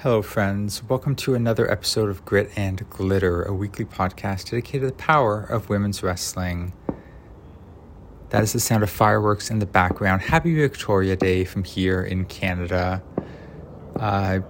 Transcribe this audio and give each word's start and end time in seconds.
Hello, 0.00 0.20
friends. 0.20 0.82
Welcome 0.82 1.16
to 1.16 1.34
another 1.34 1.70
episode 1.70 2.10
of 2.10 2.22
Grit 2.26 2.50
and 2.54 2.88
Glitter, 2.90 3.42
a 3.44 3.54
weekly 3.54 3.86
podcast 3.86 4.50
dedicated 4.50 4.82
to 4.82 4.86
the 4.88 4.92
power 4.92 5.42
of 5.42 5.70
women's 5.70 6.02
wrestling. 6.02 6.74
That 8.28 8.42
is 8.42 8.52
the 8.52 8.60
sound 8.60 8.82
of 8.82 8.90
fireworks 8.90 9.50
in 9.50 9.58
the 9.58 9.64
background. 9.64 10.20
Happy 10.20 10.54
Victoria 10.54 11.16
Day 11.16 11.46
from 11.46 11.64
here 11.64 12.02
in 12.02 12.26
Canada. 12.26 13.02
I 13.98 14.42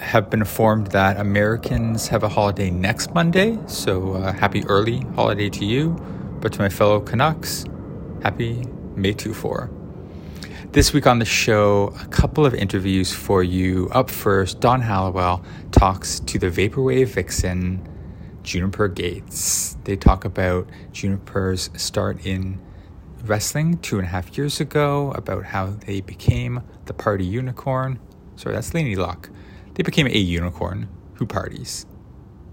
have 0.00 0.28
been 0.28 0.40
informed 0.40 0.88
that 0.88 1.20
Americans 1.20 2.08
have 2.08 2.24
a 2.24 2.28
holiday 2.28 2.68
next 2.68 3.14
Monday, 3.14 3.56
so 3.68 4.14
uh, 4.14 4.32
happy 4.32 4.64
early 4.66 5.02
holiday 5.14 5.50
to 5.50 5.64
you. 5.64 5.90
But 6.40 6.52
to 6.54 6.58
my 6.58 6.68
fellow 6.68 7.00
Canucks, 7.00 7.64
happy 8.24 8.64
May 8.96 9.12
2 9.12 9.34
4. 9.34 9.83
This 10.74 10.92
week 10.92 11.06
on 11.06 11.20
the 11.20 11.24
show, 11.24 11.94
a 12.00 12.06
couple 12.06 12.44
of 12.44 12.52
interviews 12.52 13.12
for 13.12 13.44
you. 13.44 13.88
Up 13.92 14.10
first, 14.10 14.58
Don 14.58 14.80
Halliwell 14.80 15.44
talks 15.70 16.18
to 16.18 16.36
the 16.36 16.48
Vaporwave 16.48 17.06
vixen, 17.06 17.80
Juniper 18.42 18.88
Gates. 18.88 19.76
They 19.84 19.94
talk 19.94 20.24
about 20.24 20.68
Juniper's 20.90 21.70
start 21.76 22.26
in 22.26 22.60
wrestling 23.22 23.78
two 23.78 23.98
and 23.98 24.04
a 24.08 24.10
half 24.10 24.36
years 24.36 24.58
ago, 24.58 25.12
about 25.12 25.44
how 25.44 25.66
they 25.66 26.00
became 26.00 26.60
the 26.86 26.92
party 26.92 27.24
unicorn. 27.24 28.00
Sorry, 28.34 28.56
that's 28.56 28.74
Laney 28.74 28.96
Luck. 28.96 29.30
They 29.74 29.84
became 29.84 30.08
a 30.08 30.18
unicorn 30.18 30.88
who 31.12 31.24
parties. 31.24 31.86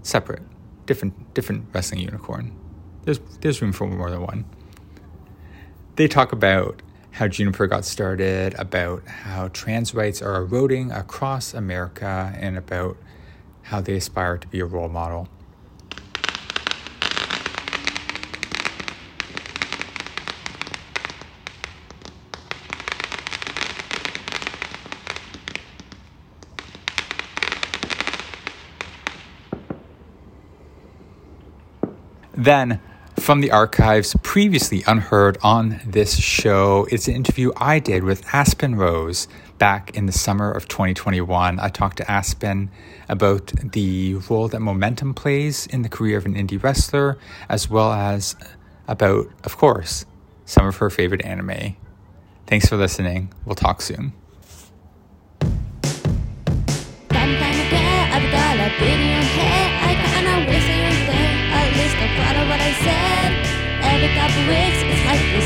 Separate. 0.02 0.42
Different 0.86 1.34
different 1.34 1.66
wrestling 1.72 2.02
unicorn. 2.02 2.56
There's 3.02 3.18
there's 3.40 3.60
room 3.60 3.72
for 3.72 3.88
more 3.88 4.10
than 4.12 4.20
one. 4.22 4.44
They 5.96 6.06
talk 6.06 6.30
about 6.30 6.82
how 7.12 7.28
Juniper 7.28 7.66
got 7.66 7.84
started, 7.84 8.54
about 8.58 9.06
how 9.06 9.48
trans 9.48 9.94
rights 9.94 10.22
are 10.22 10.36
eroding 10.36 10.90
across 10.90 11.54
America, 11.54 12.32
and 12.36 12.56
about 12.56 12.96
how 13.62 13.80
they 13.80 13.94
aspire 13.96 14.38
to 14.38 14.48
be 14.48 14.60
a 14.60 14.64
role 14.64 14.88
model. 14.88 15.28
Then 32.34 32.80
from 33.22 33.40
the 33.40 33.52
archives 33.52 34.16
previously 34.24 34.82
unheard 34.84 35.38
on 35.42 35.80
this 35.86 36.18
show. 36.18 36.88
It's 36.90 37.06
an 37.06 37.14
interview 37.14 37.52
I 37.56 37.78
did 37.78 38.02
with 38.02 38.24
Aspyn 38.26 38.76
Rose 38.76 39.28
back 39.58 39.96
in 39.96 40.06
the 40.06 40.12
summer 40.12 40.50
of 40.50 40.66
2021. 40.66 41.60
I 41.60 41.68
talked 41.68 41.98
to 41.98 42.04
Aspyn 42.04 42.68
about 43.08 43.52
the 43.72 44.16
role 44.28 44.48
that 44.48 44.58
momentum 44.58 45.14
plays 45.14 45.68
in 45.68 45.82
the 45.82 45.88
career 45.88 46.18
of 46.18 46.26
an 46.26 46.34
indie 46.34 46.60
wrestler, 46.60 47.16
as 47.48 47.70
well 47.70 47.92
as 47.92 48.34
about, 48.88 49.30
of 49.44 49.56
course, 49.56 50.04
some 50.44 50.66
of 50.66 50.76
her 50.78 50.90
favorite 50.90 51.24
anime. 51.24 51.76
Thanks 52.48 52.66
for 52.66 52.76
listening. 52.76 53.32
We'll 53.46 53.54
talk 53.54 53.82
soon. 53.82 54.14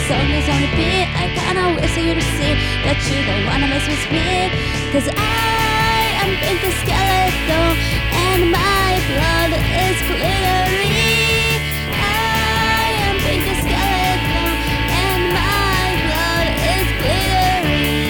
The 0.07 0.15
is 0.15 0.49
on 0.49 0.63
repeat 0.63 1.11
I 1.19 1.35
kinda 1.35 1.75
wish 1.75 1.97
you 1.99 2.15
to 2.15 2.23
see 2.39 2.55
That 2.87 2.95
you 3.11 3.19
don't 3.27 3.43
wanna 3.51 3.67
mess 3.67 3.83
with 3.91 4.07
me. 4.15 4.55
Cause 4.95 5.11
I 5.11 6.15
am 6.23 6.31
pink 6.47 6.63
skeleton 6.79 7.75
And 8.15 8.55
my 8.55 9.03
blood 9.11 9.51
is 9.51 9.99
glittery 10.07 11.59
I 11.91 12.87
am 13.03 13.19
pink 13.27 13.51
skeleton 13.67 14.55
And 14.95 15.23
my 15.35 15.83
blood 16.07 16.49
is 16.71 16.87
glittery 17.03 18.07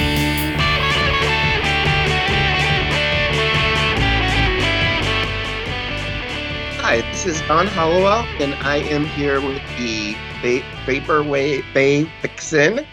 Hi, 6.85 7.01
this 7.11 7.25
is 7.25 7.41
Don 7.49 7.67
Hollowell, 7.67 8.29
and 8.39 8.53
I 8.57 8.85
am 8.85 9.07
here 9.07 9.41
with 9.41 9.65
the 9.79 10.15
Va- 10.43 10.63
Vaporwave 10.87 11.65
Bay 11.75 12.05
Vixen, 12.23 12.87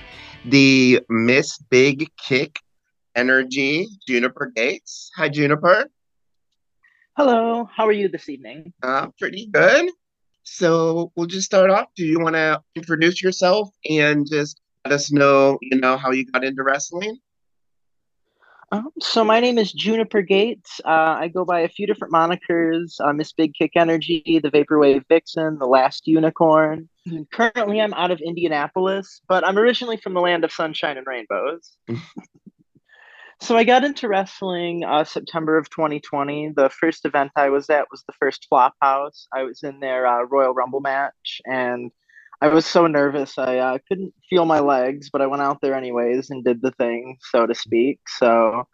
the 0.45 1.01
Miss 1.09 1.57
Big 1.69 2.09
Kick 2.17 2.59
Energy, 3.15 3.87
Juniper 4.07 4.51
Gates. 4.55 5.11
Hi, 5.17 5.29
Juniper. 5.29 5.87
Hello, 7.15 7.69
how 7.71 7.85
are 7.85 7.91
you 7.91 8.07
this 8.07 8.29
evening? 8.29 8.73
Uh, 8.81 9.07
pretty 9.19 9.47
good. 9.51 9.89
So 10.43 11.11
we'll 11.15 11.27
just 11.27 11.45
start 11.45 11.69
off. 11.69 11.87
Do 11.95 12.05
you 12.05 12.19
want 12.19 12.35
to 12.35 12.61
introduce 12.75 13.21
yourself 13.21 13.69
and 13.89 14.27
just 14.29 14.59
let 14.85 14.93
us 14.93 15.11
know, 15.11 15.57
you 15.61 15.79
know, 15.79 15.95
how 15.97 16.11
you 16.11 16.25
got 16.25 16.43
into 16.43 16.63
wrestling? 16.63 17.17
Um, 18.73 18.89
so 18.99 19.23
my 19.23 19.39
name 19.39 19.59
is 19.59 19.71
Juniper 19.71 20.23
Gates. 20.23 20.81
Uh, 20.83 21.15
I 21.19 21.27
go 21.27 21.45
by 21.45 21.59
a 21.59 21.69
few 21.69 21.85
different 21.85 22.11
monikers: 22.11 22.95
uh, 22.99 23.13
Miss 23.13 23.31
Big 23.31 23.53
Kick 23.53 23.73
Energy, 23.75 24.39
the 24.41 24.49
Vaporwave 24.49 25.03
Vixen, 25.07 25.59
the 25.59 25.67
Last 25.67 26.07
Unicorn. 26.07 26.89
Currently, 27.31 27.79
I'm 27.79 27.93
out 27.93 28.09
of 28.09 28.19
Indianapolis, 28.19 29.21
but 29.27 29.47
I'm 29.47 29.59
originally 29.59 29.97
from 29.97 30.15
the 30.15 30.21
land 30.21 30.43
of 30.43 30.51
sunshine 30.51 30.97
and 30.97 31.05
rainbows. 31.05 31.77
so 33.41 33.55
I 33.55 33.63
got 33.63 33.83
into 33.83 34.07
wrestling 34.07 34.83
uh, 34.83 35.03
September 35.03 35.55
of 35.55 35.69
2020. 35.69 36.53
The 36.55 36.71
first 36.71 37.05
event 37.05 37.31
I 37.35 37.49
was 37.49 37.69
at 37.69 37.85
was 37.91 38.03
the 38.07 38.13
first 38.19 38.47
Flop 38.49 38.73
House. 38.81 39.27
I 39.31 39.43
was 39.43 39.61
in 39.61 39.81
their 39.81 40.07
uh, 40.07 40.23
Royal 40.23 40.55
Rumble 40.55 40.81
match, 40.81 41.41
and 41.45 41.91
I 42.43 42.49
was 42.49 42.65
so 42.65 42.87
nervous 42.87 43.37
I 43.37 43.57
uh, 43.57 43.77
couldn't 43.87 44.13
feel 44.29 44.43
my 44.43 44.59
legs, 44.59 45.09
but 45.09 45.21
I 45.21 45.27
went 45.27 45.41
out 45.41 45.59
there 45.61 45.75
anyways 45.75 46.29
and 46.29 46.43
did 46.43 46.61
the 46.61 46.71
thing, 46.71 47.17
so 47.31 47.47
to 47.47 47.55
speak. 47.55 48.01
So 48.19 48.67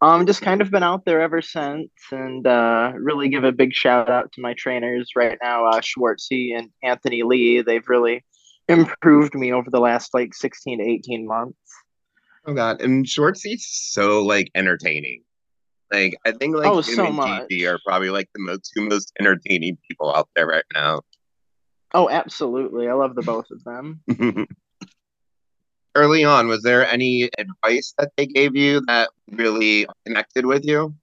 um, 0.00 0.24
just 0.24 0.40
kind 0.40 0.62
of 0.62 0.70
been 0.70 0.82
out 0.82 1.04
there 1.04 1.20
ever 1.20 1.42
since, 1.42 1.90
and 2.10 2.46
uh, 2.46 2.92
really 2.94 3.28
give 3.28 3.44
a 3.44 3.52
big 3.52 3.74
shout 3.74 4.08
out 4.08 4.32
to 4.32 4.40
my 4.40 4.54
trainers 4.54 5.10
right 5.14 5.36
now, 5.42 5.66
uh, 5.66 5.82
Schwartzy 5.82 6.56
and 6.56 6.70
Anthony 6.82 7.22
Lee. 7.22 7.60
They've 7.60 7.86
really 7.90 8.24
improved 8.68 9.34
me 9.34 9.52
over 9.52 9.68
the 9.70 9.80
last 9.80 10.14
like 10.14 10.32
16 10.32 10.78
to 10.78 10.84
18 10.90 11.26
months. 11.26 11.58
Oh 12.46 12.54
god, 12.54 12.80
and 12.80 13.04
Schwartzy's 13.04 13.68
so 13.68 14.24
like 14.24 14.50
entertaining. 14.54 15.24
Like 15.92 16.16
I 16.24 16.32
think 16.32 16.56
like 16.56 16.72
Oh, 16.72 16.78
him 16.78 16.94
so 16.94 17.06
and 17.08 17.16
much. 17.16 17.52
Are 17.64 17.78
probably 17.84 18.08
like 18.08 18.30
the 18.34 18.40
most 18.40 18.72
two 18.74 18.88
most 18.88 19.12
entertaining 19.20 19.76
people 19.86 20.10
out 20.16 20.30
there 20.34 20.46
right 20.46 20.64
now. 20.72 21.02
Oh, 21.92 22.08
absolutely. 22.08 22.88
I 22.88 22.92
love 22.92 23.14
the 23.14 23.22
both 23.22 23.50
of 23.50 23.64
them. 23.64 24.00
Early 25.96 26.24
on, 26.24 26.46
was 26.46 26.62
there 26.62 26.86
any 26.86 27.28
advice 27.36 27.94
that 27.98 28.12
they 28.16 28.26
gave 28.26 28.54
you 28.54 28.80
that 28.86 29.10
really 29.28 29.86
connected 30.06 30.46
with 30.46 30.64
you? 30.64 30.94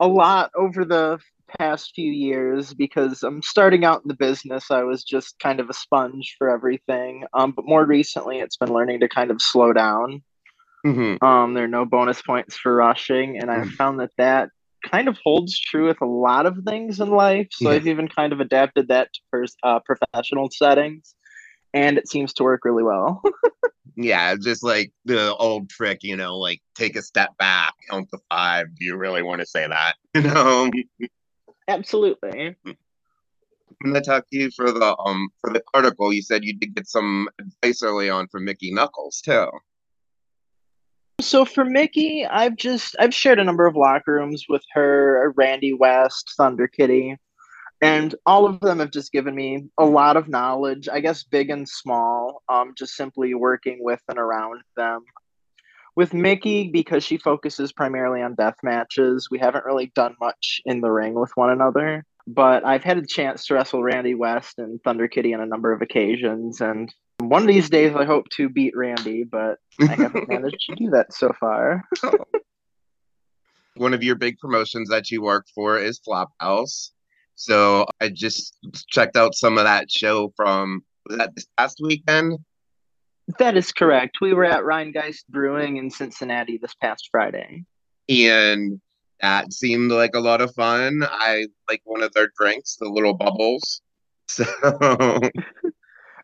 a 0.00 0.08
lot 0.08 0.50
over 0.56 0.84
the 0.84 1.18
past 1.58 1.92
few 1.94 2.10
years 2.10 2.72
because 2.72 3.22
I'm 3.22 3.42
starting 3.42 3.84
out 3.84 4.02
in 4.02 4.08
the 4.08 4.14
business. 4.14 4.70
I 4.70 4.82
was 4.82 5.04
just 5.04 5.38
kind 5.38 5.60
of 5.60 5.68
a 5.68 5.74
sponge 5.74 6.36
for 6.38 6.48
everything. 6.48 7.24
Um, 7.34 7.52
but 7.52 7.66
more 7.66 7.84
recently, 7.84 8.38
it's 8.38 8.56
been 8.56 8.72
learning 8.72 9.00
to 9.00 9.08
kind 9.08 9.30
of 9.30 9.42
slow 9.42 9.72
down. 9.72 10.22
Mhm. 10.86 11.22
Um, 11.22 11.54
there 11.54 11.64
are 11.64 11.68
no 11.68 11.84
bonus 11.84 12.22
points 12.22 12.56
for 12.56 12.74
rushing, 12.74 13.38
and 13.38 13.50
I've 13.50 13.70
found 13.72 14.00
that 14.00 14.12
that 14.16 14.50
kind 14.82 15.08
of 15.08 15.18
holds 15.22 15.58
true 15.58 15.86
with 15.88 16.00
a 16.00 16.06
lot 16.06 16.46
of 16.46 16.58
things 16.66 17.00
in 17.00 17.10
life. 17.10 17.48
So 17.52 17.70
Yeah. 17.70 17.76
I've 17.76 17.86
even 17.86 18.08
kind 18.08 18.32
of 18.32 18.40
adapted 18.40 18.88
that 18.88 19.12
to 19.12 19.20
pers- 19.30 19.56
uh, 19.62 19.80
professional 19.80 20.48
settings, 20.50 21.14
and 21.74 21.98
it 21.98 22.08
seems 22.08 22.32
to 22.34 22.42
work 22.42 22.64
really 22.64 22.84
well. 22.84 23.22
Yeah, 23.96 24.34
just 24.36 24.62
like 24.62 24.92
the 25.04 25.34
old 25.34 25.68
trick, 25.68 26.02
you 26.02 26.16
know, 26.16 26.38
like 26.38 26.62
take 26.74 26.96
a 26.96 27.02
step 27.02 27.36
back, 27.38 27.74
count 27.90 28.08
to 28.10 28.18
five. 28.30 28.66
Do 28.78 28.84
you 28.84 28.96
really 28.96 29.22
want 29.22 29.40
to 29.40 29.46
say 29.46 29.66
that? 29.66 29.94
You 30.14 30.22
know, 30.22 30.70
Absolutely. 31.68 32.56
I'm 32.64 32.76
gonna 33.84 34.00
talk 34.00 34.28
to 34.30 34.38
you 34.38 34.50
for 34.50 34.70
the 34.72 34.96
um 34.98 35.28
for 35.40 35.52
the 35.52 35.62
article, 35.74 36.12
you 36.12 36.22
said 36.22 36.44
you 36.44 36.56
did 36.56 36.74
get 36.74 36.88
some 36.88 37.28
advice 37.38 37.82
early 37.82 38.10
on 38.10 38.28
from 38.28 38.44
Mickey 38.44 38.72
Knuckles 38.72 39.20
too. 39.20 39.48
So 41.20 41.44
for 41.44 41.64
Mickey, 41.64 42.24
I've 42.26 42.56
just 42.56 42.96
I've 42.98 43.14
shared 43.14 43.38
a 43.38 43.44
number 43.44 43.66
of 43.66 43.76
locker 43.76 44.14
rooms 44.14 44.46
with 44.48 44.62
her, 44.72 45.32
Randy 45.36 45.74
West, 45.74 46.32
Thunder 46.36 46.66
Kitty, 46.66 47.16
and 47.82 48.14
all 48.24 48.46
of 48.46 48.60
them 48.60 48.78
have 48.78 48.90
just 48.90 49.12
given 49.12 49.34
me 49.34 49.64
a 49.78 49.84
lot 49.84 50.16
of 50.16 50.28
knowledge. 50.28 50.88
I 50.88 51.00
guess 51.00 51.22
big 51.22 51.50
and 51.50 51.68
small, 51.68 52.42
um, 52.48 52.72
just 52.76 52.94
simply 52.94 53.34
working 53.34 53.78
with 53.80 54.00
and 54.08 54.18
around 54.18 54.62
them. 54.76 55.04
With 55.94 56.14
Mickey, 56.14 56.68
because 56.68 57.04
she 57.04 57.18
focuses 57.18 57.72
primarily 57.72 58.22
on 58.22 58.34
death 58.34 58.56
matches, 58.62 59.28
we 59.30 59.38
haven't 59.38 59.66
really 59.66 59.92
done 59.94 60.14
much 60.20 60.60
in 60.64 60.80
the 60.80 60.90
ring 60.90 61.14
with 61.14 61.32
one 61.34 61.50
another. 61.50 62.04
But 62.26 62.64
I've 62.64 62.84
had 62.84 62.98
a 62.98 63.06
chance 63.06 63.46
to 63.46 63.54
wrestle 63.54 63.82
Randy 63.82 64.14
West 64.14 64.58
and 64.58 64.80
Thunder 64.82 65.08
Kitty 65.08 65.34
on 65.34 65.40
a 65.40 65.46
number 65.46 65.72
of 65.72 65.82
occasions, 65.82 66.60
and 66.60 66.92
one 67.20 67.42
of 67.42 67.48
these 67.48 67.70
days 67.70 67.94
I 67.94 68.04
hope 68.04 68.28
to 68.36 68.48
beat 68.48 68.76
Randy, 68.76 69.24
but 69.24 69.58
I 69.80 69.94
haven't 69.94 70.28
managed 70.28 70.66
to 70.68 70.76
do 70.76 70.90
that 70.90 71.12
so 71.12 71.32
far. 71.38 71.84
one 73.76 73.94
of 73.94 74.02
your 74.02 74.16
big 74.16 74.38
promotions 74.38 74.88
that 74.90 75.10
you 75.10 75.22
work 75.22 75.46
for 75.54 75.78
is 75.78 76.00
Flophouse. 76.00 76.90
So 77.34 77.86
I 78.00 78.10
just 78.10 78.58
checked 78.88 79.16
out 79.16 79.34
some 79.34 79.56
of 79.56 79.64
that 79.64 79.90
show 79.90 80.32
from 80.36 80.82
was 81.08 81.18
that 81.18 81.34
this 81.34 81.46
past 81.56 81.78
weekend? 81.82 82.38
That 83.38 83.56
is 83.56 83.72
correct. 83.72 84.18
We 84.20 84.34
were 84.34 84.44
at 84.44 84.64
Rhinegeist 84.64 85.26
Brewing 85.28 85.76
in 85.76 85.90
Cincinnati 85.90 86.58
this 86.58 86.74
past 86.74 87.08
Friday. 87.10 87.64
And 88.08 88.80
that 89.20 89.52
seemed 89.52 89.92
like 89.92 90.14
a 90.14 90.20
lot 90.20 90.40
of 90.40 90.54
fun. 90.54 91.02
I 91.02 91.46
like 91.68 91.80
one 91.84 92.02
of 92.02 92.12
their 92.12 92.30
drinks, 92.38 92.76
the 92.76 92.88
little 92.88 93.14
bubbles. 93.14 93.82
So 94.32 94.44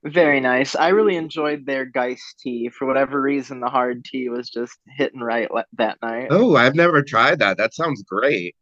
very 0.07 0.41
nice. 0.41 0.75
I 0.75 0.89
really 0.89 1.17
enjoyed 1.17 1.67
their 1.67 1.85
Geist 1.85 2.41
tea. 2.41 2.69
For 2.69 2.87
whatever 2.87 3.21
reason, 3.21 3.61
the 3.61 3.69
hard 3.69 4.05
tea 4.05 4.29
was 4.29 4.49
just 4.49 4.79
hitting 4.97 5.21
right 5.21 5.49
that 5.79 5.99
night. 6.03 6.29
Oh, 6.31 6.57
I've 6.57 6.75
never 6.75 7.03
tried 7.03 7.41
that. 7.41 7.57
That 7.59 7.75
sounds 7.75 8.03
great. 8.03 8.55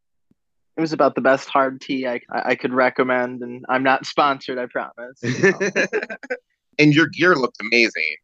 It 0.77 0.81
was 0.81 0.93
about 0.93 1.15
the 1.15 1.21
best 1.21 1.49
hard 1.49 1.81
tea 1.81 2.07
I, 2.07 2.21
I 2.33 2.55
could 2.57 2.73
recommend, 2.73 3.43
and 3.43 3.65
I'm 3.69 3.85
not 3.85 4.07
sponsored, 4.07 4.59
I 4.59 4.67
promise. 4.67 5.23
and 6.79 6.93
your 6.93 7.07
gear 7.07 7.37
looked 7.37 7.61
amazing. 7.61 8.17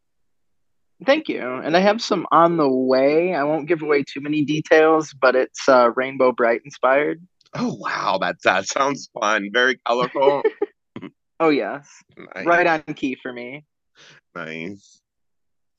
Thank 1.05 1.29
you. 1.29 1.41
And 1.41 1.75
I 1.75 1.79
have 1.79 2.01
some 2.01 2.27
on 2.31 2.57
the 2.57 2.69
way. 2.69 3.33
I 3.33 3.43
won't 3.43 3.67
give 3.67 3.81
away 3.81 4.03
too 4.03 4.21
many 4.21 4.43
details, 4.43 5.13
but 5.19 5.35
it's 5.35 5.67
uh, 5.67 5.91
Rainbow 5.95 6.31
Brite 6.31 6.61
inspired. 6.63 7.25
Oh 7.53 7.73
wow, 7.73 8.17
that 8.21 8.37
that 8.43 8.67
sounds 8.67 9.09
fun. 9.19 9.49
Very 9.51 9.77
colorful. 9.85 10.43
oh 11.41 11.49
yes, 11.49 11.89
nice. 12.17 12.45
right 12.45 12.67
on 12.67 12.81
key 12.95 13.17
for 13.21 13.33
me. 13.33 13.65
Nice. 14.33 15.01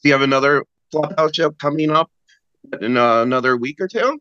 Do 0.03 0.09
you 0.09 0.13
have 0.13 0.23
another 0.23 0.65
Flophouse 0.93 1.35
show 1.35 1.51
coming 1.53 1.91
up 1.91 2.11
in 2.81 2.97
uh, 2.97 3.23
another 3.23 3.57
week 3.57 3.81
or 3.81 3.89
two? 3.89 4.21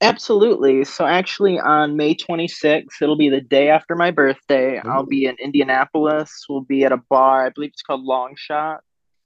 Absolutely. 0.00 0.84
So 0.84 1.06
actually, 1.06 1.58
on 1.58 1.96
May 1.96 2.14
26th, 2.14 3.00
it'll 3.00 3.16
be 3.16 3.30
the 3.30 3.40
day 3.40 3.70
after 3.70 3.94
my 3.94 4.10
birthday. 4.10 4.76
Ooh. 4.76 4.88
I'll 4.88 5.06
be 5.06 5.26
in 5.26 5.36
Indianapolis. 5.42 6.44
We'll 6.48 6.60
be 6.60 6.84
at 6.84 6.92
a 6.92 6.98
bar. 7.10 7.46
I 7.46 7.50
believe 7.50 7.70
it's 7.70 7.82
called 7.82 8.02
Long 8.02 8.34
Shot 8.36 8.80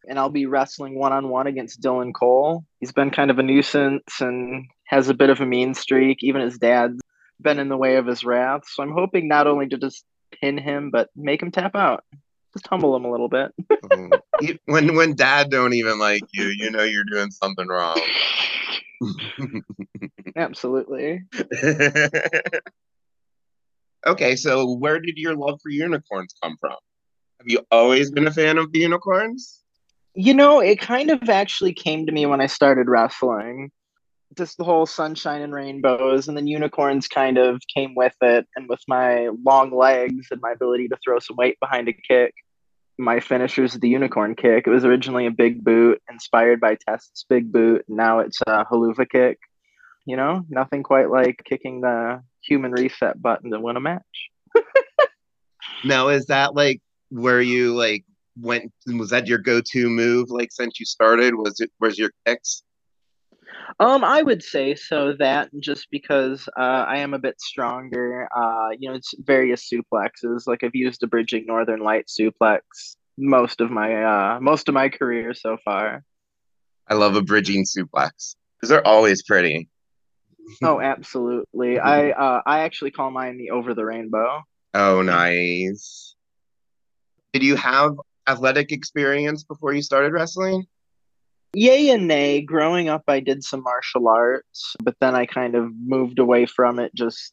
and 0.09 0.19
I'll 0.19 0.31
be 0.31 0.47
wrestling 0.47 0.99
one 0.99 1.13
on 1.13 1.29
one 1.29 1.47
against 1.47 1.81
Dylan 1.81 2.13
Cole. 2.15 2.65
He's 2.81 2.93
been 2.93 3.11
kind 3.11 3.31
of 3.31 3.39
a 3.39 3.43
nuisance 3.43 4.21
and 4.21 4.67
has 4.87 5.09
a 5.09 5.15
bit 5.15 5.31
of 5.31 5.41
a 5.41 5.47
mean 5.47 5.75
streak. 5.75 6.23
Even 6.23 6.43
his 6.43 6.59
dad's 6.59 7.01
been 7.41 7.59
in 7.59 7.69
the 7.69 7.77
way 7.77 7.97
of 7.97 8.07
his 8.07 8.25
wrath. 8.25 8.63
So 8.67 8.83
I'm 8.83 8.93
hoping 8.93 9.29
not 9.29 9.47
only 9.47 9.69
to 9.69 9.79
just 9.79 10.05
pin 10.41 10.59
him, 10.59 10.91
but 10.91 11.09
make 11.15 11.43
him 11.43 11.51
tap 11.51 11.75
out. 11.75 12.05
Just 12.53 12.67
humble 12.67 12.97
him 12.97 13.05
a 13.05 13.11
little 13.11 13.29
bit. 13.29 13.53
Oh, 13.93 14.11
when 14.67 14.97
when 14.97 15.15
dad 15.15 15.51
don't 15.51 15.75
even 15.75 15.99
like 15.99 16.25
you, 16.33 16.47
you 16.47 16.71
know 16.71 16.83
you're 16.83 17.05
doing 17.05 17.31
something 17.31 17.69
wrong. 17.69 18.01
Absolutely. 20.37 21.23
okay, 24.07 24.37
so 24.37 24.75
where 24.75 25.01
did 25.01 25.17
your 25.17 25.37
love 25.37 25.61
for 25.63 25.71
unicorns 25.71 26.35
come 26.43 26.57
from? 26.61 26.77
Have 27.39 27.47
you 27.47 27.61
always 27.71 28.11
been 28.11 28.27
a 28.27 28.33
fan 28.33 28.59
of 28.59 28.73
the 28.73 28.81
unicorns? 28.81 29.63
You 30.15 30.35
know, 30.35 30.61
it 30.61 30.81
kind 30.81 31.11
of 31.11 31.29
actually 31.29 31.73
came 31.73 32.05
to 32.07 32.13
me 32.13 32.27
when 32.27 32.41
I 32.41 32.47
started 32.47 32.89
wrestling. 32.89 33.71
Just 34.37 34.59
the 34.59 34.65
whole 34.65 34.87
sunshine 34.87 35.43
and 35.43 35.53
rainbows, 35.53 36.29
and 36.29 36.37
then 36.37 36.47
unicorns 36.47 37.09
kind 37.09 37.37
of 37.37 37.61
came 37.75 37.95
with 37.95 38.15
it. 38.23 38.47
And 38.57 38.69
with 38.69 38.81
my 38.87 39.29
long 39.45 39.73
legs 39.77 40.29
and 40.31 40.41
my 40.41 40.53
ability 40.53 40.89
to 40.89 40.99
throw 41.05 41.19
some 41.19 41.37
weight 41.37 41.59
behind 41.61 41.89
a 41.89 41.93
kick, 41.93 42.35
my 43.01 43.19
finisher's 43.19 43.75
the 43.75 43.89
unicorn 43.89 44.35
kick. 44.37 44.67
It 44.67 44.71
was 44.71 44.85
originally 44.85 45.27
a 45.27 45.31
big 45.31 45.65
boot 45.65 46.01
inspired 46.11 46.61
by 46.61 46.77
Test's 46.77 47.25
big 47.29 47.51
boot. 47.51 47.85
Now 47.89 48.21
it's 48.21 48.41
a 48.47 48.65
haluva 48.65 49.09
kick. 49.09 49.39
You 50.07 50.17
know, 50.17 50.43
nothing 50.49 50.83
quite 50.83 51.11
like 51.11 51.43
kicking 51.45 51.81
the 51.81 52.23
human 52.43 52.73
reset 52.73 53.21
button 53.21 53.51
to 53.51 53.61
win 53.61 53.77
a 53.77 53.81
match. 53.81 54.31
now, 55.85 56.09
is 56.09 56.27
that 56.27 56.55
like 56.55 56.81
where 57.11 57.41
you 57.41 57.75
like 57.75 58.05
went 58.41 58.73
was 58.87 59.11
that 59.11 59.27
your 59.27 59.39
go-to 59.39 59.91
move 59.91 60.31
like 60.31 60.53
since 60.53 60.79
you 60.79 60.87
started 60.87 61.35
was 61.35 61.61
it 61.61 61.71
was 61.81 61.99
your 61.99 62.11
kicks 62.25 62.63
um 63.79 64.05
i 64.05 64.23
would 64.23 64.43
say 64.43 64.75
so 64.75 65.15
that 65.19 65.49
just 65.61 65.89
because 65.91 66.49
uh, 66.59 66.85
i 66.89 66.99
am 66.99 67.15
a 67.15 67.19
bit 67.19 67.41
stronger 67.41 68.29
uh 68.37 68.69
you 68.79 68.89
know 68.89 68.95
it's 68.95 69.15
various 69.21 69.69
suplexes 69.69 70.47
like 70.47 70.63
i've 70.65 70.75
used 70.75 71.03
a 71.03 71.07
bridging 71.07 71.47
northern 71.47 71.81
light 71.81 72.07
suplex 72.07 72.61
most 73.21 73.61
of 73.61 73.71
my 73.71 74.03
uh 74.03 74.41
most 74.41 74.69
of 74.69 74.75
my 74.75 74.89
career 74.89 75.35
so 75.35 75.57
far. 75.65 76.03
I 76.89 76.95
love 76.95 77.15
a 77.15 77.23
bridging 77.23 77.65
suplex. 77.65 78.35
Because 78.57 78.71
they're 78.71 78.87
always 78.87 79.23
pretty. 79.23 79.69
Oh 80.63 80.81
absolutely. 80.83 81.79
I 81.79 82.11
uh 82.11 82.43
i 82.47 82.61
actually 82.61 82.91
call 82.91 83.11
mine 83.11 83.39
the 83.39 83.51
over 83.51 83.75
the 83.75 83.85
rainbow. 83.85 84.43
Oh 84.75 85.03
nice. 85.03 86.15
Did 87.33 87.43
you 87.43 87.57
have 87.57 87.93
athletic 88.27 88.73
experience 88.73 89.45
before 89.45 89.73
you 89.73 89.83
started 89.83 90.13
wrestling? 90.13 90.65
Yay 91.55 91.91
and 91.91 92.07
nay. 92.07 92.41
Growing 92.41 92.89
up, 92.89 93.03
I 93.09 93.21
did 93.21 93.43
some 93.43 93.63
martial 93.63 94.09
arts, 94.09 94.77
but 94.83 94.95
then 95.01 95.15
I 95.15 95.27
kind 95.27 95.55
of 95.55 95.71
moved 95.75 96.19
away 96.19 96.47
from 96.47 96.79
it, 96.79 96.95
just 96.95 97.33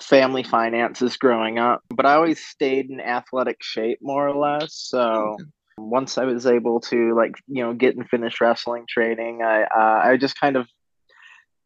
family 0.00 0.42
finances 0.42 1.16
growing 1.16 1.58
up. 1.58 1.82
But 1.88 2.06
I 2.06 2.14
always 2.14 2.44
stayed 2.44 2.90
in 2.90 3.00
athletic 3.00 3.62
shape, 3.62 3.98
more 4.02 4.28
or 4.28 4.34
less. 4.34 4.74
So 4.74 5.36
once 5.78 6.18
I 6.18 6.24
was 6.24 6.46
able 6.46 6.80
to, 6.80 7.14
like, 7.14 7.34
you 7.46 7.62
know, 7.62 7.74
get 7.74 7.96
and 7.96 8.08
finish 8.08 8.40
wrestling 8.40 8.86
training, 8.88 9.42
I, 9.42 9.62
uh, 9.62 10.08
I 10.08 10.16
just 10.16 10.38
kind 10.38 10.56
of 10.56 10.66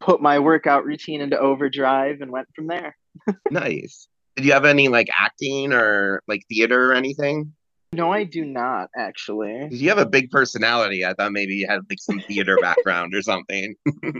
put 0.00 0.20
my 0.20 0.38
workout 0.38 0.84
routine 0.84 1.20
into 1.20 1.38
overdrive 1.38 2.20
and 2.20 2.30
went 2.30 2.48
from 2.54 2.66
there. 2.66 2.96
nice. 3.50 4.08
Did 4.36 4.44
you 4.44 4.52
have 4.52 4.64
any 4.64 4.88
like 4.88 5.08
acting 5.16 5.72
or 5.72 6.22
like 6.26 6.42
theater 6.48 6.90
or 6.90 6.94
anything? 6.94 7.54
No, 7.94 8.12
I 8.12 8.24
do 8.24 8.44
not 8.44 8.90
actually. 8.96 9.68
You 9.70 9.88
have 9.88 9.98
a 9.98 10.06
big 10.06 10.30
personality. 10.30 11.04
I 11.04 11.14
thought 11.14 11.32
maybe 11.32 11.54
you 11.54 11.66
had 11.68 11.80
like 11.88 11.98
some 12.00 12.20
theater 12.20 12.58
background 12.60 13.14
or 13.14 13.22
something. 13.22 13.74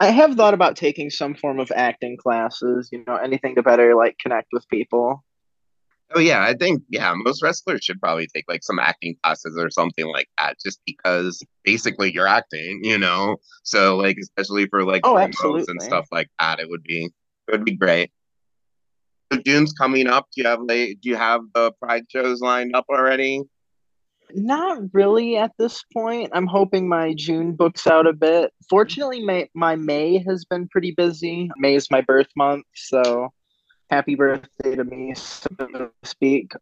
I 0.00 0.06
have 0.10 0.34
thought 0.34 0.54
about 0.54 0.76
taking 0.76 1.10
some 1.10 1.34
form 1.34 1.60
of 1.60 1.70
acting 1.74 2.16
classes, 2.16 2.88
you 2.90 3.04
know, 3.06 3.16
anything 3.16 3.54
to 3.56 3.62
better 3.62 3.94
like 3.94 4.16
connect 4.18 4.48
with 4.52 4.66
people. 4.68 5.22
Oh 6.12 6.18
yeah, 6.18 6.42
I 6.42 6.54
think 6.54 6.82
yeah, 6.88 7.12
most 7.14 7.42
wrestlers 7.42 7.84
should 7.84 8.00
probably 8.00 8.26
take 8.26 8.46
like 8.48 8.64
some 8.64 8.78
acting 8.78 9.16
classes 9.22 9.56
or 9.58 9.70
something 9.70 10.06
like 10.06 10.28
that, 10.38 10.56
just 10.58 10.80
because 10.86 11.44
basically 11.62 12.12
you're 12.12 12.26
acting, 12.26 12.80
you 12.82 12.98
know. 12.98 13.36
So 13.62 13.96
like, 13.98 14.16
especially 14.20 14.66
for 14.66 14.84
like 14.84 15.02
oh, 15.04 15.18
absolutely. 15.18 15.66
and 15.68 15.82
stuff 15.82 16.06
like 16.10 16.28
that, 16.40 16.58
it 16.58 16.68
would 16.68 16.82
be 16.82 17.04
it 17.04 17.52
would 17.52 17.64
be 17.64 17.76
great. 17.76 18.10
June's 19.38 19.72
coming 19.72 20.06
up. 20.06 20.26
Do 20.34 20.42
you 20.42 20.48
have 20.48 20.66
do 20.66 20.96
you 21.02 21.16
have 21.16 21.42
the 21.54 21.72
Pride 21.80 22.04
shows 22.08 22.40
lined 22.40 22.74
up 22.74 22.86
already? 22.90 23.42
Not 24.34 24.78
really 24.92 25.36
at 25.36 25.52
this 25.58 25.82
point. 25.92 26.30
I'm 26.32 26.46
hoping 26.46 26.88
my 26.88 27.14
June 27.14 27.52
books 27.52 27.86
out 27.86 28.06
a 28.06 28.12
bit. 28.12 28.52
Fortunately, 28.68 29.24
my, 29.24 29.48
my 29.54 29.76
May 29.76 30.22
has 30.26 30.44
been 30.44 30.68
pretty 30.68 30.92
busy. 30.92 31.50
May 31.56 31.74
is 31.74 31.90
my 31.90 32.00
birth 32.00 32.28
month, 32.36 32.64
so 32.74 33.32
happy 33.90 34.14
birthday 34.14 34.76
to 34.76 34.84
me, 34.84 35.14
so 35.16 35.48
to 35.58 35.90
speak. 36.04 36.52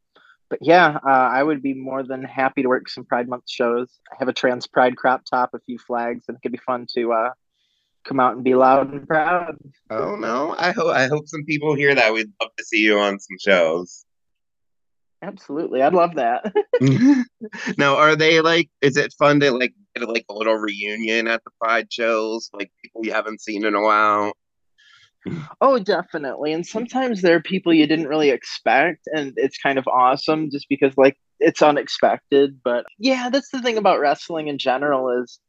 But 0.48 0.60
yeah, 0.62 0.98
uh, 1.06 1.10
I 1.10 1.42
would 1.42 1.62
be 1.62 1.74
more 1.74 2.02
than 2.02 2.22
happy 2.22 2.62
to 2.62 2.68
work 2.68 2.88
some 2.88 3.04
Pride 3.04 3.28
Month 3.28 3.44
shows. 3.48 3.98
I 4.10 4.16
have 4.18 4.28
a 4.28 4.32
trans 4.32 4.66
Pride 4.66 4.96
crop 4.96 5.24
top, 5.26 5.50
a 5.52 5.60
few 5.60 5.78
flags, 5.78 6.24
and 6.28 6.36
it 6.36 6.40
could 6.40 6.52
be 6.52 6.58
fun 6.58 6.86
to 6.94 7.12
uh, 7.12 7.30
come 8.04 8.20
out 8.20 8.34
and 8.34 8.44
be 8.44 8.54
loud 8.54 8.92
and 8.92 9.06
proud. 9.06 9.56
Oh 9.90 10.16
no! 10.16 10.54
I 10.58 10.72
hope 10.72 10.94
I 10.94 11.06
hope 11.06 11.28
some 11.28 11.44
people 11.44 11.74
hear 11.74 11.94
that. 11.94 12.12
We'd 12.12 12.32
love 12.40 12.50
to 12.56 12.64
see 12.64 12.80
you 12.80 12.98
on 12.98 13.18
some 13.18 13.36
shows. 13.40 14.04
Absolutely, 15.20 15.82
I'd 15.82 15.94
love 15.94 16.14
that. 16.14 16.52
now, 17.78 17.96
are 17.96 18.16
they 18.16 18.40
like? 18.40 18.70
Is 18.80 18.96
it 18.96 19.14
fun 19.18 19.40
to 19.40 19.50
like 19.50 19.74
get 19.96 20.08
like 20.08 20.24
a 20.28 20.34
little 20.34 20.56
reunion 20.56 21.26
at 21.26 21.42
the 21.44 21.50
Pride 21.60 21.92
shows? 21.92 22.50
Like 22.52 22.70
people 22.82 23.04
you 23.04 23.12
haven't 23.12 23.40
seen 23.40 23.64
in 23.64 23.74
a 23.74 23.82
while. 23.82 24.32
Oh, 25.60 25.78
definitely. 25.78 26.52
And 26.52 26.64
sometimes 26.64 27.20
there 27.20 27.36
are 27.36 27.42
people 27.42 27.74
you 27.74 27.86
didn't 27.86 28.06
really 28.08 28.30
expect, 28.30 29.08
and 29.12 29.32
it's 29.36 29.58
kind 29.58 29.78
of 29.78 29.86
awesome 29.88 30.50
just 30.50 30.66
because 30.68 30.96
like 30.96 31.16
it's 31.40 31.62
unexpected. 31.62 32.60
But 32.62 32.84
yeah, 32.98 33.28
that's 33.30 33.50
the 33.50 33.60
thing 33.60 33.78
about 33.78 34.00
wrestling 34.00 34.48
in 34.48 34.58
general 34.58 35.22
is 35.22 35.40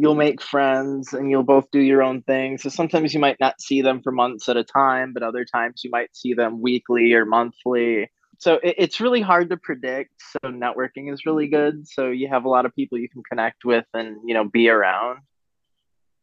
you'll 0.00 0.14
make 0.14 0.40
friends 0.40 1.12
and 1.12 1.30
you'll 1.30 1.42
both 1.42 1.70
do 1.70 1.78
your 1.78 2.02
own 2.02 2.22
thing. 2.22 2.56
So 2.56 2.70
sometimes 2.70 3.12
you 3.12 3.20
might 3.20 3.36
not 3.38 3.60
see 3.60 3.82
them 3.82 4.00
for 4.02 4.10
months 4.10 4.48
at 4.48 4.56
a 4.56 4.64
time, 4.64 5.12
but 5.12 5.22
other 5.22 5.44
times 5.44 5.82
you 5.84 5.90
might 5.90 6.16
see 6.16 6.32
them 6.32 6.62
weekly 6.62 7.12
or 7.12 7.26
monthly. 7.26 8.10
So 8.38 8.54
it, 8.62 8.76
it's 8.78 8.98
really 8.98 9.20
hard 9.20 9.50
to 9.50 9.58
predict. 9.58 10.12
So 10.18 10.50
networking 10.50 11.12
is 11.12 11.26
really 11.26 11.48
good. 11.48 11.86
So 11.86 12.08
you 12.08 12.28
have 12.28 12.46
a 12.46 12.48
lot 12.48 12.64
of 12.64 12.74
people 12.74 12.96
you 12.96 13.10
can 13.10 13.22
connect 13.28 13.66
with 13.66 13.84
and 13.92 14.16
you 14.24 14.32
know 14.32 14.48
be 14.48 14.70
around. 14.70 15.18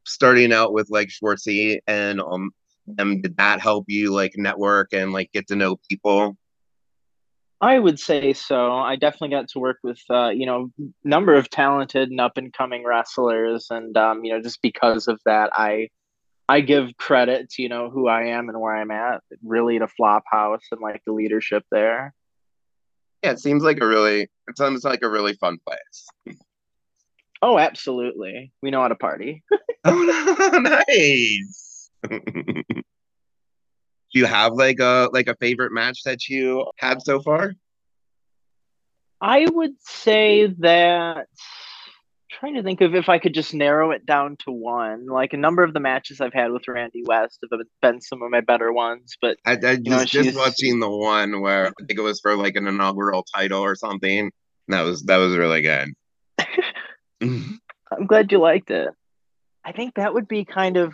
Starting 0.08 0.52
out 0.52 0.74
with 0.74 0.90
like 0.90 1.10
Schwartzy 1.10 1.78
and 1.86 2.20
um, 2.20 2.50
them, 2.88 3.22
did 3.22 3.38
that 3.38 3.60
help 3.60 3.86
you 3.88 4.12
like 4.12 4.32
network 4.38 4.92
and 4.92 5.14
like 5.14 5.32
get 5.34 5.50
to 5.50 5.56
know 5.56 5.78
people? 5.88 6.36
I 7.60 7.80
would 7.80 8.00
say 8.00 8.34
so. 8.34 8.72
I 8.74 8.96
definitely 8.98 9.30
got 9.30 9.48
to 9.50 9.60
work 9.60 9.78
with 9.84 10.00
uh, 10.10 10.30
you 10.30 10.46
know 10.46 10.72
number 11.04 11.34
of 11.36 11.50
talented 11.50 12.10
and 12.10 12.22
up 12.22 12.38
and 12.38 12.54
coming 12.54 12.84
wrestlers, 12.86 13.68
and 13.70 13.98
um, 13.98 14.24
you 14.24 14.34
know 14.34 14.42
just 14.42 14.62
because 14.62 15.08
of 15.08 15.20
that, 15.26 15.52
I 15.54 15.90
I 16.48 16.62
give 16.62 16.96
credit 16.98 17.50
to 17.52 17.62
you 17.64 17.70
know 17.70 17.90
who 17.90 18.08
I 18.08 18.28
am 18.28 18.50
and 18.50 18.60
where 18.60 18.76
I'm 18.76 18.92
at, 18.92 19.22
really 19.44 19.80
to 19.80 19.88
Flophouse 20.00 20.62
and 20.72 20.82
like 20.82 21.02
the 21.06 21.14
leadership 21.14 21.64
there. 21.72 22.14
Yeah, 23.24 23.32
it 23.32 23.40
seems 23.40 23.64
like 23.64 23.82
a 23.82 23.88
really 23.88 24.24
it 24.48 24.58
sounds 24.58 24.84
like 24.84 25.02
a 25.02 25.10
really 25.10 25.34
fun 25.34 25.58
place. 25.66 26.38
Oh, 27.42 27.60
absolutely. 27.60 28.52
We 28.62 28.72
know 28.72 28.82
how 28.82 28.88
to 28.88 28.96
party. 28.96 29.44
oh, 29.84 30.80
nice. 30.88 31.90
Do 34.18 34.22
you 34.22 34.26
have 34.26 34.54
like 34.54 34.80
a 34.80 35.10
like 35.14 35.28
a 35.28 35.36
favorite 35.36 35.72
match 35.72 36.02
that 36.06 36.28
you 36.28 36.66
had 36.78 37.04
so 37.04 37.22
far? 37.22 37.54
I 39.22 39.46
would 39.48 39.76
say 39.80 40.48
that 40.58 41.28
trying 42.32 42.56
to 42.56 42.64
think 42.64 42.82
of 42.82 42.96
if 42.96 43.10
I 43.10 43.20
could 43.20 43.36
just 43.36 43.54
narrow 43.54 43.92
it 43.92 44.08
down 44.08 44.38
to 44.46 44.52
one. 44.52 45.06
Like 45.06 45.34
a 45.34 45.38
number 45.38 45.62
of 45.62 45.76
the 45.76 45.80
matches 45.80 46.20
I've 46.20 46.34
had 46.34 46.52
with 46.52 46.68
Randy 46.68 47.04
West 47.06 47.38
have 47.52 47.60
been 47.80 48.02
some 48.02 48.24
of 48.24 48.32
my 48.32 48.42
better 48.42 48.74
ones, 48.74 49.18
but 49.22 49.38
I, 49.46 49.52
I 49.52 49.76
just, 49.76 49.86
know, 49.86 50.06
just 50.06 50.36
watching 50.36 50.80
the 50.80 50.90
one 50.90 51.40
where 51.40 51.68
I 51.68 51.84
think 51.86 52.00
it 52.00 52.04
was 52.04 52.20
for 52.20 52.36
like 52.36 52.56
an 52.56 52.66
inaugural 52.66 53.24
title 53.36 53.62
or 53.62 53.76
something. 53.76 54.32
That 54.70 54.82
was 54.82 55.04
that 55.04 55.18
was 55.18 55.38
really 55.38 55.62
good. 55.62 55.94
I'm 57.22 58.08
glad 58.08 58.32
you 58.32 58.40
liked 58.40 58.72
it. 58.72 58.90
I 59.68 59.74
think 59.74 59.96
that 59.96 60.14
would 60.14 60.30
be 60.30 60.46
kind 60.46 60.78
of 60.78 60.94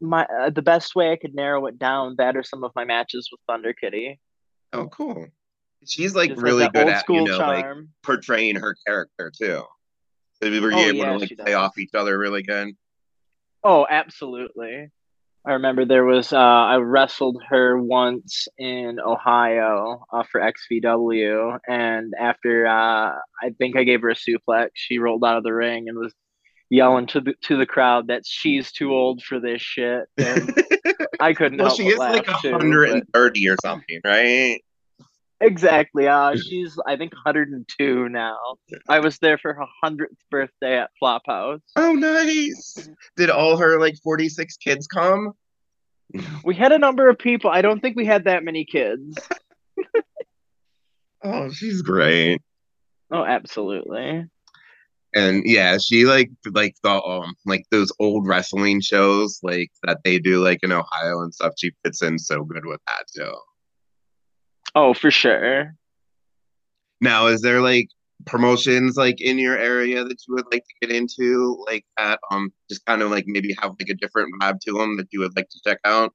my 0.00 0.24
uh, 0.24 0.50
the 0.50 0.62
best 0.62 0.94
way 0.94 1.10
I 1.10 1.16
could 1.16 1.34
narrow 1.34 1.66
it 1.66 1.76
down. 1.76 2.14
That 2.18 2.36
are 2.36 2.44
some 2.44 2.62
of 2.62 2.70
my 2.76 2.84
matches 2.84 3.28
with 3.32 3.40
Thunder 3.48 3.72
Kitty. 3.72 4.20
Oh, 4.72 4.86
cool. 4.86 5.26
She's 5.84 6.14
like 6.14 6.30
Just 6.30 6.40
really 6.40 6.68
good 6.68 6.88
at 6.88 7.04
you 7.08 7.24
know 7.24 7.36
charm. 7.36 7.78
like 7.78 7.86
portraying 8.04 8.54
her 8.56 8.76
character 8.86 9.32
too. 9.36 9.64
So 10.40 10.50
were 10.60 10.70
you 10.70 10.72
oh, 10.72 10.78
able 10.78 10.96
yeah, 10.98 11.12
to 11.14 11.18
like 11.18 11.36
play 11.36 11.54
off 11.54 11.76
each 11.78 11.94
other 11.94 12.16
really 12.16 12.44
good? 12.44 12.76
Oh, 13.64 13.88
absolutely. 13.90 14.92
I 15.44 15.54
remember 15.54 15.84
there 15.84 16.04
was 16.04 16.32
uh, 16.32 16.36
I 16.36 16.76
wrestled 16.76 17.42
her 17.48 17.76
once 17.76 18.46
in 18.56 19.00
Ohio 19.04 20.04
uh, 20.12 20.22
for 20.30 20.40
XVW, 20.40 21.58
and 21.66 22.14
after 22.16 22.68
uh, 22.68 23.14
I 23.42 23.50
think 23.58 23.76
I 23.76 23.82
gave 23.82 24.02
her 24.02 24.10
a 24.10 24.14
suplex, 24.14 24.68
she 24.74 25.00
rolled 25.00 25.24
out 25.24 25.38
of 25.38 25.42
the 25.42 25.52
ring 25.52 25.88
and 25.88 25.98
was 25.98 26.14
yelling 26.72 27.06
to 27.06 27.20
the 27.20 27.34
to 27.42 27.58
the 27.58 27.66
crowd 27.66 28.08
that 28.08 28.22
she's 28.24 28.72
too 28.72 28.92
old 28.92 29.22
for 29.22 29.38
this 29.38 29.60
shit. 29.60 30.04
And 30.16 30.54
I 31.20 31.34
couldn't. 31.34 31.58
well, 31.62 31.74
she 31.74 31.88
is 31.88 31.98
like 31.98 32.26
130 32.26 33.40
too, 33.40 33.52
or 33.52 33.56
something, 33.62 34.00
right? 34.04 34.58
Exactly. 35.40 36.08
Uh, 36.08 36.34
she's 36.36 36.78
I 36.86 36.96
think 36.96 37.12
102 37.12 38.08
now. 38.08 38.38
I 38.88 39.00
was 39.00 39.18
there 39.18 39.36
for 39.36 39.52
her 39.52 39.66
hundredth 39.82 40.16
birthday 40.30 40.78
at 40.78 40.90
Flophouse. 41.00 41.60
Oh, 41.76 41.92
nice! 41.92 42.88
Did 43.16 43.28
all 43.28 43.58
her 43.58 43.78
like 43.78 43.96
46 44.02 44.56
kids 44.56 44.86
come? 44.86 45.32
We 46.44 46.54
had 46.54 46.72
a 46.72 46.78
number 46.78 47.08
of 47.08 47.18
people. 47.18 47.48
I 47.48 47.62
don't 47.62 47.80
think 47.80 47.96
we 47.96 48.04
had 48.04 48.24
that 48.24 48.44
many 48.44 48.66
kids. 48.66 49.16
oh, 51.24 51.50
she's 51.50 51.80
great. 51.80 52.42
Oh, 53.10 53.24
absolutely 53.24 54.26
and 55.14 55.42
yeah 55.44 55.78
she 55.78 56.04
like 56.04 56.30
like 56.52 56.74
the 56.82 56.90
um 56.90 57.34
like 57.44 57.64
those 57.70 57.92
old 57.98 58.26
wrestling 58.26 58.80
shows 58.80 59.38
like 59.42 59.70
that 59.82 59.98
they 60.04 60.18
do 60.18 60.42
like 60.42 60.60
in 60.62 60.72
ohio 60.72 61.20
and 61.22 61.34
stuff 61.34 61.52
she 61.58 61.70
fits 61.84 62.02
in 62.02 62.18
so 62.18 62.44
good 62.44 62.64
with 62.64 62.80
that 62.86 63.04
too 63.14 63.34
oh 64.74 64.94
for 64.94 65.10
sure. 65.10 65.74
Now 67.00 67.26
is 67.26 67.42
there 67.42 67.60
like 67.60 67.88
promotions 68.26 68.96
like 68.96 69.20
in 69.20 69.38
your 69.38 69.58
area 69.58 70.04
that 70.04 70.18
you 70.26 70.34
would 70.34 70.46
like 70.52 70.62
to 70.62 70.86
get 70.86 70.96
into 70.96 71.62
like 71.66 71.84
that 71.98 72.20
um 72.30 72.52
just 72.70 72.84
kind 72.86 73.02
of 73.02 73.10
like 73.10 73.24
maybe 73.26 73.54
have 73.60 73.72
like 73.80 73.88
a 73.90 73.94
different 73.94 74.32
vibe 74.40 74.60
to 74.60 74.72
them 74.72 74.96
that 74.96 75.08
you 75.10 75.20
would 75.20 75.34
like 75.36 75.48
to 75.48 75.60
check 75.66 75.78
out? 75.84 76.14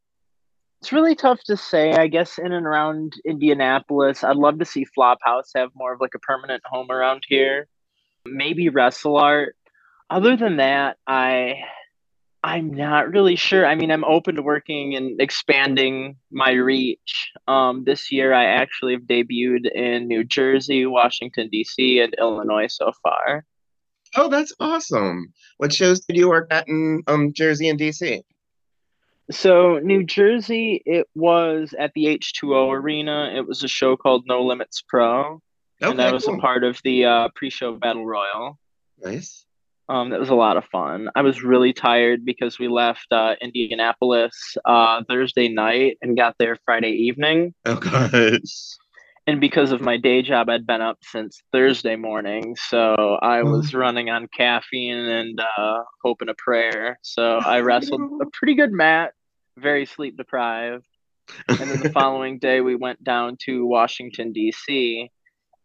It's 0.82 0.94
really 0.94 1.16
tough 1.16 1.44
to 1.46 1.58
say 1.58 1.92
i 1.94 2.08
guess 2.08 2.38
in 2.38 2.54
and 2.54 2.66
around 2.66 3.13
indianapolis. 3.25 4.24
I'd 4.24 4.38
love 4.38 4.60
to 4.60 4.66
see 4.66 4.86
flophouse 4.98 5.50
have 5.56 5.72
more 5.75 5.94
of 5.94 6.00
like 6.00 6.16
a 6.16 6.20
permanent 6.20 6.63
home 6.66 6.89
around 6.89 7.24
here 7.27 7.68
maybe 8.34 8.69
wrestle 8.69 9.17
art. 9.17 9.55
Other 10.10 10.38
than 10.38 10.57
that, 10.57 10.98
I 11.05 11.63
I'm 12.43 12.74
not 12.74 13.12
really 13.12 13.36
sure. 13.36 13.65
I 13.65 13.75
mean, 13.75 13.91
I'm 13.91 14.05
open 14.05 14.36
to 14.36 14.41
working 14.41 14.96
and 14.96 15.19
expanding 15.19 16.15
my 16.31 16.51
reach. 16.51 17.31
Um, 17.48 17.84
this 17.84 18.12
year, 18.12 18.34
I 18.34 18.46
actually 18.46 18.93
have 18.93 19.01
debuted 19.01 19.69
in 19.74 20.07
New 20.07 20.24
Jersey, 20.24 20.86
Washington 20.86 21.50
D.C., 21.51 22.00
and 22.00 22.15
Illinois 22.17 22.67
so 22.67 22.91
far. 23.03 23.43
Oh, 24.15 24.29
that's 24.29 24.53
awesome! 24.60 25.34
What 25.57 25.74
shows 25.74 26.00
did 26.01 26.15
you 26.15 26.29
work 26.29 26.48
at 26.51 26.67
in 26.69 27.03
um, 27.07 27.34
Jersey 27.34 27.67
and 27.67 27.77
D.C.? 27.77 28.24
So 29.29 29.79
New 29.79 30.05
Jersey, 30.05 30.81
it 30.86 31.07
was 31.15 31.75
at 31.77 31.91
the 31.96 32.05
H2O 32.05 32.72
Arena. 32.72 33.34
It 33.36 33.46
was 33.46 33.63
a 33.63 33.67
show 33.67 33.98
called 33.98 34.24
No 34.25 34.43
Limits 34.43 34.81
Pro. 34.88 35.41
Okay, 35.81 35.91
and 35.91 36.00
that 36.00 36.13
was 36.13 36.25
cool. 36.25 36.36
a 36.36 36.39
part 36.39 36.63
of 36.63 36.79
the 36.84 37.05
uh, 37.05 37.29
pre-show 37.36 37.75
battle 37.75 38.05
royal. 38.05 38.57
Nice. 39.00 39.46
Um, 39.89 40.10
that 40.10 40.19
was 40.19 40.29
a 40.29 40.36
lot 40.36 40.57
of 40.57 40.65
fun. 40.65 41.10
I 41.15 41.22
was 41.22 41.43
really 41.43 41.72
tired 41.72 42.25
because 42.25 42.60
we 42.60 42.67
left 42.67 43.07
uh, 43.12 43.36
Indianapolis 43.41 44.57
uh, 44.65 45.03
Thursday 45.07 45.48
night 45.48 45.98
and 46.01 46.17
got 46.17 46.36
there 46.39 46.57
Friday 46.65 46.91
evening. 46.91 47.53
Oh 47.65 47.75
gosh. 47.75 48.41
And 49.27 49.39
because 49.41 49.72
of 49.72 49.81
my 49.81 49.98
day 49.98 50.22
job, 50.22 50.50
I'd 50.50 50.65
been 50.65 50.81
up 50.81 51.00
since 51.03 51.41
Thursday 51.51 51.98
morning, 51.98 52.55
so 52.55 53.17
I 53.22 53.39
oh. 53.39 53.51
was 53.51 53.74
running 53.74 54.10
on 54.10 54.27
caffeine 54.36 54.96
and 54.96 55.39
uh, 55.39 55.84
hope 56.01 56.22
and 56.22 56.29
a 56.29 56.36
prayer. 56.38 56.98
So 57.01 57.38
I 57.39 57.60
wrestled 57.60 58.22
a 58.22 58.25
pretty 58.31 58.55
good 58.55 58.72
mat, 58.72 59.13
very 59.57 59.86
sleep 59.86 60.17
deprived. 60.17 60.86
And 61.50 61.57
then 61.57 61.81
the 61.81 61.89
following 61.93 62.39
day, 62.39 62.62
we 62.62 62.75
went 62.75 63.03
down 63.03 63.38
to 63.46 63.65
Washington 63.65 64.31
D.C 64.31 65.12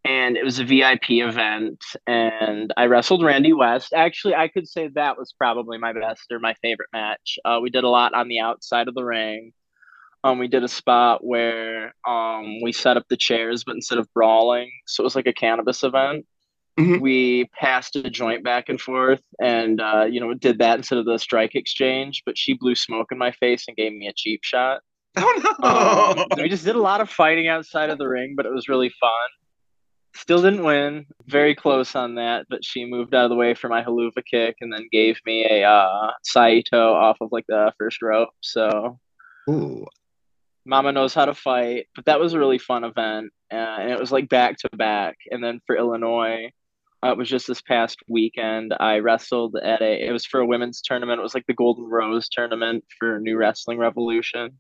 and 0.05 0.37
it 0.37 0.45
was 0.45 0.59
a 0.59 0.65
VIP 0.65 1.11
event 1.11 1.83
and 2.07 2.73
I 2.77 2.87
wrestled 2.87 3.25
Randy 3.25 3.53
West. 3.53 3.93
Actually, 3.95 4.35
I 4.35 4.49
could 4.49 4.67
say 4.67 4.89
that 4.95 5.17
was 5.17 5.33
probably 5.37 5.79
my 5.79 5.93
best 5.93 6.27
or 6.31 6.41
my 6.41 6.55
favorite 6.61 6.89
match. 6.93 7.39
Uh, 7.45 7.61
we 7.63 7.71
did 7.71 7.85
a 7.85 7.89
lot 7.89 8.15
on 8.15 8.29
the 8.29 8.41
outside 8.41 8.89
of 8.89 8.95
the 8.95 9.05
ring. 9.05 9.53
Um, 10.25 10.39
we 10.39 10.49
did 10.49 10.65
a 10.65 10.69
spot 10.69 11.25
where 11.25 11.95
um, 12.07 12.61
we 12.63 12.73
set 12.73 12.97
up 12.97 13.07
the 13.09 13.17
chairs, 13.17 13.65
but 13.65 13.75
instead 13.75 13.99
of 13.99 14.13
brawling, 14.15 14.71
so 14.87 15.03
it 15.03 15.05
was 15.05 15.17
like 15.17 15.27
a 15.27 15.33
cannabis 15.33 15.83
event. 15.83 16.27
Mm-hmm. 16.79 17.01
We 17.01 17.51
passed 17.59 17.97
a 17.97 18.09
joint 18.09 18.45
back 18.45 18.69
and 18.69 18.81
forth, 18.81 19.21
and 19.41 19.81
uh, 19.81 20.05
you 20.05 20.21
know, 20.21 20.33
did 20.33 20.59
that 20.59 20.79
instead 20.79 20.99
of 20.99 21.07
the 21.07 21.19
strike 21.19 21.55
exchange. 21.55 22.23
But 22.25 22.39
she 22.39 22.55
blew 22.55 22.75
smoke 22.77 23.09
in 23.11 23.19
my 23.19 23.33
face 23.33 23.65
and 23.67 23.77
gave 23.77 23.93
me 23.93 24.07
a 24.07 24.13
cheap 24.15 24.41
shot. 24.43 24.81
Oh 25.15 25.57
no! 25.61 26.23
Um, 26.23 26.27
we 26.39 26.49
just 26.49 26.65
did 26.65 26.75
a 26.75 26.81
lot 26.81 27.03
of 27.03 27.11
fighting 27.11 27.47
outside 27.47 27.91
of 27.91 27.99
the 27.99 28.09
ring, 28.09 28.33
but 28.35 28.47
it 28.47 28.53
was 28.53 28.69
really 28.69 28.91
fun. 28.99 29.11
Still 30.15 30.43
didn't 30.43 30.65
win. 30.65 31.07
Very 31.27 31.55
close 31.55 31.97
on 31.97 32.17
that, 32.17 32.47
but 32.51 32.65
she 32.65 32.85
moved 32.85 33.15
out 33.15 33.25
of 33.25 33.31
the 33.31 33.37
way 33.37 33.55
for 33.55 33.69
my 33.69 33.83
haluva 33.83 34.23
kick 34.31 34.57
and 34.61 34.73
then 34.73 34.89
gave 34.93 35.19
me 35.25 35.45
a 35.45 35.67
uh, 35.69 36.13
Saito 36.23 36.93
off 36.93 37.17
of 37.21 37.33
like 37.33 37.47
the 37.49 37.73
first 37.79 38.03
rope. 38.03 38.29
So, 38.41 38.99
Ooh. 39.49 39.87
Mama 40.67 40.93
knows 40.93 41.15
how 41.15 41.25
to 41.25 41.35
fight. 41.35 41.87
But 41.95 42.05
that 42.05 42.21
was 42.21 42.35
a 42.35 42.39
really 42.39 42.59
fun 42.59 42.85
event, 42.85 43.33
uh, 43.53 43.57
and 43.81 43.91
it 43.91 43.99
was 43.99 44.13
like 44.13 44.29
back 44.29 44.59
to 44.59 44.69
back. 44.77 45.17
And 45.31 45.43
then 45.43 45.61
for 45.67 45.77
Illinois, 45.77 46.51
uh, 47.05 47.13
it 47.13 47.19
was 47.19 47.29
just 47.29 47.47
this 47.47 47.63
past 47.63 47.99
weekend. 48.09 48.75
I 48.79 48.99
wrestled 48.99 49.57
at 49.57 49.83
a. 49.83 50.07
It 50.07 50.13
was 50.13 50.27
for 50.27 50.41
a 50.41 50.47
women's 50.47 50.83
tournament. 50.83 51.21
It 51.21 51.23
was 51.23 51.35
like 51.35 51.47
the 51.47 51.55
Golden 51.55 51.85
Rose 51.87 52.29
tournament 52.29 52.85
for 52.99 53.19
New 53.19 53.37
Wrestling 53.37 53.79
Revolution. 53.79 54.59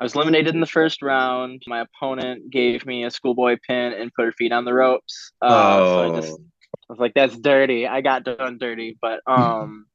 I 0.00 0.04
was 0.04 0.14
eliminated 0.14 0.54
in 0.54 0.60
the 0.60 0.66
first 0.66 1.02
round. 1.02 1.62
My 1.66 1.82
opponent 1.82 2.50
gave 2.50 2.84
me 2.84 3.04
a 3.04 3.10
schoolboy 3.10 3.58
pin 3.66 3.92
and 3.92 4.12
put 4.14 4.24
her 4.24 4.32
feet 4.32 4.52
on 4.52 4.64
the 4.64 4.74
ropes. 4.74 5.32
Uh, 5.40 5.78
oh. 5.80 5.86
So 5.86 6.12
I 6.12 6.20
just 6.20 6.32
oh. 6.32 6.44
I 6.88 6.92
was 6.92 6.98
like, 6.98 7.14
that's 7.14 7.36
dirty. 7.36 7.86
I 7.86 8.00
got 8.00 8.24
done 8.24 8.58
dirty. 8.58 8.98
But 9.00 9.20
um, 9.26 9.86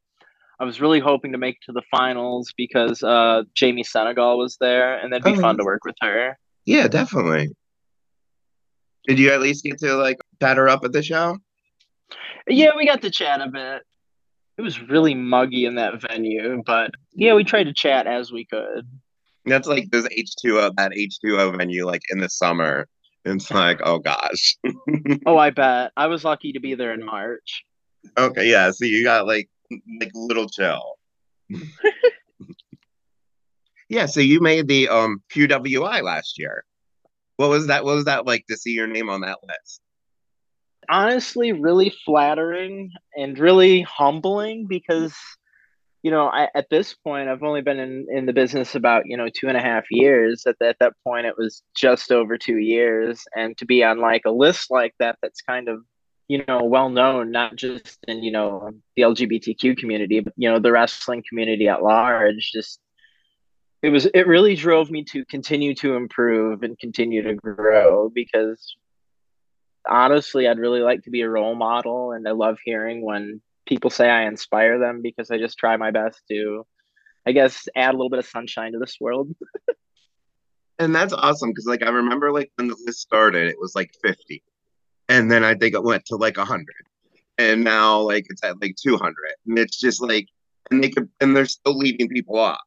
I 0.59 0.63
was 0.63 0.81
really 0.81 0.99
hoping 0.99 1.33
to 1.33 1.37
make 1.37 1.59
to 1.61 1.71
the 1.71 1.83
finals 1.91 2.53
because 2.55 3.03
uh, 3.03 3.43
Jamie 3.55 3.83
Senegal 3.83 4.37
was 4.37 4.57
there, 4.59 4.97
and 4.97 5.11
that'd 5.11 5.23
be 5.23 5.37
oh. 5.37 5.41
fun 5.41 5.57
to 5.57 5.63
work 5.63 5.83
with 5.85 5.95
her. 6.01 6.37
Yeah, 6.65 6.87
definitely. 6.87 7.55
Did 9.07 9.19
you 9.19 9.31
at 9.31 9.41
least 9.41 9.63
get 9.63 9.79
to 9.79 9.95
like 9.95 10.17
pat 10.39 10.57
her 10.57 10.69
up 10.69 10.83
at 10.83 10.91
the 10.91 11.01
show? 11.01 11.37
Yeah, 12.47 12.71
we 12.75 12.85
got 12.85 13.01
to 13.01 13.11
chat 13.11 13.41
a 13.41 13.47
bit. 13.47 13.83
It 14.57 14.61
was 14.61 14.81
really 14.81 15.15
muggy 15.15 15.65
in 15.65 15.75
that 15.75 16.01
venue, 16.01 16.61
but 16.65 16.91
yeah, 17.13 17.33
we 17.33 17.43
tried 17.43 17.65
to 17.65 17.73
chat 17.73 18.07
as 18.07 18.31
we 18.31 18.45
could. 18.45 18.87
That's 19.45 19.67
like 19.67 19.89
this 19.91 20.07
H2O, 20.07 20.75
that 20.77 20.91
H2O 20.91 21.57
venue, 21.57 21.85
like 21.85 22.01
in 22.09 22.19
the 22.19 22.29
summer. 22.29 22.87
It's 23.25 23.51
like, 23.51 23.79
oh 23.83 23.99
gosh. 23.99 24.57
oh, 25.25 25.37
I 25.37 25.49
bet. 25.49 25.91
I 25.97 26.07
was 26.07 26.23
lucky 26.23 26.53
to 26.53 26.59
be 26.59 26.75
there 26.75 26.93
in 26.93 27.05
March. 27.05 27.63
Okay, 28.17 28.49
yeah. 28.49 28.71
So 28.71 28.85
you 28.85 29.03
got 29.03 29.27
like 29.27 29.49
like 29.99 30.11
little 30.13 30.47
chill. 30.47 30.95
yeah, 33.89 34.05
so 34.05 34.19
you 34.19 34.39
made 34.39 34.67
the 34.67 34.87
um 34.89 35.21
QWI 35.33 36.01
last 36.01 36.39
year. 36.39 36.63
What 37.37 37.49
was 37.49 37.67
that? 37.67 37.83
What 37.83 37.95
was 37.95 38.05
that 38.05 38.25
like 38.25 38.45
to 38.47 38.57
see 38.57 38.71
your 38.71 38.87
name 38.87 39.09
on 39.09 39.21
that 39.21 39.39
list? 39.47 39.81
Honestly, 40.89 41.51
really 41.51 41.93
flattering 42.05 42.91
and 43.15 43.37
really 43.37 43.81
humbling 43.81 44.65
because 44.67 45.13
you 46.01 46.11
know, 46.11 46.27
I, 46.27 46.47
at 46.55 46.69
this 46.69 46.93
point, 46.93 47.27
I've 47.27 47.43
only 47.43 47.61
been 47.61 47.79
in, 47.79 48.07
in 48.09 48.25
the 48.25 48.33
business 48.33 48.75
about, 48.75 49.03
you 49.05 49.17
know, 49.17 49.27
two 49.27 49.47
and 49.47 49.57
a 49.57 49.61
half 49.61 49.85
years. 49.91 50.45
At, 50.47 50.55
at 50.61 50.77
that 50.79 50.93
point, 51.03 51.25
it 51.25 51.37
was 51.37 51.61
just 51.75 52.11
over 52.11 52.37
two 52.37 52.57
years. 52.57 53.23
And 53.35 53.57
to 53.57 53.65
be 53.65 53.83
on 53.83 53.99
like 53.99 54.23
a 54.25 54.31
list 54.31 54.71
like 54.71 54.93
that, 54.99 55.17
that's 55.21 55.41
kind 55.41 55.67
of, 55.67 55.83
you 56.29 56.43
know, 56.47 56.63
well 56.63 56.89
known, 56.89 57.31
not 57.31 57.55
just 57.55 57.97
in, 58.07 58.23
you 58.23 58.31
know, 58.31 58.71
the 58.95 59.01
LGBTQ 59.01 59.77
community, 59.77 60.21
but, 60.21 60.33
you 60.37 60.49
know, 60.49 60.59
the 60.59 60.71
wrestling 60.71 61.23
community 61.27 61.67
at 61.67 61.83
large, 61.83 62.51
just, 62.53 62.79
it 63.81 63.89
was, 63.89 64.05
it 64.05 64.27
really 64.27 64.55
drove 64.55 64.89
me 64.89 65.03
to 65.05 65.25
continue 65.25 65.73
to 65.75 65.95
improve 65.95 66.63
and 66.63 66.79
continue 66.79 67.23
to 67.23 67.33
grow 67.33 68.09
because 68.09 68.75
honestly, 69.87 70.47
I'd 70.47 70.59
really 70.59 70.81
like 70.81 71.03
to 71.03 71.09
be 71.09 71.21
a 71.21 71.29
role 71.29 71.55
model. 71.55 72.11
And 72.11 72.27
I 72.27 72.31
love 72.31 72.57
hearing 72.63 73.03
when 73.03 73.41
people 73.69 73.91
say 73.91 74.09
I 74.09 74.25
inspire 74.25 74.79
them 74.79 75.01
because 75.01 75.31
I 75.31 75.37
just 75.37 75.57
try 75.57 75.77
my 75.77 75.91
best 75.91 76.21
to, 76.29 76.65
I 77.25 77.31
guess, 77.31 77.69
add 77.75 77.91
a 77.91 77.97
little 77.97 78.09
bit 78.09 78.19
of 78.19 78.25
sunshine 78.25 78.73
to 78.73 78.79
this 78.79 78.97
world. 78.99 79.33
and 80.79 80.93
that's 80.93 81.13
awesome 81.13 81.51
because, 81.51 81.67
like, 81.67 81.83
I 81.83 81.89
remember 81.89 82.33
like 82.33 82.51
when 82.55 82.67
the 82.67 82.75
list 82.85 82.99
started, 82.99 83.47
it 83.47 83.59
was 83.59 83.75
like 83.75 83.91
50, 84.03 84.43
and 85.07 85.31
then 85.31 85.45
I 85.45 85.53
think 85.53 85.75
it 85.75 85.83
went 85.83 86.03
to 86.05 86.15
like 86.15 86.37
100, 86.37 86.65
and 87.37 87.63
now 87.63 87.99
like 87.99 88.25
it's 88.29 88.43
at 88.43 88.59
like 88.59 88.75
200, 88.75 89.15
and 89.47 89.59
it's 89.59 89.79
just 89.79 90.01
like, 90.01 90.27
and 90.71 90.83
they 90.83 90.89
could, 90.89 91.07
and 91.21 91.37
they're 91.37 91.45
still 91.45 91.77
leaving 91.77 92.09
people 92.09 92.37
off. 92.37 92.59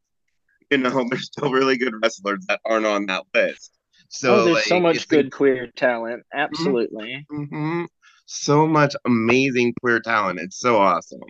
You 0.70 0.78
know, 0.78 1.04
there's 1.10 1.26
still 1.26 1.50
really 1.50 1.76
good 1.76 1.94
wrestlers 2.00 2.46
that 2.46 2.60
aren't 2.64 2.86
on 2.86 3.06
that 3.06 3.24
list. 3.34 3.72
So 4.08 4.34
oh, 4.34 4.44
there's 4.44 4.56
like, 4.56 4.64
so 4.64 4.78
much 4.78 5.08
good 5.08 5.26
like, 5.26 5.32
queer 5.32 5.66
talent. 5.74 6.22
Absolutely. 6.32 7.26
Mm-hmm 7.30 7.84
so 8.32 8.66
much 8.66 8.94
amazing 9.04 9.74
queer 9.80 10.00
talent. 10.00 10.40
It's 10.40 10.58
so 10.58 10.78
awesome. 10.78 11.20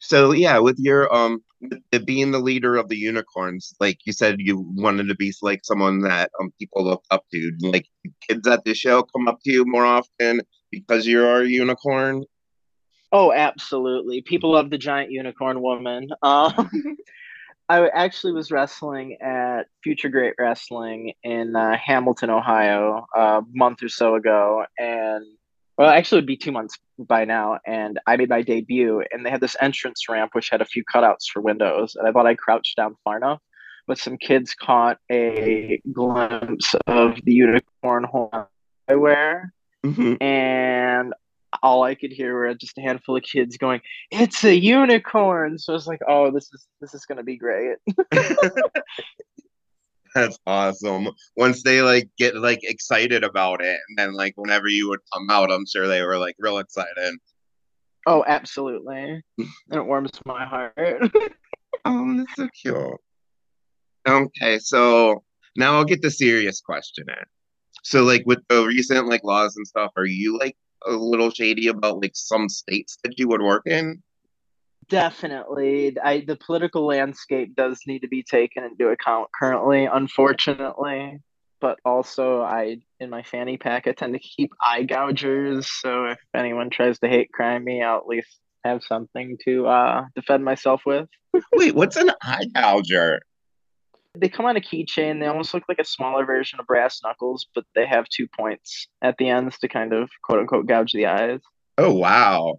So 0.00 0.32
yeah, 0.32 0.58
with 0.58 0.76
your 0.78 1.12
um 1.14 1.42
being 2.04 2.32
the 2.32 2.40
leader 2.40 2.76
of 2.76 2.88
the 2.88 2.96
unicorns, 2.96 3.74
like 3.80 3.98
you 4.04 4.12
said, 4.12 4.36
you 4.38 4.64
wanted 4.74 5.08
to 5.08 5.14
be 5.14 5.32
like 5.42 5.60
someone 5.64 6.00
that 6.00 6.30
um 6.40 6.52
people 6.58 6.84
look 6.84 7.04
up 7.10 7.24
to. 7.32 7.52
Like 7.60 7.86
kids 8.28 8.46
at 8.48 8.64
the 8.64 8.74
show 8.74 9.02
come 9.02 9.28
up 9.28 9.38
to 9.44 9.52
you 9.52 9.64
more 9.64 9.86
often 9.86 10.42
because 10.70 11.06
you're 11.06 11.42
a 11.42 11.46
unicorn. 11.46 12.24
Oh, 13.12 13.30
absolutely. 13.30 14.22
People 14.22 14.52
love 14.52 14.70
the 14.70 14.78
giant 14.78 15.10
unicorn 15.10 15.60
woman. 15.60 16.08
Um, 16.22 16.98
I 17.68 17.88
actually 17.88 18.34
was 18.34 18.50
wrestling 18.50 19.16
at 19.22 19.62
Future 19.82 20.10
Great 20.10 20.34
Wrestling 20.38 21.14
in 21.22 21.56
uh, 21.56 21.76
Hamilton, 21.82 22.28
Ohio, 22.28 23.06
a 23.16 23.40
month 23.54 23.82
or 23.82 23.88
so 23.88 24.14
ago, 24.16 24.66
and 24.78 25.24
well, 25.82 25.90
actually, 25.90 26.18
it 26.18 26.20
would 26.20 26.26
be 26.28 26.36
two 26.36 26.52
months 26.52 26.78
by 26.96 27.24
now. 27.24 27.58
And 27.66 27.98
I 28.06 28.16
made 28.16 28.28
my 28.28 28.42
debut, 28.42 29.02
and 29.10 29.26
they 29.26 29.30
had 29.30 29.40
this 29.40 29.56
entrance 29.60 30.08
ramp 30.08 30.30
which 30.32 30.48
had 30.48 30.60
a 30.60 30.64
few 30.64 30.84
cutouts 30.84 31.24
for 31.32 31.42
windows. 31.42 31.96
And 31.96 32.06
I 32.06 32.12
thought 32.12 32.24
I 32.24 32.36
crouched 32.36 32.76
down 32.76 32.94
far 33.02 33.16
enough, 33.16 33.40
but 33.88 33.98
some 33.98 34.16
kids 34.16 34.54
caught 34.54 34.98
a 35.10 35.80
glimpse 35.90 36.76
of 36.86 37.16
the 37.24 37.34
unicorn 37.34 38.04
horn 38.04 38.46
I 38.88 38.94
wear, 38.94 39.52
mm-hmm. 39.84 40.22
and 40.22 41.14
all 41.64 41.82
I 41.82 41.96
could 41.96 42.12
hear 42.12 42.32
were 42.32 42.54
just 42.54 42.78
a 42.78 42.80
handful 42.80 43.16
of 43.16 43.24
kids 43.24 43.56
going, 43.56 43.80
"It's 44.12 44.44
a 44.44 44.54
unicorn!" 44.54 45.58
So 45.58 45.72
I 45.72 45.74
was 45.74 45.88
like, 45.88 46.00
"Oh, 46.06 46.30
this 46.30 46.48
is 46.52 46.64
this 46.80 46.94
is 46.94 47.06
gonna 47.06 47.24
be 47.24 47.36
great." 47.36 47.78
That's 50.14 50.38
awesome. 50.46 51.08
Once 51.36 51.62
they 51.62 51.82
like 51.82 52.08
get 52.18 52.36
like 52.36 52.60
excited 52.62 53.24
about 53.24 53.62
it, 53.62 53.78
and 53.88 53.98
then 53.98 54.12
like 54.12 54.34
whenever 54.36 54.68
you 54.68 54.88
would 54.88 55.00
come 55.12 55.30
out, 55.30 55.50
I'm 55.50 55.66
sure 55.66 55.86
they 55.86 56.02
were 56.02 56.18
like 56.18 56.36
real 56.38 56.58
excited. 56.58 57.14
Oh, 58.06 58.24
absolutely. 58.26 59.22
and 59.38 59.48
it 59.70 59.86
warms 59.86 60.10
my 60.26 60.44
heart. 60.44 60.74
oh, 61.84 62.16
that's 62.16 62.36
so 62.36 62.48
cute. 62.60 63.00
Okay, 64.06 64.58
so 64.58 65.22
now 65.56 65.76
I'll 65.76 65.84
get 65.84 66.02
the 66.02 66.10
serious 66.10 66.60
question 66.60 67.04
in. 67.08 67.24
So 67.84 68.02
like 68.02 68.24
with 68.26 68.40
the 68.48 68.64
recent 68.64 69.08
like 69.08 69.24
laws 69.24 69.56
and 69.56 69.66
stuff, 69.66 69.92
are 69.96 70.06
you 70.06 70.38
like 70.38 70.56
a 70.86 70.92
little 70.92 71.30
shady 71.30 71.68
about 71.68 72.02
like 72.02 72.12
some 72.14 72.48
states 72.48 72.98
that 73.04 73.18
you 73.18 73.28
would 73.28 73.42
work 73.42 73.62
in? 73.66 74.02
Definitely. 74.88 75.96
I 76.02 76.24
the 76.26 76.36
political 76.36 76.86
landscape 76.86 77.54
does 77.54 77.80
need 77.86 78.00
to 78.00 78.08
be 78.08 78.22
taken 78.22 78.64
into 78.64 78.88
account 78.88 79.28
currently, 79.38 79.86
unfortunately. 79.86 81.18
But 81.60 81.78
also 81.84 82.42
I 82.42 82.78
in 82.98 83.08
my 83.08 83.22
fanny 83.22 83.56
pack 83.56 83.86
I 83.86 83.92
tend 83.92 84.14
to 84.14 84.18
keep 84.18 84.52
eye 84.64 84.82
gougers, 84.84 85.66
so 85.66 86.06
if 86.06 86.18
anyone 86.34 86.70
tries 86.70 86.98
to 87.00 87.08
hate 87.08 87.32
crime 87.32 87.64
me, 87.64 87.82
I'll 87.82 87.98
at 87.98 88.06
least 88.06 88.38
have 88.64 88.82
something 88.82 89.38
to 89.44 89.66
uh 89.66 90.04
defend 90.14 90.44
myself 90.44 90.82
with. 90.84 91.08
Wait, 91.52 91.74
what's 91.74 91.96
an 91.96 92.10
eye 92.22 92.46
gouger? 92.54 93.20
They 94.14 94.28
come 94.28 94.44
on 94.44 94.56
a 94.56 94.60
keychain. 94.60 95.20
They 95.20 95.26
almost 95.26 95.54
look 95.54 95.62
like 95.68 95.78
a 95.78 95.84
smaller 95.84 96.26
version 96.26 96.60
of 96.60 96.66
brass 96.66 97.00
knuckles, 97.02 97.46
but 97.54 97.64
they 97.74 97.86
have 97.86 98.06
two 98.08 98.26
points 98.36 98.88
at 99.00 99.16
the 99.16 99.30
ends 99.30 99.58
to 99.60 99.68
kind 99.68 99.94
of 99.94 100.10
quote 100.22 100.40
unquote 100.40 100.66
gouge 100.66 100.92
the 100.92 101.06
eyes. 101.06 101.40
Oh 101.78 101.94
wow. 101.94 102.58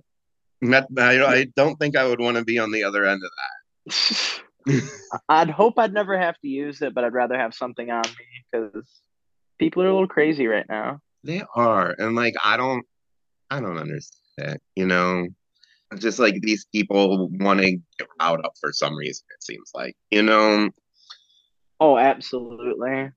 Not, 0.63 0.85
I, 0.97 1.21
I 1.23 1.45
don't 1.57 1.75
think 1.75 1.97
I 1.97 2.07
would 2.07 2.21
want 2.21 2.37
to 2.37 2.45
be 2.45 2.57
on 2.57 2.71
the 2.71 2.85
other 2.85 3.05
end 3.05 3.21
of 3.23 3.31
that. 3.85 4.41
I'd 5.29 5.49
hope 5.49 5.77
I'd 5.77 5.93
never 5.93 6.17
have 6.17 6.39
to 6.39 6.47
use 6.47 6.81
it, 6.81 6.93
but 6.93 7.03
I'd 7.03 7.13
rather 7.13 7.37
have 7.37 7.53
something 7.53 7.91
on 7.91 8.03
me 8.03 8.25
because 8.51 8.87
people 9.59 9.83
are 9.83 9.87
a 9.87 9.91
little 9.91 10.07
crazy 10.07 10.47
right 10.47 10.65
now. 10.69 10.99
They 11.25 11.43
are, 11.53 11.93
and 11.97 12.15
like 12.15 12.35
I 12.41 12.55
don't, 12.55 12.85
I 13.49 13.59
don't 13.59 13.77
understand. 13.77 14.59
You 14.75 14.85
know, 14.85 15.27
just 15.97 16.17
like 16.17 16.35
these 16.41 16.65
people 16.73 17.29
want 17.33 17.59
to 17.59 17.71
get 17.99 18.07
riled 18.21 18.45
up 18.45 18.53
for 18.61 18.71
some 18.71 18.95
reason. 18.95 19.25
It 19.37 19.43
seems 19.43 19.71
like 19.73 19.95
you 20.11 20.23
know. 20.23 20.69
Oh, 21.81 21.97
absolutely. 21.97 23.09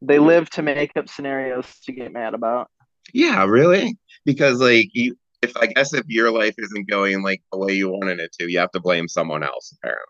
They 0.00 0.18
live 0.18 0.48
to 0.50 0.62
make 0.62 0.96
up 0.96 1.10
scenarios 1.10 1.66
to 1.84 1.92
get 1.92 2.12
mad 2.12 2.32
about. 2.32 2.68
Yeah, 3.12 3.44
really? 3.44 3.98
Because 4.24 4.60
like 4.60 4.88
you 4.94 5.16
if 5.42 5.56
I 5.56 5.66
guess 5.66 5.92
if 5.92 6.04
your 6.08 6.30
life 6.30 6.54
isn't 6.58 6.88
going 6.88 7.22
like 7.22 7.42
the 7.52 7.58
way 7.58 7.72
you 7.72 7.90
wanted 7.90 8.20
it 8.20 8.32
to, 8.38 8.50
you 8.50 8.58
have 8.58 8.70
to 8.72 8.80
blame 8.80 9.08
someone 9.08 9.42
else 9.42 9.74
apparently. 9.76 10.06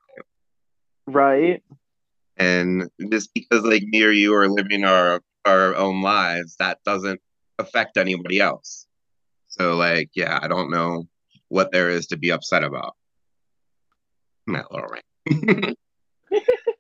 Right. 1.07 1.63
And 2.37 2.91
just 3.11 3.33
because 3.35 3.63
like 3.65 3.83
me 3.83 4.03
or 4.03 4.11
you 4.11 4.35
are 4.35 4.49
living 4.49 4.85
our 4.85 5.23
our 5.45 5.75
own 5.77 6.03
lives, 6.03 6.57
that 6.59 6.79
doesn't 6.85 7.21
affect 7.59 7.97
anybody 7.97 8.41
else. 8.41 8.87
So 9.49 9.75
like, 9.77 10.11
yeah, 10.15 10.39
I 10.43 10.49
don't 10.49 10.71
know 10.71 11.05
what 11.49 11.73
there 11.73 11.91
is 11.91 12.09
to 12.09 12.17
be 12.17 12.31
upset 12.31 12.65
about. 12.65 12.95
Not 14.47 14.71
little 14.73 14.89
ring. 14.89 15.75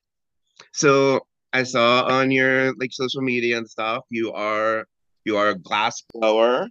so 0.72 1.26
I 1.52 1.62
saw 1.62 2.04
on 2.04 2.30
your 2.30 2.74
like 2.74 2.92
social 2.92 3.22
media 3.22 3.56
and 3.56 3.68
stuff, 3.68 4.04
you 4.10 4.32
are 4.32 4.86
you 5.24 5.36
are 5.36 5.48
a 5.48 5.58
glass 5.58 6.02
blower 6.12 6.68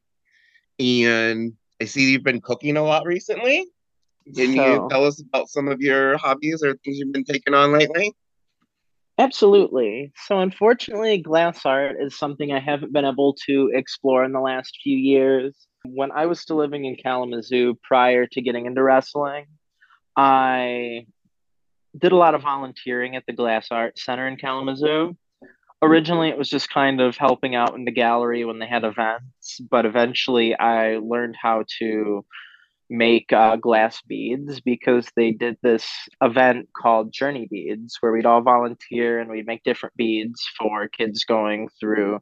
and 0.79 1.53
I 1.81 1.85
see 1.85 2.11
you've 2.11 2.23
been 2.23 2.41
cooking 2.41 2.77
a 2.77 2.83
lot 2.83 3.05
recently. 3.05 3.65
Can 4.35 4.55
so, 4.55 4.65
you 4.65 4.87
tell 4.89 5.05
us 5.05 5.21
about 5.21 5.49
some 5.49 5.67
of 5.67 5.81
your 5.81 6.17
hobbies 6.17 6.63
or 6.63 6.75
things 6.77 6.97
you've 6.97 7.11
been 7.11 7.23
taking 7.23 7.53
on 7.53 7.73
lately? 7.73 8.13
Absolutely. 9.17 10.11
So, 10.25 10.39
unfortunately, 10.39 11.19
glass 11.19 11.65
art 11.65 11.97
is 11.99 12.17
something 12.17 12.51
I 12.51 12.59
haven't 12.59 12.91
been 12.91 13.05
able 13.05 13.35
to 13.45 13.71
explore 13.73 14.25
in 14.25 14.33
the 14.33 14.39
last 14.41 14.77
few 14.83 14.97
years. 14.97 15.55
When 15.85 16.11
I 16.11 16.25
was 16.25 16.39
still 16.39 16.57
living 16.57 16.85
in 16.85 16.95
Kalamazoo 16.95 17.75
prior 17.83 18.25
to 18.25 18.41
getting 18.41 18.65
into 18.65 18.81
wrestling, 18.81 19.45
I 20.17 21.05
did 21.97 22.11
a 22.11 22.17
lot 22.17 22.35
of 22.35 22.41
volunteering 22.41 23.15
at 23.15 23.23
the 23.27 23.33
Glass 23.33 23.67
Art 23.71 23.97
Center 23.99 24.27
in 24.27 24.37
Kalamazoo 24.37 25.15
originally 25.85 26.29
it 26.29 26.37
was 26.37 26.49
just 26.49 26.69
kind 26.69 27.01
of 27.01 27.17
helping 27.17 27.55
out 27.55 27.75
in 27.75 27.85
the 27.85 27.91
gallery 27.91 28.45
when 28.45 28.59
they 28.59 28.67
had 28.67 28.83
events 28.83 29.59
but 29.69 29.85
eventually 29.85 30.57
i 30.57 30.97
learned 30.97 31.35
how 31.41 31.63
to 31.79 32.25
make 32.87 33.33
uh, 33.33 33.55
glass 33.55 33.99
beads 34.03 34.61
because 34.61 35.07
they 35.15 35.31
did 35.31 35.57
this 35.63 35.87
event 36.21 36.69
called 36.79 37.11
journey 37.11 37.47
beads 37.49 37.97
where 37.99 38.11
we'd 38.11 38.27
all 38.27 38.41
volunteer 38.41 39.19
and 39.19 39.29
we'd 39.29 39.47
make 39.47 39.63
different 39.63 39.95
beads 39.95 40.47
for 40.57 40.87
kids 40.87 41.23
going 41.23 41.67
through 41.79 42.19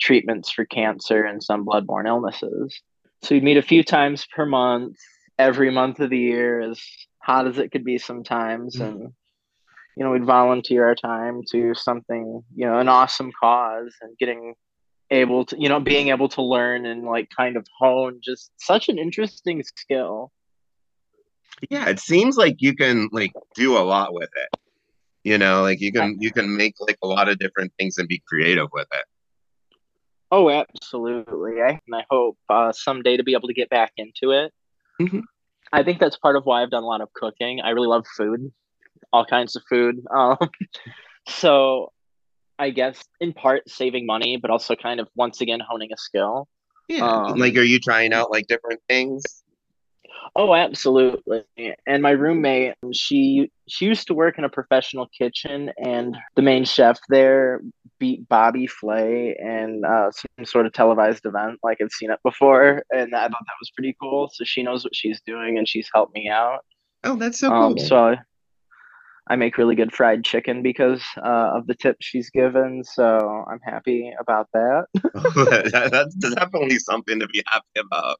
treatments 0.00 0.50
for 0.50 0.64
cancer 0.64 1.24
and 1.24 1.42
some 1.42 1.66
bloodborne 1.66 2.06
illnesses 2.06 2.80
so 3.22 3.34
we'd 3.34 3.42
meet 3.42 3.56
a 3.56 3.62
few 3.62 3.82
times 3.82 4.26
per 4.34 4.46
month 4.46 4.96
every 5.38 5.70
month 5.70 5.98
of 5.98 6.10
the 6.10 6.18
year 6.18 6.60
as 6.60 6.80
hot 7.18 7.48
as 7.48 7.58
it 7.58 7.72
could 7.72 7.84
be 7.84 7.98
sometimes 7.98 8.76
mm-hmm. 8.76 9.02
and 9.02 9.12
you 9.96 10.04
know, 10.04 10.10
we'd 10.10 10.24
volunteer 10.24 10.86
our 10.86 10.94
time 10.94 11.42
to 11.52 11.74
something, 11.74 12.42
you 12.54 12.66
know, 12.66 12.78
an 12.78 12.88
awesome 12.88 13.30
cause 13.40 13.94
and 14.00 14.16
getting 14.18 14.54
able 15.10 15.44
to, 15.46 15.60
you 15.60 15.68
know, 15.68 15.80
being 15.80 16.08
able 16.08 16.28
to 16.30 16.42
learn 16.42 16.86
and 16.86 17.04
like 17.04 17.28
kind 17.36 17.56
of 17.56 17.66
hone 17.78 18.20
just 18.22 18.50
such 18.56 18.88
an 18.88 18.98
interesting 18.98 19.62
skill. 19.62 20.32
Yeah, 21.70 21.88
it 21.88 22.00
seems 22.00 22.36
like 22.36 22.56
you 22.58 22.74
can 22.74 23.08
like 23.12 23.32
do 23.54 23.76
a 23.76 23.84
lot 23.84 24.12
with 24.12 24.30
it. 24.34 24.60
You 25.22 25.38
know, 25.38 25.62
like 25.62 25.80
you 25.80 25.92
can 25.92 26.16
you 26.20 26.30
can 26.30 26.54
make 26.56 26.74
like 26.80 26.98
a 27.02 27.06
lot 27.06 27.28
of 27.28 27.38
different 27.38 27.72
things 27.78 27.96
and 27.96 28.08
be 28.08 28.22
creative 28.26 28.68
with 28.72 28.88
it. 28.92 29.04
Oh, 30.30 30.50
absolutely. 30.50 31.62
I, 31.62 31.80
and 31.86 31.94
I 31.94 32.04
hope 32.10 32.36
uh, 32.48 32.72
someday 32.72 33.16
to 33.16 33.22
be 33.22 33.34
able 33.34 33.48
to 33.48 33.54
get 33.54 33.70
back 33.70 33.92
into 33.96 34.32
it. 34.32 34.52
Mhm. 35.00 35.22
I 35.72 35.82
think 35.82 35.98
that's 36.00 36.16
part 36.16 36.36
of 36.36 36.44
why 36.44 36.62
I've 36.62 36.70
done 36.70 36.82
a 36.82 36.86
lot 36.86 37.00
of 37.00 37.12
cooking. 37.14 37.60
I 37.60 37.70
really 37.70 37.88
love 37.88 38.04
food, 38.16 38.52
all 39.14 39.24
kinds 39.24 39.56
of 39.56 39.62
food. 39.68 40.04
Um, 40.14 40.36
so 41.28 41.92
I 42.58 42.70
guess 42.70 43.02
in 43.20 43.32
part 43.32 43.68
saving 43.68 44.04
money, 44.06 44.36
but 44.36 44.50
also 44.50 44.74
kind 44.76 45.00
of 45.00 45.08
once 45.16 45.40
again 45.40 45.60
honing 45.60 45.90
a 45.92 45.96
skill. 45.96 46.48
Yeah. 46.88 47.06
Um, 47.06 47.38
like, 47.38 47.56
are 47.56 47.62
you 47.62 47.80
trying 47.80 48.12
out 48.12 48.30
like 48.30 48.46
different 48.46 48.80
things? 48.88 49.22
Oh, 50.36 50.54
absolutely. 50.54 51.44
And 51.86 52.02
my 52.02 52.10
roommate, 52.10 52.74
she 52.92 53.50
she 53.68 53.86
used 53.86 54.06
to 54.08 54.14
work 54.14 54.36
in 54.38 54.44
a 54.44 54.48
professional 54.48 55.06
kitchen, 55.18 55.70
and 55.78 56.16
the 56.36 56.42
main 56.42 56.64
chef 56.64 56.98
there 57.08 57.60
beat 57.98 58.28
Bobby 58.28 58.66
Flay 58.66 59.36
in 59.38 59.82
uh, 59.86 60.10
some 60.10 60.44
sort 60.44 60.66
of 60.66 60.72
televised 60.72 61.24
event. 61.24 61.58
Like 61.62 61.78
I've 61.80 61.92
seen 61.92 62.10
it 62.10 62.20
before, 62.22 62.82
and 62.92 63.14
I 63.14 63.22
thought 63.22 63.30
that 63.30 63.60
was 63.60 63.70
pretty 63.76 63.96
cool. 64.00 64.30
So 64.32 64.44
she 64.44 64.62
knows 64.62 64.84
what 64.84 64.94
she's 64.94 65.20
doing, 65.22 65.56
and 65.58 65.68
she's 65.68 65.88
helped 65.94 66.14
me 66.14 66.28
out. 66.28 66.64
Oh, 67.04 67.16
that's 67.16 67.38
so 67.38 67.50
Um, 67.50 67.76
cool. 67.76 67.84
so 67.84 68.16
I, 69.28 69.36
make 69.36 69.58
really 69.58 69.74
good 69.74 69.92
fried 69.92 70.24
chicken 70.24 70.62
because 70.62 71.02
uh, 71.16 71.52
of 71.56 71.66
the 71.66 71.74
tips 71.74 72.04
she's 72.06 72.30
given. 72.30 72.84
So 72.84 73.44
I'm 73.50 73.60
happy 73.60 74.12
about 74.18 74.48
that. 74.52 74.86
that, 74.94 75.88
that's 75.90 76.14
definitely 76.14 76.78
something 76.78 77.20
to 77.20 77.26
be 77.26 77.42
happy 77.46 77.80
about. 77.80 78.18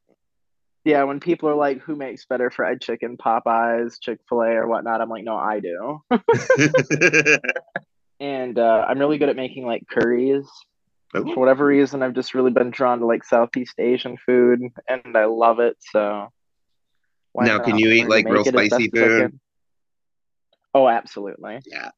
Yeah, 0.83 1.03
when 1.03 1.19
people 1.19 1.49
are 1.49 1.55
like, 1.55 1.79
"Who 1.81 1.95
makes 1.95 2.25
better 2.25 2.51
fried 2.51 2.79
chicken, 2.79 3.17
Popeyes, 3.17 3.99
Chick 3.99 4.19
Fil 4.29 4.41
A, 4.41 4.49
or 4.51 4.67
whatnot?" 4.67 5.01
I'm 5.01 5.09
like, 5.09 5.23
"No, 5.23 5.35
I 5.35 5.59
do." 5.59 6.03
and 8.19 8.59
uh, 8.59 8.85
I'm 8.87 8.99
really 8.99 9.17
good 9.17 9.29
at 9.29 9.35
making 9.35 9.65
like 9.65 9.83
curries. 9.89 10.47
For 11.11 11.39
whatever 11.39 11.65
reason, 11.65 12.03
I've 12.03 12.13
just 12.13 12.35
really 12.35 12.51
been 12.51 12.71
drawn 12.71 12.99
to 12.99 13.05
like 13.05 13.23
Southeast 13.23 13.79
Asian 13.79 14.17
food, 14.17 14.59
and 14.87 15.17
I 15.17 15.25
love 15.25 15.59
it. 15.59 15.77
So 15.79 16.27
why 17.31 17.45
Now, 17.45 17.57
not 17.57 17.65
can 17.65 17.77
you 17.77 17.89
eat, 17.89 18.07
like, 18.07 18.25
real 18.25 18.43
make 18.43 18.47
it 18.47 18.55
as 18.55 18.65
spicy 18.67 18.89
food? 18.91 19.39
Oh, 20.75 20.89
absolutely. 20.89 21.59
yeah. 21.65 21.91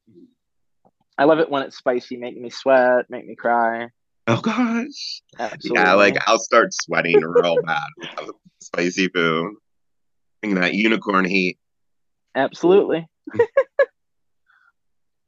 I 1.17 1.23
love 1.23 1.39
it 1.39 1.49
when 1.49 1.63
it's 1.63 1.75
spicy, 1.75 2.15
make 2.15 2.39
me 2.39 2.51
sweat, 2.51 3.07
make 3.09 3.25
me 3.25 3.35
cry. 3.35 3.87
Oh 4.27 4.39
gosh. 4.39 5.23
Absolutely. 5.39 5.81
Yeah, 5.83 5.93
like 5.93 6.15
I'll 6.27 6.37
start 6.37 6.71
sweating 6.71 7.19
real 7.21 7.57
bad 7.65 7.87
with 7.97 8.35
spicy 8.61 9.07
food. 9.07 9.55
Bring 10.43 10.53
that 10.55 10.75
unicorn 10.75 11.25
heat. 11.25 11.57
absolutely. 12.35 13.07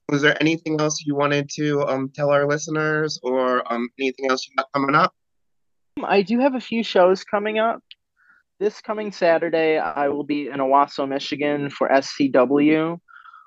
Was 0.09 0.21
there 0.21 0.37
anything 0.39 0.79
else 0.79 1.03
you 1.03 1.15
wanted 1.15 1.49
to 1.55 1.81
um 1.87 2.11
tell 2.13 2.29
our 2.29 2.47
listeners 2.47 3.19
or 3.23 3.63
um 3.73 3.89
anything 3.99 4.29
else 4.29 4.47
you 4.47 4.55
got 4.57 4.67
coming 4.75 4.93
up? 4.93 5.15
I 6.03 6.21
do 6.21 6.39
have 6.39 6.53
a 6.53 6.61
few 6.61 6.83
shows 6.83 7.23
coming 7.23 7.57
up. 7.57 7.81
This 8.59 8.79
coming 8.79 9.11
Saturday, 9.11 9.79
I 9.79 10.09
will 10.09 10.23
be 10.23 10.49
in 10.49 10.59
Owosso, 10.59 11.07
Michigan 11.09 11.71
for 11.71 11.89
SCW. 11.89 12.99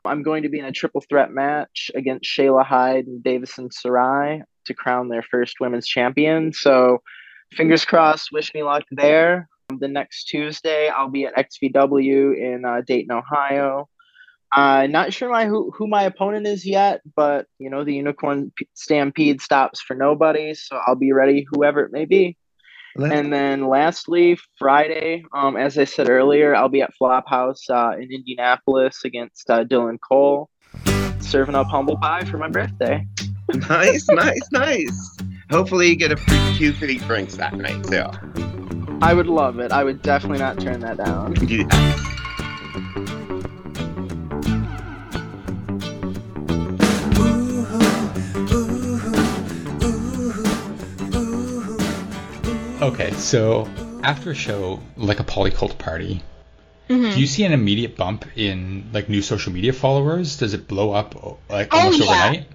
I'm 0.05 0.23
going 0.23 0.43
to 0.43 0.49
be 0.49 0.59
in 0.59 0.65
a 0.65 0.73
triple 0.73 1.03
threat 1.09 1.31
match 1.31 1.91
against 1.95 2.25
Shayla 2.25 2.65
Hyde 2.65 3.07
and 3.07 3.23
Davison 3.23 3.71
Sarai 3.71 4.43
to 4.67 4.75
crown 4.75 5.09
their 5.09 5.23
first 5.23 5.61
women's 5.61 5.87
champion. 5.87 6.53
So, 6.53 7.03
fingers 7.53 7.85
crossed, 7.85 8.33
wish 8.33 8.53
me 8.55 8.62
luck 8.62 8.85
there. 8.91 9.49
The 9.69 9.88
next 9.88 10.25
Tuesday, 10.25 10.88
I'll 10.88 11.09
be 11.09 11.25
at 11.25 11.37
XVW 11.37 12.37
in 12.37 12.65
uh, 12.65 12.83
Dayton, 12.87 13.12
Ohio. 13.12 13.88
Uh, 14.55 14.87
not 14.87 15.15
sure 15.15 15.31
my 15.31 15.47
who, 15.47 15.71
who 15.71 15.87
my 15.87 16.03
opponent 16.03 16.47
is 16.47 16.67
yet, 16.67 17.01
but 17.17 17.47
you 17.59 17.71
know 17.71 17.85
the 17.85 17.95
Unicorn 17.95 18.53
Stampede 18.75 19.41
stops 19.41 19.81
for 19.81 19.95
nobody, 19.95 20.53
so 20.53 20.79
I'll 20.87 20.95
be 20.95 21.12
ready, 21.12 21.47
whoever 21.51 21.83
it 21.85 21.93
may 21.93 22.05
be. 22.05 22.37
And 22.96 23.33
then 23.33 23.68
lastly, 23.68 24.38
Friday, 24.59 25.24
um, 25.33 25.57
as 25.57 25.78
I 25.78 25.85
said 25.85 26.09
earlier, 26.09 26.55
I'll 26.55 26.68
be 26.68 26.83
at 26.83 26.90
Flophouse 27.00 27.70
uh, 27.70 27.96
in 27.96 28.12
Indianapolis 28.12 29.05
against 29.05 29.48
uh, 29.48 29.64
Dylan 29.64 29.98
Cole, 30.00 30.50
serving 31.20 31.55
up 31.55 31.68
humble 31.68 31.96
pie 31.96 32.24
for 32.24 32.38
my 32.38 32.48
birthday. 32.48 33.07
nice, 33.68 34.07
nice, 34.09 34.48
nice. 34.52 35.16
Hopefully 35.50 35.88
you 35.88 35.96
get 35.96 36.12
a 36.12 36.16
free, 36.16 36.55
few 36.55 36.72
free 36.72 36.98
drinks 36.98 37.37
that 37.37 37.55
night 37.55 37.83
too. 37.85 38.05
I 39.02 39.14
would 39.14 39.26
love 39.26 39.59
it. 39.59 39.72
I 39.72 39.85
would 39.85 40.02
definitely 40.02 40.38
not 40.38 40.61
turn 40.61 40.81
that 40.81 40.98
down. 40.98 41.35
Yeah. 41.48 43.18
Okay, 52.83 53.12
so 53.12 53.68
after 54.03 54.33
a 54.33 54.35
show 54.35 54.81
like 54.97 55.21
a 55.21 55.25
polycult 55.25 55.79
party, 55.79 56.21
Mhm. 56.88 57.14
do 57.14 57.21
you 57.21 57.29
see 57.29 57.45
an 57.45 57.53
immediate 57.53 57.97
bump 57.97 58.25
in 58.37 58.90
like 58.92 59.09
new 59.09 59.23
social 59.23 59.53
media 59.53 59.73
followers? 59.73 60.37
Does 60.38 60.53
it 60.53 60.66
blow 60.66 60.90
up 60.90 61.14
like 61.49 61.68
Oh, 61.73 61.92
yeah. 61.92 62.05
overnight? 62.05 62.49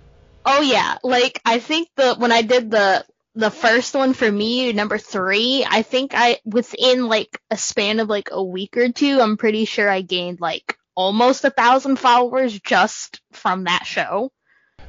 Oh 0.45 0.61
yeah, 0.61 0.97
like 1.01 1.39
I 1.45 1.59
think 1.59 1.87
the 1.95 2.15
when 2.15 2.33
I 2.33 2.41
did 2.41 2.69
the 2.69 3.05
the 3.35 3.49
first 3.49 3.95
one 3.95 4.11
for 4.13 4.29
me, 4.29 4.73
number 4.73 4.97
three, 4.97 5.65
I 5.65 5.81
think 5.81 6.11
I 6.13 6.39
within 6.43 7.07
like 7.07 7.39
a 7.49 7.55
span 7.55 8.01
of 8.01 8.09
like 8.09 8.27
a 8.31 8.43
week 8.43 8.75
or 8.75 8.91
two, 8.91 9.21
I'm 9.21 9.37
pretty 9.37 9.63
sure 9.63 9.89
I 9.89 10.01
gained 10.01 10.41
like 10.41 10.77
almost 10.93 11.45
a 11.45 11.51
thousand 11.51 11.99
followers 11.99 12.59
just 12.59 13.21
from 13.31 13.63
that 13.63 13.85
show. 13.85 14.33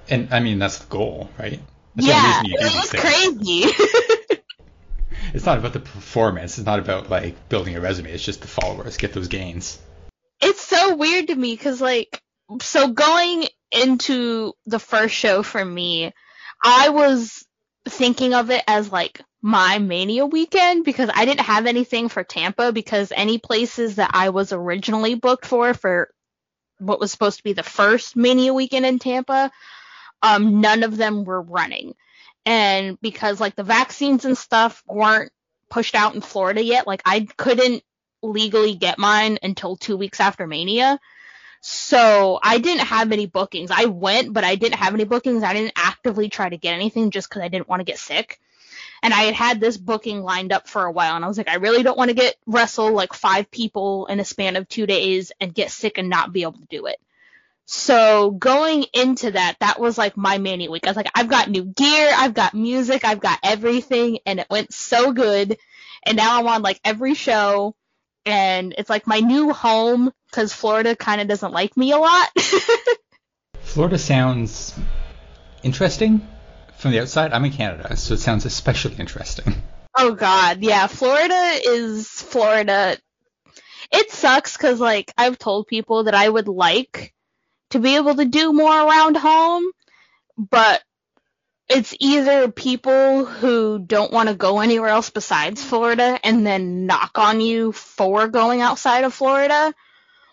And 0.08 0.34
I 0.34 0.40
mean 0.40 0.58
that's 0.58 0.78
the 0.78 0.86
goal, 0.88 1.30
right? 1.38 1.60
That's 1.94 2.08
yeah, 2.08 2.42
the 2.42 2.48
reason 2.48 2.60
you 2.60 2.66
it 2.66 2.74
was 2.74 2.90
crazy. 2.90 4.37
It's 5.34 5.46
not 5.46 5.58
about 5.58 5.72
the 5.72 5.80
performance. 5.80 6.58
It's 6.58 6.66
not 6.66 6.78
about 6.78 7.10
like 7.10 7.48
building 7.48 7.76
a 7.76 7.80
resume. 7.80 8.10
It's 8.12 8.24
just 8.24 8.40
the 8.40 8.48
followers 8.48 8.96
get 8.96 9.12
those 9.12 9.28
gains. 9.28 9.78
it's 10.40 10.60
so 10.60 10.96
weird 10.96 11.28
to 11.28 11.34
me 11.34 11.54
because 11.54 11.80
like 11.80 12.22
so 12.62 12.88
going 12.88 13.44
into 13.72 14.52
the 14.66 14.78
first 14.78 15.14
show 15.14 15.42
for 15.42 15.62
me 15.62 16.10
i 16.64 16.88
was 16.88 17.44
thinking 17.86 18.32
of 18.32 18.50
it 18.50 18.64
as 18.66 18.90
like 18.90 19.20
my 19.42 19.78
mania 19.78 20.24
weekend 20.24 20.82
because 20.84 21.10
i 21.14 21.26
didn't 21.26 21.40
have 21.42 21.66
anything 21.66 22.08
for 22.08 22.24
tampa 22.24 22.72
because 22.72 23.12
any 23.14 23.36
places 23.38 23.96
that 23.96 24.10
i 24.14 24.30
was 24.30 24.52
originally 24.52 25.14
booked 25.14 25.44
for 25.44 25.74
for 25.74 26.08
what 26.78 26.98
was 26.98 27.12
supposed 27.12 27.36
to 27.36 27.44
be 27.44 27.52
the 27.52 27.62
first 27.62 28.16
mania 28.16 28.54
weekend 28.54 28.86
in 28.86 28.98
tampa 28.98 29.50
um 30.22 30.62
none 30.62 30.82
of 30.82 30.96
them 30.96 31.24
were 31.24 31.42
running 31.42 31.94
and 32.48 32.98
because 33.00 33.40
like 33.40 33.54
the 33.56 33.62
vaccines 33.62 34.24
and 34.24 34.38
stuff 34.38 34.82
weren't 34.86 35.30
pushed 35.68 35.94
out 35.94 36.14
in 36.14 36.20
florida 36.20 36.62
yet 36.62 36.86
like 36.86 37.02
i 37.04 37.26
couldn't 37.36 37.82
legally 38.22 38.74
get 38.74 38.98
mine 38.98 39.38
until 39.42 39.76
two 39.76 39.96
weeks 39.96 40.20
after 40.20 40.46
Mania. 40.46 40.98
So 41.60 42.38
I 42.42 42.58
didn't 42.58 42.86
have 42.86 43.10
any 43.12 43.26
bookings. 43.26 43.70
I 43.70 43.86
went, 43.86 44.32
but 44.32 44.44
I 44.44 44.54
didn't 44.54 44.78
have 44.78 44.94
any 44.94 45.04
bookings. 45.04 45.42
I 45.42 45.54
didn't 45.54 45.72
actively 45.76 46.28
try 46.28 46.48
to 46.48 46.56
get 46.56 46.74
anything 46.74 47.10
just 47.10 47.28
because 47.28 47.42
I 47.42 47.48
didn't 47.48 47.68
want 47.68 47.80
to 47.80 47.84
get 47.84 47.98
sick. 47.98 48.40
And 49.02 49.12
I 49.12 49.22
had 49.22 49.34
had 49.34 49.60
this 49.60 49.76
booking 49.76 50.22
lined 50.22 50.52
up 50.52 50.68
for 50.68 50.84
a 50.84 50.90
while, 50.90 51.14
and 51.14 51.24
I 51.24 51.28
was 51.28 51.38
like, 51.38 51.48
I 51.48 51.56
really 51.56 51.84
don't 51.84 51.98
want 51.98 52.10
to 52.10 52.16
get 52.16 52.36
wrestle 52.46 52.92
like 52.92 53.12
five 53.12 53.50
people 53.50 54.06
in 54.06 54.18
a 54.18 54.24
span 54.24 54.56
of 54.56 54.68
two 54.68 54.86
days 54.86 55.30
and 55.40 55.54
get 55.54 55.70
sick 55.70 55.98
and 55.98 56.08
not 56.08 56.32
be 56.32 56.42
able 56.42 56.58
to 56.58 56.66
do 56.68 56.86
it. 56.86 56.98
So 57.70 58.30
going 58.30 58.86
into 58.94 59.32
that, 59.32 59.56
that 59.60 59.78
was 59.78 59.98
like 59.98 60.16
my 60.16 60.38
mania 60.38 60.70
week. 60.70 60.86
I 60.86 60.90
was 60.90 60.96
like, 60.96 61.10
I've 61.14 61.28
got 61.28 61.50
new 61.50 61.64
gear, 61.64 62.10
I've 62.16 62.32
got 62.32 62.54
music, 62.54 63.04
I've 63.04 63.20
got 63.20 63.38
everything, 63.42 64.20
and 64.24 64.40
it 64.40 64.46
went 64.48 64.72
so 64.72 65.12
good. 65.12 65.58
And 66.06 66.16
now 66.16 66.38
I'm 66.38 66.46
on 66.46 66.62
like 66.62 66.80
every 66.82 67.12
show 67.12 67.76
and 68.24 68.74
it's 68.78 68.88
like 68.88 69.06
my 69.06 69.20
new 69.20 69.52
home 69.52 70.10
because 70.30 70.54
Florida 70.54 70.96
kind 70.96 71.20
of 71.20 71.28
doesn't 71.28 71.52
like 71.52 71.76
me 71.76 71.92
a 71.92 71.98
lot. 71.98 72.30
Florida 73.60 73.98
sounds 73.98 74.74
interesting 75.62 76.26
from 76.78 76.92
the 76.92 77.00
outside. 77.00 77.34
I'm 77.34 77.44
in 77.44 77.52
Canada, 77.52 77.96
so 77.96 78.14
it 78.14 78.20
sounds 78.20 78.46
especially 78.46 78.96
interesting. 78.96 79.44
oh 79.98 80.14
God, 80.14 80.62
yeah, 80.62 80.86
Florida 80.86 81.60
is 81.66 82.08
Florida. 82.08 82.96
It 83.92 84.10
sucks 84.10 84.56
because 84.56 84.80
like 84.80 85.12
I've 85.18 85.38
told 85.38 85.66
people 85.66 86.04
that 86.04 86.14
I 86.14 86.26
would 86.26 86.48
like 86.48 87.12
to 87.70 87.78
be 87.78 87.96
able 87.96 88.14
to 88.14 88.24
do 88.24 88.52
more 88.52 88.72
around 88.72 89.16
home, 89.16 89.64
but 90.36 90.82
it's 91.68 91.94
either 92.00 92.50
people 92.50 93.26
who 93.26 93.78
don't 93.78 94.12
want 94.12 94.28
to 94.28 94.34
go 94.34 94.60
anywhere 94.60 94.88
else 94.88 95.10
besides 95.10 95.62
Florida 95.62 96.18
and 96.24 96.46
then 96.46 96.86
knock 96.86 97.18
on 97.18 97.40
you 97.40 97.72
for 97.72 98.26
going 98.28 98.62
outside 98.62 99.04
of 99.04 99.12
Florida, 99.12 99.74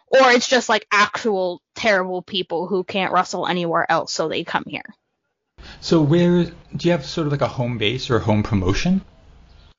or 0.08 0.32
it's 0.32 0.48
just 0.48 0.70
like 0.70 0.88
actual 0.92 1.62
terrible 1.76 2.22
people 2.22 2.68
who 2.68 2.84
can't 2.84 3.12
wrestle 3.12 3.48
anywhere 3.48 3.86
else, 3.90 4.14
so 4.14 4.30
they 4.30 4.44
come 4.44 4.64
here. 4.66 4.96
So 5.82 6.02
where 6.02 6.46
do 6.46 6.54
you 6.80 6.92
have 6.92 7.06
sort 7.06 7.28
of 7.28 7.34
like 7.34 7.42
a 7.42 7.48
home 7.48 7.78
base 7.78 8.10
or 8.10 8.20
home 8.20 8.44
promotion? 8.44 9.02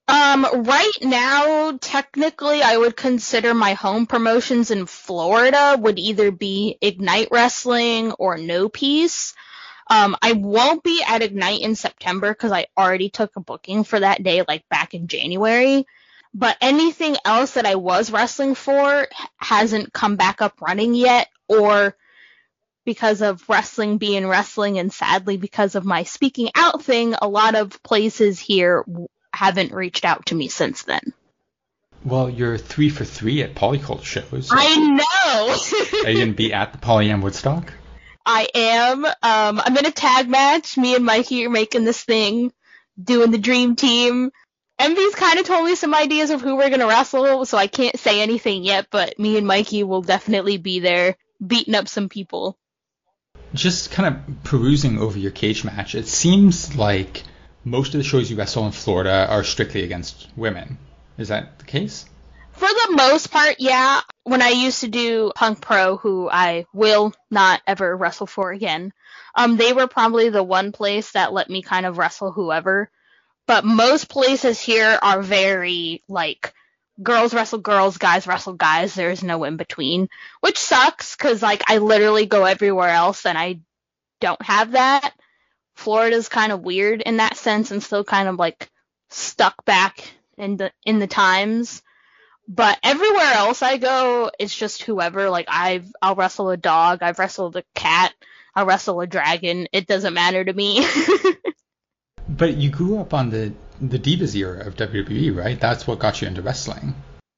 Um, 0.09 0.47
right 0.63 0.93
now, 1.03 1.77
technically, 1.81 2.63
I 2.63 2.77
would 2.77 2.97
consider 2.97 3.55
my 3.55 3.75
home 3.75 4.07
promotions 4.07 4.71
in 4.71 4.87
Florida 4.87 5.77
would 5.79 5.99
either 5.99 6.31
be 6.31 6.79
Ignite 6.81 7.29
Wrestling 7.33 8.13
or 8.13 8.39
No 8.39 8.69
Peace. 8.69 9.35
Um, 9.89 10.17
I 10.23 10.33
won't 10.33 10.85
be 10.85 11.03
at 11.07 11.23
Ignite 11.23 11.61
in 11.61 11.75
September 11.75 12.31
because 12.31 12.53
I 12.53 12.67
already 12.77 13.09
took 13.09 13.35
a 13.37 13.41
booking 13.41 13.83
for 13.83 13.99
that 13.99 14.23
day, 14.23 14.45
like 14.47 14.69
back 14.69 14.95
in 14.95 15.09
January. 15.09 15.87
But 16.33 16.57
anything 16.61 17.17
else 17.25 17.53
that 17.53 17.67
I 17.67 17.77
was 17.77 18.11
wrestling 18.11 18.55
for 18.55 19.09
hasn't 19.39 19.93
come 19.93 20.17
back 20.17 20.41
up 20.41 20.61
running 20.61 20.95
yet, 20.95 21.29
or 21.49 21.97
because 22.85 23.23
of 23.23 23.49
wrestling 23.49 23.99
being 23.99 24.27
wrestling, 24.27 24.79
and 24.79 24.93
sadly 24.93 25.37
because 25.37 25.75
of 25.75 25.85
my 25.85 26.05
speaking 26.05 26.51
out 26.55 26.83
thing, 26.83 27.15
a 27.21 27.27
lot 27.27 27.57
of 27.57 27.83
places 27.83 28.39
here 28.39 28.85
haven't 29.37 29.73
reached 29.73 30.05
out 30.05 30.27
to 30.27 30.35
me 30.35 30.49
since 30.49 30.83
then. 30.83 31.13
Well, 32.05 32.31
you're 32.31 32.57
three 32.57 32.89
for 32.89 33.05
three 33.05 33.43
at 33.43 33.55
Polycult 33.55 34.05
shows. 34.05 34.49
I 34.53 34.77
know. 34.77 36.05
Are 36.05 36.11
you 36.11 36.19
gonna 36.21 36.33
be 36.33 36.53
at 36.53 36.73
the 36.73 36.79
Polyam 36.79 37.23
Woodstock? 37.23 37.73
I 38.25 38.49
am. 38.55 39.05
Um, 39.05 39.15
I'm 39.23 39.77
in 39.77 39.87
a 39.87 39.91
tag 39.91 40.29
match. 40.29 40.77
Me 40.77 40.95
and 40.95 41.05
Mikey 41.05 41.45
are 41.47 41.51
making 41.51 41.85
this 41.85 42.03
thing, 42.03 42.53
doing 43.03 43.31
the 43.31 43.39
dream 43.39 43.77
team. 43.77 44.31
Envy's 44.79 45.15
kind 45.15 45.39
of 45.39 45.47
told 45.47 45.65
me 45.65 45.75
some 45.75 45.95
ideas 45.95 46.31
of 46.31 46.41
who 46.41 46.57
we're 46.57 46.71
gonna 46.71 46.87
wrestle, 46.87 47.45
so 47.45 47.59
I 47.59 47.67
can't 47.67 47.99
say 47.99 48.21
anything 48.21 48.63
yet. 48.63 48.89
But 48.91 49.19
me 49.19 49.37
and 49.37 49.47
Mikey 49.47 49.83
will 49.83 50.03
definitely 50.03 50.59
be 50.59 50.81
there, 50.81 51.17
beating 51.45 51.75
up 51.75 51.89
some 51.89 52.09
people. 52.09 52.57
Just 53.55 53.91
kind 53.91 54.15
of 54.15 54.45
perusing 54.45 54.99
over 54.99 55.19
your 55.19 55.31
Cagematch, 55.31 55.95
it 55.95 56.09
seems 56.09 56.77
like 56.77 57.23
most 57.67 57.95
of 57.95 57.99
the 57.99 58.05
shows 58.05 58.31
you 58.31 58.37
wrestle 58.37 58.65
in 58.65 58.71
Florida 58.71 59.27
are 59.29 59.43
strictly 59.43 59.83
against 59.83 60.29
women. 60.37 60.79
Is 61.19 61.29
that 61.29 61.59
the 61.59 61.65
case? 61.65 62.07
For 62.53 62.69
the 62.69 62.95
most 62.97 63.33
part, 63.33 63.57
yeah. 63.59 64.01
When 64.23 64.41
I 64.41 64.51
used 64.51 64.81
to 64.81 64.89
do 64.89 65.33
Punk 65.35 65.61
Pro, 65.61 65.97
who 65.97 66.31
I 66.31 66.67
will 66.73 67.13
not 67.29 67.61
ever 67.67 67.95
wrestle 67.97 68.29
for 68.29 68.53
again, 68.53 68.93
um, 69.35 69.57
they 69.57 69.73
were 69.73 69.89
probably 69.89 70.29
the 70.29 70.45
one 70.45 70.71
place 70.71 71.11
that 71.13 71.33
let 71.33 71.51
me 71.51 71.61
kind 71.61 71.87
of 71.87 71.99
wrestle 71.99 72.31
whoever. 72.31 72.89
But 73.49 73.65
most 73.65 74.09
places 74.09 74.61
here 74.61 74.99
are 75.03 75.21
very 75.21 76.05
like 76.09 76.55
girls 77.03 77.35
wrestle 77.35 77.59
girls, 77.59 77.99
guys 77.99 78.29
wrestle 78.29 78.55
guys. 78.55 78.95
There's 78.95 79.25
no 79.25 79.43
in 79.43 79.57
between, 79.57 80.09
which 80.41 80.59
sucks 80.59 81.17
because 81.17 81.43
like 81.43 81.65
I 81.69 81.79
literally 81.79 82.27
go 82.27 82.45
everywhere 82.45 82.91
else 82.91 83.27
and 83.27 83.37
I 83.37 83.59
don't 84.21 84.43
have 84.43 84.73
that. 84.73 85.13
Florida's 85.87 86.29
kind 86.29 86.51
of 86.51 86.63
weird 86.63 87.01
in 87.01 87.19
that 87.19 87.37
sense 87.37 87.71
and 87.71 87.81
still 87.81 88.03
kind 88.03 88.27
of 88.27 88.41
like 88.41 88.69
stuck 89.09 89.65
back 89.65 90.13
in 90.37 90.57
the 90.57 90.73
in 90.85 90.99
the 90.99 91.07
times. 91.07 91.81
But 92.49 92.81
everywhere 92.83 93.33
else 93.35 93.63
I 93.63 93.77
go, 93.77 94.33
it's 94.37 94.57
just 94.57 94.83
whoever. 94.83 95.31
Like 95.31 95.47
I've 95.49 95.87
I'll 96.03 96.17
wrestle 96.17 96.51
a 96.51 96.57
dog, 96.57 97.05
I've 97.05 97.21
wrestled 97.21 97.55
a 97.55 97.63
cat, 97.77 98.13
I'll 98.53 98.67
wrestle 98.67 99.01
a 99.01 99.07
dragon. 99.07 99.69
It 99.71 99.87
doesn't 99.87 100.13
matter 100.13 100.45
to 100.45 100.53
me. 100.53 100.85
but 102.29 102.57
you 102.57 102.69
grew 102.69 102.99
up 102.99 103.15
on 103.15 103.31
the 103.31 103.53
the 103.81 104.01
Divas 104.01 104.35
era 104.35 104.67
of 104.67 104.75
WWE, 104.75 105.37
right? 105.37 105.61
That's 105.61 105.87
what 105.87 106.01
got 106.01 106.21
you 106.21 106.27
into 106.27 106.43
wrestling. 106.43 106.97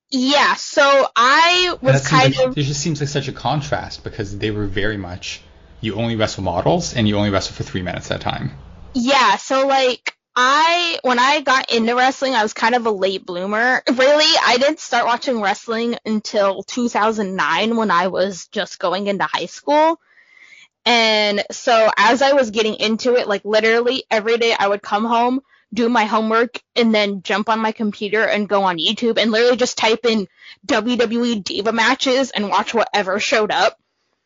Yeah, 0.09 0.55
so 0.55 1.07
I 1.15 1.77
was 1.83 2.09
kind 2.09 2.35
like, 2.35 2.47
of. 2.47 2.57
It 2.57 2.63
just 2.63 2.81
seems 2.81 2.99
like 3.01 3.11
such 3.11 3.29
a 3.29 3.33
contrast 3.33 4.05
because 4.05 4.39
they 4.39 4.51
were 4.51 4.67
very 4.67 4.97
much 4.97 5.43
you 5.81 5.95
only 5.95 6.17
wrestle 6.17 6.43
models 6.43 6.95
and 6.95 7.09
you 7.09 7.17
only 7.17 7.31
wrestle 7.31 7.55
for 7.55 7.63
three 7.63 7.83
minutes 7.83 8.11
at 8.11 8.21
a 8.21 8.23
time. 8.23 8.53
Yeah, 8.95 9.37
so 9.37 9.67
like 9.67 10.15
I 10.35 10.99
when 11.03 11.19
I 11.19 11.41
got 11.41 11.73
into 11.73 11.95
wrestling, 11.95 12.35
I 12.35 12.43
was 12.43 12.53
kind 12.53 12.75
of 12.75 12.87
a 12.87 12.91
late 12.91 13.27
bloomer. 13.27 13.83
Really, 13.93 14.39
I 14.47 14.57
didn't 14.59 14.81
start 14.81 15.07
watching 15.07 15.41
wrestling 15.41 15.97
until 16.05 16.63
2009 16.63 17.77
when 17.77 17.91
I 17.91 18.09
was 18.09 18.47
just 18.49 18.79
going 18.79 19.09
into 19.09 19.25
high 19.25 19.47
school. 19.47 20.01
And 20.85 21.45
so 21.51 21.91
as 21.97 22.23
I 22.23 22.33
was 22.33 22.51
getting 22.51 22.77
into 22.77 23.17
it, 23.17 23.29
like 23.29 23.45
literally 23.45 24.05
every 24.11 24.39
day 24.39 24.55
I 24.59 24.69
would 24.69 24.81
come 24.81 25.05
home, 25.05 25.41
do 25.75 25.89
my 25.89 26.05
homework, 26.05 26.63
and 26.77 26.95
then 26.95 27.23
jump 27.23 27.49
on 27.49 27.59
my 27.61 27.73
computer 27.73 28.25
and 28.25 28.49
go 28.49 28.63
on 28.63 28.79
YouTube 28.79 29.19
and 29.19 29.31
literally 29.31 29.57
just 29.57 29.77
type 29.77 30.07
in 30.07 30.29
WWE 30.67 31.45
Diva 31.45 31.73
matches 31.73 32.31
and 32.31 32.49
watch 32.49 32.73
whatever 32.73 33.21
showed 33.21 33.51
up. 33.51 33.77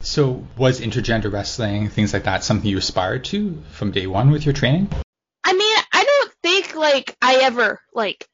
So 0.02 0.44
was 0.56 0.80
intergender 0.80 1.32
wrestling, 1.32 1.88
things 1.88 2.12
like 2.12 2.24
that, 2.24 2.42
something 2.42 2.68
you 2.68 2.76
aspired 2.76 3.24
to 3.26 3.62
from 3.70 3.92
day 3.92 4.06
one 4.08 4.30
with 4.30 4.44
your 4.44 4.52
training? 4.52 4.88
I 5.44 5.52
mean, 5.52 5.78
I 5.92 6.04
don't 6.04 6.34
think 6.42 6.74
like 6.74 7.16
I 7.22 7.36
ever 7.42 7.80
like 7.94 8.26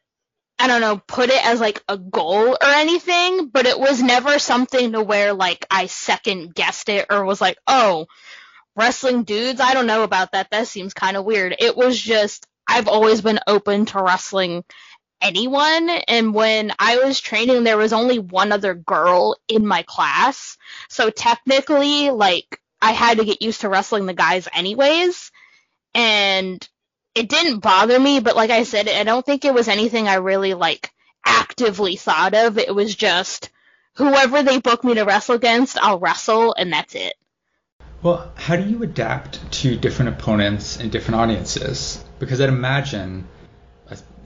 I 0.59 0.67
don't 0.67 0.81
know, 0.81 1.01
put 1.07 1.29
it 1.31 1.47
as 1.47 1.61
like 1.61 1.83
a 1.87 1.97
goal 1.97 2.53
or 2.53 2.59
anything, 2.65 3.49
but 3.49 3.67
it 3.67 3.79
was 3.79 4.03
never 4.03 4.39
something 4.41 4.93
to 4.93 5.03
where 5.03 5.33
like 5.33 5.65
I 5.71 5.87
second 5.87 6.55
guessed 6.55 6.89
it 6.89 7.07
or 7.11 7.25
was 7.25 7.41
like, 7.41 7.59
"Oh, 7.67 8.07
wrestling 8.75 9.23
dudes, 9.23 9.61
I 9.61 9.75
don't 9.75 9.87
know 9.87 10.03
about 10.03 10.33
that. 10.33 10.51
That 10.51 10.67
seems 10.67 10.95
kind 10.95 11.17
of 11.17 11.25
weird." 11.25 11.55
It 11.59 11.77
was 11.77 12.01
just 12.01 12.47
I've 12.67 12.89
always 12.89 13.21
been 13.21 13.41
open 13.47 13.85
to 13.87 14.03
wrestling 14.03 14.65
anyone 15.21 15.89
and 15.89 16.33
when 16.33 16.73
I 16.79 16.99
was 16.99 17.21
training 17.21 17.65
there 17.65 17.77
was 17.77 17.93
only 17.93 18.19
one 18.19 18.53
other 18.53 18.75
girl 18.75 19.37
in 19.49 19.67
my 19.67 19.83
class. 19.83 20.57
So 20.89 21.11
technically 21.11 22.11
like 22.11 22.61
I 22.81 22.93
had 22.93 23.19
to 23.19 23.25
get 23.25 23.43
used 23.43 23.63
to 23.63 23.69
wrestling 23.69 24.07
the 24.07 24.15
guys 24.15 24.49
anyways. 24.53 25.33
And 25.95 26.67
it 27.15 27.29
didn't 27.29 27.61
bother 27.61 27.99
me, 27.99 28.21
but 28.21 28.37
like 28.37 28.51
I 28.51 28.63
said, 28.63 28.89
I 28.89 29.03
don't 29.05 29.27
think 29.27 29.45
it 29.45 29.55
was 29.55 29.69
anything 29.69 30.07
I 30.07 30.15
really 30.15 30.55
like 30.55 30.93
actively 31.25 31.97
thought 31.97 32.35
of. 32.35 32.59
It 32.59 32.75
was 32.75 32.95
just 32.95 33.51
whoever 33.95 34.43
they 34.43 34.61
book 34.61 34.85
me 34.85 34.95
to 34.95 35.03
wrestle 35.03 35.35
against, 35.35 35.79
I'll 35.79 35.99
wrestle, 35.99 36.55
and 36.57 36.73
that's 36.73 36.95
it. 36.95 37.15
Well, 38.01 38.33
how 38.37 38.55
do 38.55 38.63
you 38.63 38.85
adapt 38.85 39.51
to 39.53 39.77
different 39.77 40.11
opponents 40.11 40.79
and 40.79 40.93
different 40.93 41.21
audiences? 41.21 42.05
Because 42.21 42.41
I'd 42.41 42.49
imagine 42.49 43.27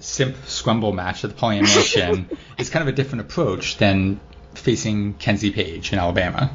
simp 0.03 0.37
scrumble 0.47 0.93
match 0.95 1.25
at 1.25 1.31
the 1.31 1.37
Polyam 1.37 1.63
Mansion 1.63 2.29
is 2.59 2.71
kind 2.71 2.83
of 2.83 2.89
a 2.89 2.97
different 2.97 3.23
approach 3.23 3.77
than 3.79 4.21
facing 4.55 5.15
Kenzie 5.15 5.53
Paige 5.53 5.93
in 5.93 5.99
Alabama. 5.99 6.51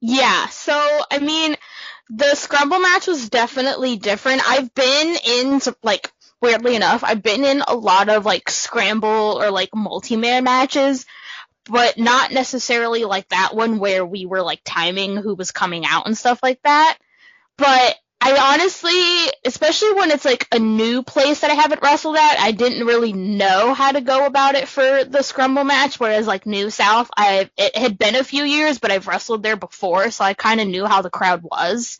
Yeah, 0.00 0.46
so 0.48 0.72
I 1.10 1.18
mean, 1.18 1.56
the 2.08 2.32
scrumble 2.34 2.80
match 2.80 3.06
was 3.06 3.28
definitely 3.28 3.96
different. 3.96 4.42
I've 4.48 4.72
been 4.74 5.16
in 5.26 5.60
like 5.82 6.12
weirdly 6.40 6.76
enough, 6.76 7.02
I've 7.02 7.22
been 7.22 7.44
in 7.44 7.62
a 7.66 7.74
lot 7.74 8.08
of 8.08 8.24
like 8.24 8.50
scramble 8.50 9.40
or 9.40 9.50
like 9.50 9.74
multi-man 9.74 10.44
matches, 10.44 11.06
but 11.64 11.98
not 11.98 12.30
necessarily 12.30 13.04
like 13.04 13.28
that 13.30 13.54
one 13.54 13.78
where 13.78 14.04
we 14.04 14.26
were 14.26 14.42
like 14.42 14.60
timing 14.64 15.16
who 15.16 15.34
was 15.34 15.50
coming 15.50 15.84
out 15.84 16.06
and 16.06 16.16
stuff 16.16 16.40
like 16.42 16.62
that. 16.62 16.98
But 17.56 17.96
I 18.20 18.54
honestly, 18.54 19.32
especially 19.44 19.92
when 19.92 20.10
it's 20.10 20.24
like 20.24 20.48
a 20.50 20.58
new 20.58 21.02
place 21.02 21.40
that 21.40 21.50
I 21.50 21.54
haven't 21.54 21.82
wrestled 21.82 22.16
at, 22.16 22.40
I 22.40 22.50
didn't 22.50 22.86
really 22.86 23.12
know 23.12 23.74
how 23.74 23.92
to 23.92 24.00
go 24.00 24.26
about 24.26 24.54
it 24.54 24.68
for 24.68 25.04
the 25.04 25.18
scrumble 25.18 25.66
match. 25.66 26.00
Whereas 26.00 26.26
like 26.26 26.46
New 26.46 26.70
South, 26.70 27.10
I 27.16 27.50
it 27.56 27.76
had 27.76 27.98
been 27.98 28.16
a 28.16 28.24
few 28.24 28.42
years, 28.42 28.78
but 28.78 28.90
I've 28.90 29.06
wrestled 29.06 29.42
there 29.42 29.56
before, 29.56 30.10
so 30.10 30.24
I 30.24 30.34
kind 30.34 30.60
of 30.60 30.66
knew 30.66 30.86
how 30.86 31.02
the 31.02 31.10
crowd 31.10 31.42
was. 31.42 31.98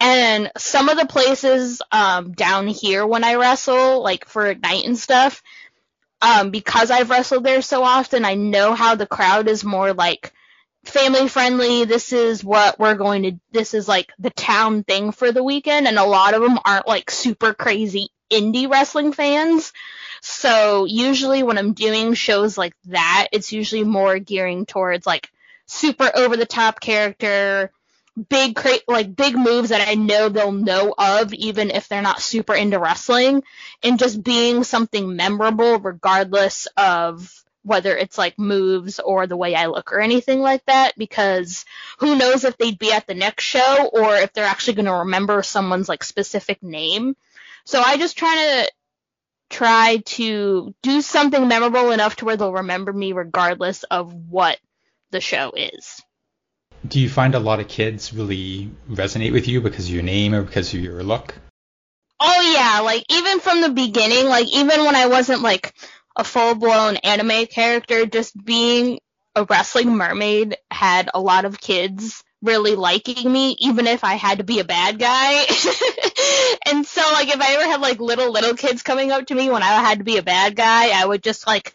And 0.00 0.50
some 0.58 0.88
of 0.88 0.98
the 0.98 1.06
places 1.06 1.80
um, 1.92 2.32
down 2.32 2.66
here 2.66 3.06
when 3.06 3.24
I 3.24 3.34
wrestle, 3.36 4.02
like 4.02 4.26
for 4.26 4.46
Ignite 4.46 4.84
and 4.84 4.98
stuff, 4.98 5.42
um, 6.20 6.50
because 6.50 6.90
I've 6.90 7.10
wrestled 7.10 7.44
there 7.44 7.62
so 7.62 7.82
often, 7.82 8.24
I 8.24 8.34
know 8.34 8.74
how 8.74 8.94
the 8.94 9.06
crowd 9.06 9.48
is 9.48 9.64
more 9.64 9.92
like 9.92 10.32
family 10.88 11.28
friendly. 11.28 11.84
This 11.84 12.12
is 12.12 12.44
what 12.44 12.78
we're 12.78 12.94
going 12.94 13.22
to, 13.24 13.32
this 13.52 13.74
is 13.74 13.88
like 13.88 14.12
the 14.18 14.30
town 14.30 14.84
thing 14.84 15.12
for 15.12 15.32
the 15.32 15.42
weekend. 15.42 15.86
And 15.86 15.98
a 15.98 16.04
lot 16.04 16.34
of 16.34 16.42
them 16.42 16.58
aren't 16.64 16.86
like 16.86 17.10
super 17.10 17.54
crazy 17.54 18.08
indie 18.30 18.70
wrestling 18.70 19.12
fans. 19.12 19.72
So 20.20 20.86
usually 20.86 21.42
when 21.42 21.58
I'm 21.58 21.72
doing 21.72 22.14
shows 22.14 22.58
like 22.58 22.74
that, 22.86 23.28
it's 23.32 23.52
usually 23.52 23.84
more 23.84 24.18
gearing 24.18 24.66
towards 24.66 25.06
like 25.06 25.30
super 25.66 26.10
over 26.14 26.36
the 26.36 26.46
top 26.46 26.80
character, 26.80 27.70
big 28.28 28.56
cra- 28.56 28.78
like 28.88 29.14
big 29.14 29.36
moves 29.36 29.68
that 29.68 29.86
I 29.86 29.94
know 29.94 30.28
they'll 30.28 30.52
know 30.52 30.94
of 30.96 31.34
even 31.34 31.70
if 31.70 31.88
they're 31.88 32.02
not 32.02 32.22
super 32.22 32.54
into 32.54 32.78
wrestling 32.78 33.42
and 33.82 33.98
just 33.98 34.22
being 34.22 34.64
something 34.64 35.16
memorable 35.16 35.78
regardless 35.78 36.66
of 36.76 37.35
whether 37.66 37.96
it's 37.96 38.16
like 38.16 38.38
moves 38.38 39.00
or 39.00 39.26
the 39.26 39.36
way 39.36 39.56
I 39.56 39.66
look 39.66 39.92
or 39.92 40.00
anything 40.00 40.40
like 40.40 40.64
that, 40.66 40.92
because 40.96 41.64
who 41.98 42.16
knows 42.16 42.44
if 42.44 42.56
they'd 42.56 42.78
be 42.78 42.92
at 42.92 43.08
the 43.08 43.14
next 43.14 43.42
show 43.42 43.90
or 43.92 44.14
if 44.14 44.32
they're 44.32 44.44
actually 44.44 44.74
going 44.74 44.86
to 44.86 44.92
remember 44.92 45.42
someone's 45.42 45.88
like 45.88 46.04
specific 46.04 46.62
name. 46.62 47.16
So 47.64 47.80
I 47.80 47.98
just 47.98 48.16
try 48.16 48.34
to 48.36 48.72
try 49.50 49.96
to 50.06 50.74
do 50.82 51.00
something 51.02 51.48
memorable 51.48 51.90
enough 51.90 52.16
to 52.16 52.24
where 52.24 52.36
they'll 52.36 52.52
remember 52.52 52.92
me 52.92 53.12
regardless 53.12 53.82
of 53.82 54.14
what 54.14 54.58
the 55.10 55.20
show 55.20 55.52
is. 55.56 56.00
Do 56.86 57.00
you 57.00 57.08
find 57.08 57.34
a 57.34 57.40
lot 57.40 57.58
of 57.58 57.66
kids 57.66 58.12
really 58.12 58.70
resonate 58.88 59.32
with 59.32 59.48
you 59.48 59.60
because 59.60 59.86
of 59.86 59.94
your 59.94 60.04
name 60.04 60.34
or 60.34 60.42
because 60.42 60.72
of 60.72 60.80
your 60.80 61.02
look? 61.02 61.34
Oh 62.18 62.54
yeah, 62.54 62.80
like 62.80 63.04
even 63.10 63.40
from 63.40 63.60
the 63.60 63.70
beginning, 63.70 64.26
like 64.26 64.46
even 64.48 64.84
when 64.84 64.94
I 64.94 65.06
wasn't 65.06 65.42
like 65.42 65.74
a 66.16 66.24
full 66.24 66.54
blown 66.54 66.96
anime 66.96 67.46
character, 67.46 68.06
just 68.06 68.42
being 68.42 68.98
a 69.34 69.44
wrestling 69.44 69.94
mermaid 69.94 70.56
had 70.70 71.10
a 71.12 71.20
lot 71.20 71.44
of 71.44 71.60
kids 71.60 72.24
really 72.42 72.74
liking 72.74 73.30
me, 73.30 73.56
even 73.60 73.86
if 73.86 74.02
I 74.02 74.14
had 74.14 74.38
to 74.38 74.44
be 74.44 74.60
a 74.60 74.64
bad 74.64 74.98
guy. 74.98 75.32
and 76.66 76.86
so, 76.86 77.02
like, 77.12 77.28
if 77.28 77.40
I 77.40 77.54
ever 77.54 77.64
had 77.64 77.80
like 77.80 78.00
little 78.00 78.32
little 78.32 78.54
kids 78.54 78.82
coming 78.82 79.12
up 79.12 79.26
to 79.26 79.34
me 79.34 79.50
when 79.50 79.62
I 79.62 79.66
had 79.66 79.98
to 79.98 80.04
be 80.04 80.16
a 80.16 80.22
bad 80.22 80.56
guy, 80.56 80.90
I 80.98 81.04
would 81.04 81.22
just 81.22 81.46
like 81.46 81.74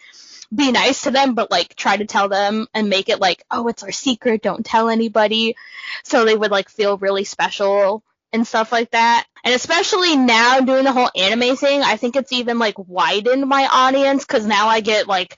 be 0.54 0.72
nice 0.72 1.04
to 1.04 1.12
them, 1.12 1.36
but 1.36 1.52
like 1.52 1.76
try 1.76 1.98
to 1.98 2.06
tell 2.06 2.28
them 2.28 2.68
and 2.74 2.90
make 2.90 3.10
it 3.10 3.22
like, 3.22 3.44
oh, 3.52 3.68
it's 3.68 3.84
our 3.84 3.92
secret, 3.92 4.42
don't 4.42 4.66
tell 4.66 4.90
anybody. 4.90 5.56
So 6.04 6.26
they 6.26 6.36
would 6.36 6.52
like 6.52 6.70
feel 6.70 6.98
really 6.98 7.24
special 7.24 8.04
and 8.34 8.48
stuff 8.48 8.72
like 8.72 8.92
that. 8.92 9.26
And 9.44 9.54
especially 9.54 10.16
now 10.16 10.60
doing 10.60 10.84
the 10.84 10.92
whole 10.92 11.10
anime 11.16 11.56
thing, 11.56 11.82
I 11.82 11.98
think 11.98 12.16
it's 12.16 12.32
even 12.32 12.60
like 12.60 12.76
widened 12.78 13.48
my 13.48 13.68
audience 13.72 14.26
because 14.26 14.46
now 14.46 14.68
I 14.68 14.82
get 14.82 15.08
like 15.08 15.38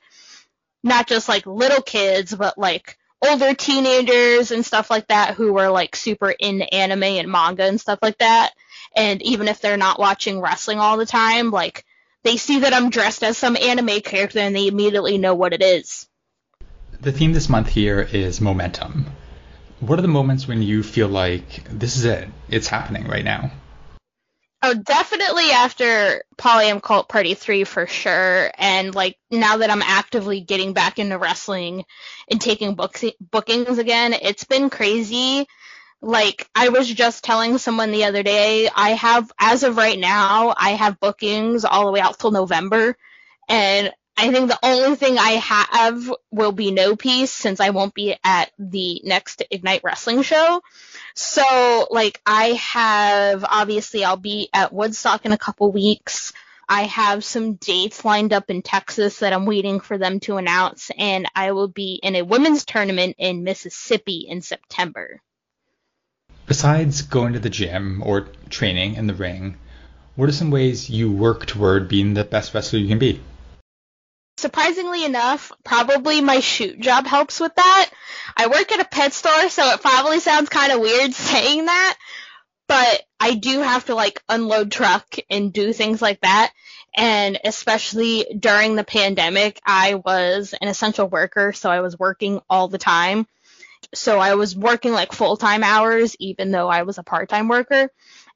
not 0.84 1.08
just 1.08 1.30
like 1.30 1.46
little 1.46 1.82
kids, 1.82 2.36
but 2.36 2.58
like 2.58 2.98
older 3.26 3.54
teenagers 3.54 4.52
and 4.52 4.66
stuff 4.66 4.90
like 4.90 5.08
that 5.08 5.36
who 5.36 5.58
are 5.58 5.72
like 5.72 5.96
super 5.96 6.30
into 6.30 6.72
anime 6.74 7.04
and 7.04 7.32
manga 7.32 7.64
and 7.64 7.80
stuff 7.80 8.00
like 8.02 8.18
that. 8.18 8.52
And 8.96 9.22
even 9.24 9.48
if 9.48 9.62
they're 9.62 9.78
not 9.78 10.00
watching 10.00 10.42
wrestling 10.42 10.80
all 10.80 10.98
the 10.98 11.06
time, 11.06 11.52
like 11.52 11.86
they 12.24 12.38
see 12.38 12.60
that 12.60 12.74
I'm 12.74 12.90
dressed 12.90 13.24
as 13.24 13.38
some 13.38 13.58
anime 13.58 14.02
character 14.02 14.40
and 14.40 14.56
they 14.56 14.68
immediately 14.68 15.18
know 15.18 15.36
what 15.36 15.54
it 15.54 15.64
is. 15.64 16.08
The 17.02 17.12
theme 17.12 17.34
this 17.34 17.50
month 17.50 17.70
here 17.70 18.02
is 18.02 18.40
momentum. 18.40 19.08
What 19.88 20.00
are 20.00 20.02
the 20.02 20.08
moments 20.08 20.48
when 20.48 20.62
you 20.62 20.82
feel 20.84 21.08
like 21.08 21.64
this 21.70 21.98
is 21.98 22.06
it? 22.06 22.30
It's 22.50 22.68
happening 22.68 23.08
right 23.08 23.24
now. 23.24 23.52
Oh, 24.62 24.74
definitely 24.74 25.52
after 25.52 26.24
Polyam 26.38 26.82
Cult 26.82 27.10
Party 27.10 27.34
3 27.34 27.66
for 27.66 27.86
sure. 27.86 28.50
And 28.58 28.96
like 28.96 29.18
now 29.30 29.58
that 29.58 29.70
I'm 29.70 29.82
actively 29.82 30.40
getting 30.40 30.72
back 30.72 31.00
into 31.00 31.18
wrestling 31.18 31.84
and 32.32 32.40
taking 32.40 32.76
books, 32.76 33.04
bookings 33.20 33.78
again, 33.78 34.14
it's 34.14 34.46
been 34.46 34.70
crazy 34.70 35.48
like 36.04 36.50
I 36.54 36.70
was 36.70 36.94
just 36.94 37.24
telling 37.24 37.58
someone 37.58 37.92
the 37.92 38.04
other 38.04 38.24
day, 38.24 38.70
I 38.74 38.90
have 38.90 39.32
as 39.40 39.64
of 39.64 39.78
right 39.78 39.98
now, 39.98 40.54
I 40.56 40.72
have 40.72 41.00
bookings 41.00 41.64
all 41.64 41.86
the 41.86 41.94
way 41.94 42.02
out 42.02 42.20
till 42.20 42.32
November, 42.32 42.98
and 43.48 43.92
I 44.16 44.32
think 44.32 44.48
the 44.48 44.60
only 44.62 44.96
thing 44.96 45.18
I 45.18 45.32
have 45.32 46.14
will 46.32 46.52
be 46.52 46.72
no 46.72 46.96
peace 46.96 47.32
since 47.32 47.60
I 47.60 47.72
won't 47.72 47.96
be 47.96 48.16
at 48.24 48.52
the 48.60 49.02
next 49.04 49.42
Ignite 49.50 49.82
Wrestling 49.84 50.22
show. 50.22 50.62
So 51.16 51.88
like 51.90 52.22
I 52.26 52.60
have 52.74 53.44
obviously 53.44 54.06
I'll 54.06 54.18
be 54.18 54.50
at 54.54 54.72
Woodstock 54.72 55.26
in 55.26 55.32
a 55.32 55.38
couple 55.38 55.72
weeks. 55.72 56.32
I 56.70 56.84
have 56.84 57.26
some 57.26 57.56
dates 57.56 58.06
lined 58.06 58.34
up 58.34 58.50
in 58.50 58.62
Texas 58.62 59.20
that 59.20 59.34
I'm 59.34 59.46
waiting 59.46 59.80
for 59.80 59.98
them 59.98 60.20
to 60.22 60.38
announce, 60.38 60.92
and 60.98 61.28
I 61.36 61.52
will 61.52 61.68
be 61.68 62.00
in 62.02 62.16
a 62.16 62.22
women's 62.22 62.66
tournament 62.66 63.18
in 63.20 63.44
Mississippi 63.44 64.26
in 64.30 64.42
September. 64.42 65.22
Besides 66.46 67.02
going 67.02 67.34
to 67.34 67.40
the 67.40 67.50
gym 67.50 68.02
or 68.06 68.28
training 68.50 68.96
in 68.96 69.08
the 69.08 69.14
ring, 69.14 69.58
what 70.16 70.30
are 70.30 70.34
some 70.34 70.52
ways 70.52 70.90
you 70.90 71.12
work 71.12 71.46
toward 71.46 71.90
being 71.90 72.14
the 72.14 72.24
best 72.24 72.54
wrestler 72.54 72.80
you 72.80 72.88
can 72.88 73.00
be? 73.00 73.20
Surprisingly 74.38 75.06
enough, 75.06 75.52
probably 75.64 76.22
my 76.22 76.40
shoot 76.40 76.80
job 76.80 77.06
helps 77.06 77.40
with 77.40 77.54
that. 77.56 77.90
I 78.36 78.48
work 78.48 78.72
at 78.72 78.80
a 78.80 78.86
pet 78.86 79.14
store, 79.14 79.50
so 79.50 79.70
it 79.72 79.82
probably 79.82 80.20
sounds 80.20 80.50
kind 80.50 80.72
of 80.72 80.80
weird 80.80 81.14
saying 81.14 81.66
that, 81.66 81.98
but 82.68 83.04
I 83.20 83.36
do 83.36 83.62
have 83.62 83.86
to 83.86 83.96
like 83.96 84.22
unload 84.28 84.72
truck 84.72 85.16
and 85.30 85.54
do 85.54 85.72
things 85.74 86.02
like 86.02 86.22
that. 86.22 86.52
And 86.96 87.40
especially 87.44 88.26
during 88.38 88.76
the 88.76 88.84
pandemic, 88.84 89.60
I 89.66 89.96
was 89.96 90.54
an 90.60 90.68
essential 90.68 91.08
worker, 91.08 91.54
so 91.54 91.70
I 91.70 91.82
was 91.82 91.98
working 91.98 92.42
all 92.50 92.68
the 92.68 92.78
time 92.78 93.28
so 93.94 94.20
I 94.20 94.36
was 94.36 94.56
working 94.56 94.92
like 94.92 95.14
full 95.14 95.38
time 95.38 95.64
hours, 95.64 96.16
even 96.20 96.52
though 96.52 96.70
I 96.70 96.84
was 96.84 96.98
a 96.98 97.04
part 97.04 97.30
time 97.30 97.48
worker. 97.48 97.90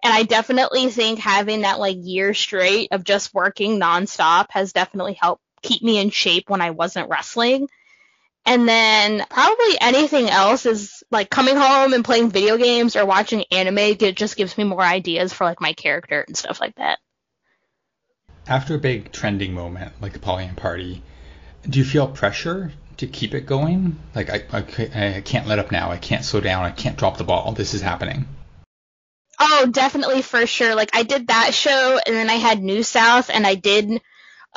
And 0.04 0.14
I 0.14 0.24
definitely 0.24 0.90
think 0.90 1.20
having 1.20 1.62
that 1.62 1.80
like 1.80 1.98
year 2.00 2.34
straight 2.34 2.90
of 2.92 3.04
just 3.04 3.34
working 3.34 3.80
nonstop 3.80 4.48
has 4.52 4.74
definitely 4.74 5.18
helped 5.20 5.44
keep 5.62 5.84
me 5.84 6.00
in 6.00 6.10
shape 6.10 6.50
when 6.50 6.62
I 6.62 6.72
wasn't 6.72 7.10
wrestling. 7.10 7.68
And 8.46 8.68
then 8.68 9.26
probably 9.30 9.82
anything 9.82 10.30
else 10.30 10.66
is 10.66 11.04
like 11.12 11.30
coming 11.30 11.58
home 11.58 11.94
and 11.94 12.06
playing 12.06 12.32
video 12.32 12.58
games 12.58 12.96
or 12.96 13.06
watching 13.06 13.44
anime. 13.52 13.78
It 13.78 14.16
just 14.16 14.38
gives 14.38 14.58
me 14.58 14.64
more 14.64 14.82
ideas 14.82 15.34
for 15.34 15.44
like 15.44 15.60
my 15.60 15.74
character 15.74 16.24
and 16.26 16.38
stuff 16.38 16.62
like 16.62 16.76
that. 16.76 17.00
After 18.48 18.76
a 18.76 18.80
big 18.80 19.12
trending 19.12 19.54
moment 19.54 19.94
like 20.02 20.14
the 20.14 20.20
Polyam 20.20 20.56
party, 20.56 21.04
do 21.68 21.80
you 21.80 21.86
feel 21.86 22.08
pressure 22.08 22.72
to 22.98 23.08
keep 23.08 23.34
it 23.34 23.46
going. 23.46 23.98
Like 24.16 24.30
I, 24.30 24.44
I, 24.52 25.18
I 25.18 25.22
can't 25.22 25.48
let 25.48 25.60
up 25.60 25.72
now. 25.72 25.92
I 25.92 25.98
can't 25.98 26.26
slow 26.26 26.42
down. 26.42 26.66
I 26.66 26.72
can't 26.72 26.98
drop 26.98 27.18
the 27.18 27.24
ball. 27.24 27.52
This 27.54 27.74
is 27.74 27.82
happening. 27.82 28.28
Oh, 29.40 29.68
definitely 29.72 30.24
for 30.24 30.46
sure. 30.48 30.76
Like 30.76 30.96
I 30.96 31.04
did 31.04 31.28
that 31.28 31.54
show, 31.54 32.00
and 32.06 32.16
then 32.16 32.30
I 32.30 32.36
had 32.36 32.62
New 32.62 32.84
South, 32.84 33.30
and 33.30 33.46
I 33.46 33.56
did 33.56 34.02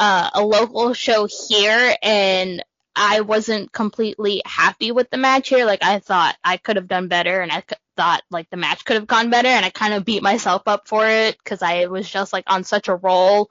uh, 0.00 0.30
a 0.32 0.42
local 0.42 0.94
show 0.94 1.28
here, 1.48 1.94
and 2.02 2.64
I 2.96 3.20
wasn't 3.20 3.70
completely 3.70 4.40
happy 4.46 4.92
with 4.92 5.10
the 5.10 5.18
match 5.18 5.50
here. 5.50 5.66
Like 5.66 5.84
I 5.84 5.98
thought 5.98 6.36
I 6.42 6.56
could 6.56 6.76
have 6.76 6.88
done 6.88 7.08
better, 7.08 7.42
and 7.42 7.52
I 7.52 7.62
thought 7.98 8.22
like 8.30 8.48
the 8.48 8.56
match 8.56 8.86
could 8.86 8.96
have 8.96 9.06
gone 9.06 9.28
better, 9.28 9.48
and 9.48 9.64
I 9.64 9.68
kind 9.68 9.92
of 9.92 10.06
beat 10.06 10.22
myself 10.22 10.62
up 10.66 10.88
for 10.88 11.06
it 11.06 11.36
because 11.36 11.60
I 11.60 11.86
was 11.86 12.08
just 12.08 12.32
like 12.32 12.44
on 12.46 12.64
such 12.64 12.88
a 12.88 12.96
roll. 12.96 13.50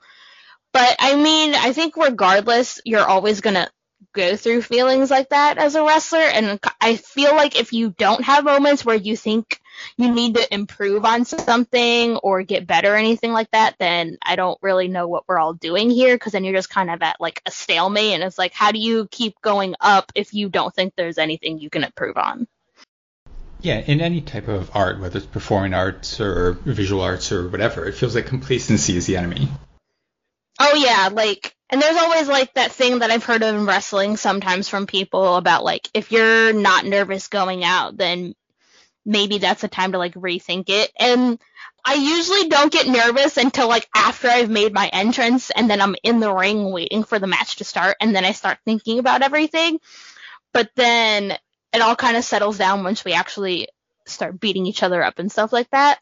But 0.72 0.96
I 0.98 1.14
mean, 1.14 1.54
I 1.54 1.72
think 1.72 1.96
regardless, 1.96 2.80
you're 2.84 3.08
always 3.08 3.40
gonna 3.40 3.70
go 4.12 4.36
through 4.36 4.62
feelings 4.62 5.10
like 5.10 5.30
that 5.30 5.58
as 5.58 5.74
a 5.74 5.84
wrestler. 5.84 6.20
And 6.20 6.60
I 6.80 6.96
feel 6.96 7.34
like 7.34 7.58
if 7.58 7.72
you 7.72 7.90
don't 7.90 8.24
have 8.24 8.44
moments 8.44 8.84
where 8.84 8.96
you 8.96 9.16
think 9.16 9.60
you 9.96 10.12
need 10.12 10.34
to 10.34 10.54
improve 10.54 11.04
on 11.04 11.24
something 11.24 12.16
or 12.16 12.42
get 12.42 12.66
better 12.66 12.92
or 12.92 12.96
anything 12.96 13.32
like 13.32 13.50
that, 13.52 13.76
then 13.78 14.18
I 14.22 14.36
don't 14.36 14.58
really 14.62 14.88
know 14.88 15.08
what 15.08 15.24
we're 15.28 15.38
all 15.38 15.54
doing 15.54 15.90
here 15.90 16.14
because 16.14 16.32
then 16.32 16.44
you're 16.44 16.54
just 16.54 16.70
kind 16.70 16.90
of 16.90 17.02
at 17.02 17.20
like 17.20 17.42
a 17.46 17.50
stalemate. 17.50 18.14
And 18.14 18.22
it's 18.22 18.38
like, 18.38 18.52
how 18.52 18.72
do 18.72 18.78
you 18.78 19.08
keep 19.10 19.40
going 19.40 19.74
up 19.80 20.12
if 20.14 20.34
you 20.34 20.48
don't 20.48 20.74
think 20.74 20.94
there's 20.96 21.18
anything 21.18 21.58
you 21.58 21.70
can 21.70 21.84
improve 21.84 22.16
on? 22.16 22.46
Yeah, 23.62 23.78
in 23.78 24.00
any 24.00 24.22
type 24.22 24.48
of 24.48 24.74
art, 24.74 25.00
whether 25.00 25.18
it's 25.18 25.26
performing 25.26 25.74
arts 25.74 26.18
or 26.18 26.52
visual 26.64 27.02
arts 27.02 27.30
or 27.30 27.46
whatever, 27.48 27.86
it 27.86 27.94
feels 27.94 28.14
like 28.14 28.26
complacency 28.26 28.96
is 28.96 29.06
the 29.06 29.18
enemy. 29.18 29.48
Oh 30.62 30.74
yeah, 30.74 31.08
like 31.10 31.54
and 31.70 31.80
there's 31.80 31.96
always 31.96 32.28
like 32.28 32.52
that 32.54 32.72
thing 32.72 32.98
that 32.98 33.10
I've 33.10 33.24
heard 33.24 33.42
of 33.42 33.54
in 33.54 33.64
wrestling 33.64 34.16
sometimes 34.18 34.68
from 34.68 34.86
people 34.86 35.36
about 35.36 35.64
like 35.64 35.88
if 35.94 36.12
you're 36.12 36.52
not 36.52 36.84
nervous 36.84 37.28
going 37.28 37.64
out, 37.64 37.96
then 37.96 38.34
maybe 39.06 39.38
that's 39.38 39.64
a 39.64 39.68
time 39.68 39.92
to 39.92 39.98
like 39.98 40.14
rethink 40.14 40.64
it. 40.68 40.92
And 40.98 41.40
I 41.84 41.94
usually 41.94 42.48
don't 42.48 42.72
get 42.72 42.86
nervous 42.86 43.38
until 43.38 43.68
like 43.68 43.88
after 43.96 44.28
I've 44.28 44.50
made 44.50 44.74
my 44.74 44.88
entrance 44.92 45.50
and 45.50 45.70
then 45.70 45.80
I'm 45.80 45.96
in 46.02 46.20
the 46.20 46.32
ring 46.32 46.70
waiting 46.70 47.04
for 47.04 47.18
the 47.18 47.26
match 47.26 47.56
to 47.56 47.64
start 47.64 47.96
and 47.98 48.14
then 48.14 48.26
I 48.26 48.32
start 48.32 48.58
thinking 48.66 48.98
about 48.98 49.22
everything. 49.22 49.78
But 50.52 50.70
then 50.76 51.32
it 51.72 51.80
all 51.80 51.96
kind 51.96 52.18
of 52.18 52.24
settles 52.24 52.58
down 52.58 52.84
once 52.84 53.02
we 53.02 53.14
actually 53.14 53.68
start 54.06 54.38
beating 54.38 54.66
each 54.66 54.82
other 54.82 55.02
up 55.02 55.18
and 55.18 55.32
stuff 55.32 55.54
like 55.54 55.70
that. 55.70 56.00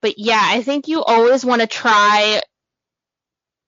But 0.00 0.18
yeah, 0.18 0.40
I 0.42 0.62
think 0.62 0.86
you 0.86 1.02
always 1.02 1.44
want 1.44 1.60
to 1.62 1.66
try 1.66 2.40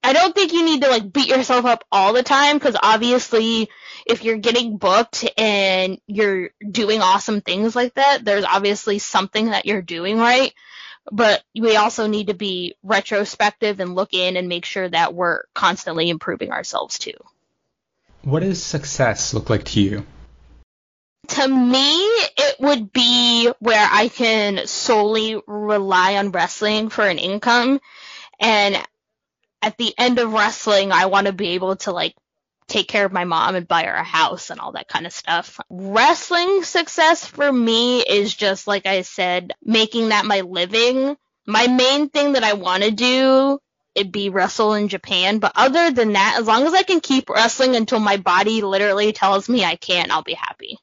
I 0.02 0.12
don't 0.12 0.34
think 0.34 0.52
you 0.52 0.64
need 0.64 0.82
to 0.82 0.90
like 0.90 1.12
beat 1.12 1.28
yourself 1.28 1.64
up 1.64 1.84
all 1.92 2.12
the 2.12 2.24
time 2.24 2.56
because 2.56 2.76
obviously 2.82 3.70
if 4.04 4.24
you're 4.24 4.38
getting 4.38 4.76
booked 4.76 5.28
and 5.38 5.98
you're 6.06 6.50
doing 6.68 7.00
awesome 7.00 7.40
things 7.40 7.76
like 7.76 7.94
that, 7.94 8.24
there's 8.24 8.44
obviously 8.44 8.98
something 8.98 9.50
that 9.50 9.64
you're 9.64 9.82
doing 9.82 10.18
right. 10.18 10.52
But 11.10 11.42
we 11.54 11.76
also 11.76 12.06
need 12.06 12.28
to 12.28 12.34
be 12.34 12.76
retrospective 12.82 13.80
and 13.80 13.94
look 13.94 14.12
in 14.12 14.36
and 14.36 14.48
make 14.48 14.64
sure 14.64 14.88
that 14.88 15.14
we're 15.14 15.44
constantly 15.54 16.10
improving 16.10 16.52
ourselves 16.52 16.98
too. 16.98 17.14
What 18.22 18.40
does 18.40 18.62
success 18.62 19.34
look 19.34 19.50
like 19.50 19.64
to 19.64 19.80
you? 19.80 20.06
To 21.28 21.48
me, 21.48 22.02
it 22.02 22.56
would 22.60 22.92
be 22.92 23.50
where 23.60 23.88
I 23.90 24.08
can 24.08 24.66
solely 24.66 25.40
rely 25.46 26.16
on 26.16 26.32
wrestling 26.32 26.88
for 26.88 27.06
an 27.06 27.18
income. 27.18 27.80
And 28.38 28.76
at 29.62 29.79
the 29.79 29.94
end 29.96 30.18
of 30.18 30.33
wrestling, 30.33 30.92
I 30.92 31.07
want 31.07 31.29
to 31.29 31.33
be 31.33 31.51
able 31.51 31.76
to 31.76 31.93
like 31.93 32.14
take 32.68 32.89
care 32.89 33.05
of 33.05 33.12
my 33.12 33.24
mom 33.24 33.55
and 33.55 33.68
buy 33.68 33.84
her 33.84 33.95
a 33.95 34.03
house 34.03 34.51
and 34.51 34.61
all 34.61 34.72
that 34.72 34.89
kind 34.89 35.07
of 35.07 35.12
stuff. 35.12 35.61
Wrestling 35.70 36.64
success 36.64 37.24
for 37.24 37.51
me 37.51 38.01
is 38.01 38.34
just 38.34 38.66
like 38.66 38.86
I 38.86 39.03
said, 39.03 39.53
making 39.62 40.09
that 40.09 40.24
my 40.24 40.41
living. 40.41 41.16
My 41.47 41.66
main 41.66 42.09
thing 42.09 42.32
that 42.32 42.45
I 42.45 42.55
want 42.55 42.82
to 42.82 42.91
do 42.91 43.59
it 43.95 44.11
be 44.11 44.30
wrestle 44.30 44.74
in 44.74 44.89
Japan, 44.89 45.39
but 45.39 45.53
other 45.55 45.91
than 45.91 46.14
that, 46.14 46.36
as 46.41 46.47
long 46.47 46.66
as 46.66 46.72
I 46.72 46.82
can 46.82 47.01
keep 47.01 47.28
wrestling 47.28 47.76
until 47.76 47.99
my 47.99 48.16
body 48.16 48.62
literally 48.62 49.12
tells 49.12 49.49
me 49.49 49.64
I 49.64 49.76
can't, 49.76 50.11
I'll 50.11 50.22
be 50.22 50.34
happy. 50.34 50.78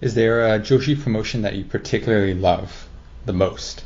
Is 0.00 0.14
there 0.14 0.54
a 0.54 0.60
Joshi 0.60 1.00
promotion 1.00 1.42
that 1.42 1.54
you 1.54 1.64
particularly 1.64 2.34
love 2.34 2.86
the 3.24 3.32
most? 3.32 3.84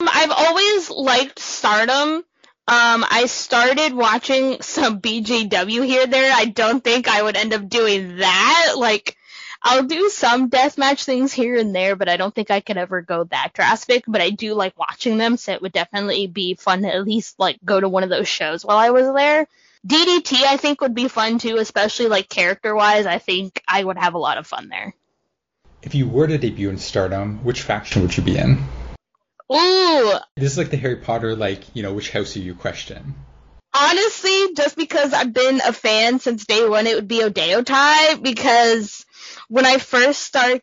Um, 0.00 0.08
I've 0.12 0.32
always 0.32 0.90
liked 0.90 1.38
Stardom 1.38 2.24
um, 2.68 3.04
I 3.08 3.26
started 3.26 3.94
watching 3.94 4.60
some 4.60 5.00
BJW 5.00 5.84
here 5.84 6.06
there. 6.06 6.32
I 6.34 6.46
don't 6.46 6.82
think 6.82 7.08
I 7.08 7.22
would 7.22 7.36
end 7.36 7.54
up 7.54 7.68
doing 7.68 8.16
that. 8.16 8.74
Like, 8.76 9.16
I'll 9.62 9.84
do 9.84 10.08
some 10.10 10.50
deathmatch 10.50 11.04
things 11.04 11.32
here 11.32 11.56
and 11.56 11.74
there, 11.74 11.96
but 11.96 12.08
I 12.08 12.16
don't 12.16 12.34
think 12.34 12.50
I 12.50 12.60
could 12.60 12.76
ever 12.76 13.02
go 13.02 13.24
that 13.24 13.52
drastic. 13.54 14.04
But 14.06 14.20
I 14.20 14.30
do 14.30 14.54
like 14.54 14.78
watching 14.78 15.16
them, 15.16 15.36
so 15.36 15.52
it 15.52 15.62
would 15.62 15.72
definitely 15.72 16.26
be 16.26 16.54
fun 16.54 16.82
to 16.82 16.92
at 16.92 17.04
least 17.04 17.38
like 17.38 17.58
go 17.64 17.80
to 17.80 17.88
one 17.88 18.02
of 18.02 18.10
those 18.10 18.28
shows 18.28 18.64
while 18.64 18.78
I 18.78 18.90
was 18.90 19.12
there. 19.14 19.46
DDT 19.86 20.42
I 20.42 20.56
think 20.56 20.80
would 20.80 20.94
be 20.94 21.06
fun 21.06 21.38
too, 21.38 21.58
especially 21.58 22.06
like 22.06 22.28
character 22.28 22.74
wise. 22.74 23.06
I 23.06 23.18
think 23.18 23.62
I 23.68 23.82
would 23.82 23.96
have 23.96 24.14
a 24.14 24.18
lot 24.18 24.38
of 24.38 24.46
fun 24.46 24.68
there. 24.68 24.94
If 25.82 25.94
you 25.94 26.08
were 26.08 26.26
to 26.26 26.36
debut 26.36 26.68
in 26.68 26.78
Stardom, 26.78 27.44
which 27.44 27.62
faction 27.62 28.02
would 28.02 28.16
you 28.16 28.24
be 28.24 28.36
in? 28.36 28.64
Ooh, 29.52 30.12
This 30.36 30.52
is 30.52 30.58
like 30.58 30.70
the 30.70 30.76
Harry 30.76 30.96
Potter, 30.96 31.36
like 31.36 31.64
you 31.74 31.82
know, 31.82 31.94
which 31.94 32.10
house 32.10 32.36
are 32.36 32.40
you 32.40 32.54
question? 32.54 33.14
honestly, 33.76 34.54
just 34.54 34.76
because 34.76 35.12
I've 35.12 35.32
been 35.32 35.60
a 35.60 35.72
fan 35.72 36.18
since 36.18 36.46
day 36.46 36.68
one, 36.68 36.86
it 36.86 36.96
would 36.96 37.08
be 37.08 37.20
Oedo 37.20 37.64
Tai 37.64 38.16
because 38.16 39.04
when 39.48 39.66
I 39.66 39.78
first 39.78 40.22
start 40.22 40.62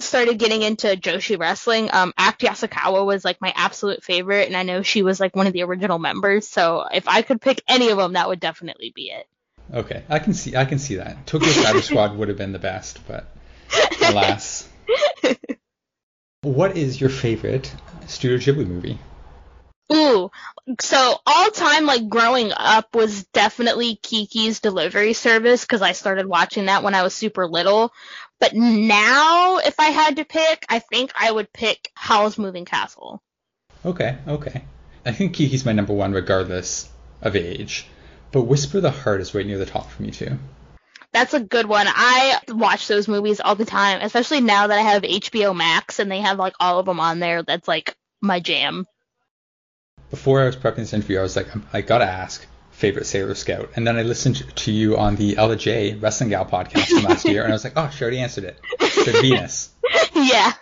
started 0.00 0.38
getting 0.38 0.62
into 0.62 0.88
Joshi 0.88 1.38
wrestling, 1.38 1.90
um, 1.92 2.12
Act 2.16 2.42
Yasukawa 2.42 3.04
was 3.04 3.24
like 3.24 3.40
my 3.40 3.52
absolute 3.56 4.02
favorite, 4.04 4.46
and 4.46 4.56
I 4.56 4.62
know 4.62 4.82
she 4.82 5.02
was 5.02 5.18
like 5.18 5.34
one 5.34 5.46
of 5.46 5.52
the 5.52 5.62
original 5.62 5.98
members. 5.98 6.48
So 6.48 6.86
if 6.92 7.08
I 7.08 7.22
could 7.22 7.40
pick 7.40 7.62
any 7.68 7.90
of 7.90 7.98
them, 7.98 8.12
that 8.12 8.28
would 8.28 8.40
definitely 8.40 8.92
be 8.94 9.10
it. 9.10 9.26
Okay, 9.72 10.02
I 10.08 10.18
can 10.18 10.34
see 10.34 10.56
I 10.56 10.64
can 10.64 10.78
see 10.78 10.96
that. 10.96 11.26
Tokyo 11.26 11.48
Shadow 11.50 11.80
Squad 11.82 12.16
would 12.16 12.28
have 12.28 12.38
been 12.38 12.52
the 12.52 12.58
best, 12.58 13.06
but 13.06 13.26
alas. 14.02 14.68
what 16.42 16.76
is 16.76 17.00
your 17.00 17.10
favorite 17.10 17.74
Studio 18.08 18.38
Ghibli 18.38 18.66
movie? 18.66 18.98
Ooh, 19.90 20.30
so 20.80 21.16
all 21.24 21.50
time 21.50 21.86
like 21.86 22.08
growing 22.08 22.52
up 22.54 22.94
was 22.94 23.24
definitely 23.24 23.96
Kiki's 23.96 24.60
Delivery 24.60 25.14
Service 25.14 25.62
because 25.62 25.80
I 25.80 25.92
started 25.92 26.26
watching 26.26 26.66
that 26.66 26.82
when 26.82 26.94
I 26.94 27.02
was 27.02 27.14
super 27.14 27.46
little. 27.46 27.92
But 28.38 28.54
now, 28.54 29.58
if 29.58 29.80
I 29.80 29.86
had 29.86 30.16
to 30.16 30.24
pick, 30.24 30.64
I 30.68 30.78
think 30.78 31.12
I 31.14 31.30
would 31.30 31.52
pick 31.52 31.90
Howl's 31.94 32.38
Moving 32.38 32.66
Castle. 32.66 33.22
Okay, 33.84 34.18
okay. 34.26 34.64
I 35.06 35.12
think 35.12 35.34
Kiki's 35.34 35.64
my 35.64 35.72
number 35.72 35.94
one 35.94 36.12
regardless 36.12 36.88
of 37.22 37.34
age. 37.34 37.86
But 38.30 38.42
Whisper 38.42 38.80
the 38.80 38.90
Heart 38.90 39.22
is 39.22 39.34
right 39.34 39.46
near 39.46 39.58
the 39.58 39.66
top 39.66 39.90
for 39.90 40.02
me 40.02 40.10
too. 40.10 40.38
That's 41.12 41.32
a 41.32 41.40
good 41.40 41.66
one. 41.66 41.86
I 41.88 42.38
watch 42.48 42.86
those 42.86 43.08
movies 43.08 43.40
all 43.40 43.54
the 43.54 43.64
time, 43.64 44.00
especially 44.02 44.42
now 44.42 44.66
that 44.66 44.78
I 44.78 44.82
have 44.82 45.02
HBO 45.02 45.56
Max 45.56 45.98
and 45.98 46.10
they 46.10 46.20
have 46.20 46.38
like 46.38 46.54
all 46.60 46.78
of 46.78 46.86
them 46.86 47.00
on 47.00 47.18
there. 47.18 47.42
That's 47.42 47.66
like 47.66 47.96
my 48.20 48.40
jam. 48.40 48.86
Before 50.10 50.40
I 50.40 50.46
was 50.46 50.56
prepping 50.56 50.76
this 50.76 50.92
interview, 50.92 51.18
I 51.18 51.22
was 51.22 51.36
like, 51.36 51.48
I 51.72 51.82
gotta 51.82 52.06
ask 52.06 52.46
favorite 52.70 53.06
Sailor 53.06 53.34
Scout, 53.34 53.70
and 53.76 53.86
then 53.86 53.96
I 53.96 54.02
listened 54.02 54.44
to 54.56 54.72
you 54.72 54.96
on 54.96 55.16
the 55.16 55.36
Ella 55.36 55.56
J 55.56 55.94
Wrestling 55.94 56.30
Gal 56.30 56.46
podcast 56.46 56.86
from 56.86 57.02
last 57.02 57.24
year, 57.24 57.42
and 57.42 57.52
I 57.52 57.54
was 57.54 57.64
like, 57.64 57.74
oh, 57.76 57.90
she 57.90 58.02
already 58.02 58.20
answered 58.20 58.44
it. 58.44 58.58
Said 58.80 59.14
Venus. 59.20 59.70
yeah. 60.14 60.52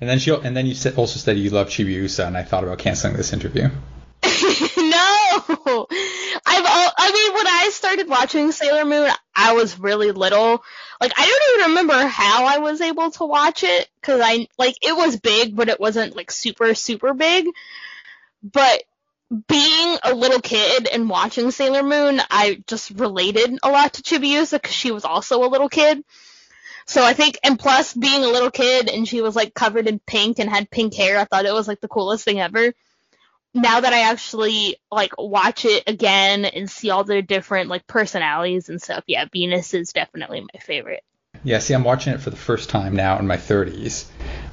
And 0.00 0.08
then 0.08 0.18
she 0.18 0.32
and 0.32 0.56
then 0.56 0.66
you 0.66 0.74
also 0.96 1.18
said 1.18 1.38
you 1.38 1.50
love 1.50 1.68
Chibiusa, 1.68 2.26
and 2.26 2.36
I 2.36 2.42
thought 2.42 2.64
about 2.64 2.78
canceling 2.78 3.16
this 3.16 3.32
interview. 3.32 3.64
no, 4.22 5.86
I've 6.46 6.66
all, 6.66 6.92
I 6.98 7.10
mean, 7.12 7.34
when 7.34 7.46
I 7.46 7.70
started 7.72 8.08
watching 8.08 8.52
Sailor 8.52 8.84
Moon, 8.84 9.10
I 9.34 9.54
was 9.54 9.78
really 9.78 10.12
little. 10.12 10.62
Like, 11.02 11.14
I 11.16 11.26
don't 11.26 11.58
even 11.58 11.70
remember 11.70 12.06
how 12.06 12.46
I 12.46 12.58
was 12.58 12.80
able 12.80 13.10
to 13.10 13.24
watch 13.24 13.64
it 13.64 13.88
because 14.00 14.20
I 14.22 14.46
like 14.56 14.76
it 14.82 14.96
was 14.96 15.18
big, 15.18 15.56
but 15.56 15.68
it 15.68 15.80
wasn't 15.80 16.14
like 16.14 16.30
super 16.30 16.76
super 16.76 17.12
big. 17.12 17.46
But 18.40 18.84
being 19.48 19.98
a 20.04 20.14
little 20.14 20.40
kid 20.40 20.86
and 20.86 21.10
watching 21.10 21.50
Sailor 21.50 21.82
Moon, 21.82 22.20
I 22.30 22.62
just 22.68 22.90
related 22.90 23.58
a 23.64 23.70
lot 23.70 23.94
to 23.94 24.02
Chibiusa 24.02 24.52
because 24.52 24.76
she 24.76 24.92
was 24.92 25.04
also 25.04 25.42
a 25.42 25.50
little 25.50 25.68
kid. 25.68 26.04
So 26.86 27.02
I 27.02 27.14
think, 27.14 27.36
and 27.42 27.58
plus 27.58 27.94
being 27.94 28.22
a 28.22 28.28
little 28.28 28.52
kid 28.52 28.88
and 28.88 29.08
she 29.08 29.22
was 29.22 29.34
like 29.34 29.54
covered 29.54 29.88
in 29.88 29.98
pink 29.98 30.38
and 30.38 30.48
had 30.48 30.70
pink 30.70 30.94
hair, 30.94 31.18
I 31.18 31.24
thought 31.24 31.46
it 31.46 31.52
was 31.52 31.66
like 31.66 31.80
the 31.80 31.88
coolest 31.88 32.24
thing 32.24 32.38
ever 32.38 32.74
now 33.54 33.80
that 33.80 33.92
I 33.92 34.10
actually 34.10 34.76
like 34.90 35.12
watch 35.18 35.64
it 35.64 35.84
again 35.86 36.44
and 36.44 36.70
see 36.70 36.90
all 36.90 37.04
the 37.04 37.22
different 37.22 37.68
like 37.68 37.86
personalities 37.86 38.68
and 38.68 38.80
stuff, 38.80 39.04
yeah, 39.06 39.26
Venus 39.32 39.74
is 39.74 39.92
definitely 39.92 40.40
my 40.40 40.60
favorite. 40.60 41.02
Yeah, 41.44 41.58
see, 41.58 41.74
I'm 41.74 41.84
watching 41.84 42.12
it 42.12 42.20
for 42.20 42.30
the 42.30 42.36
first 42.36 42.70
time 42.70 42.94
now 42.94 43.18
in 43.18 43.26
my 43.26 43.36
30s, 43.36 44.06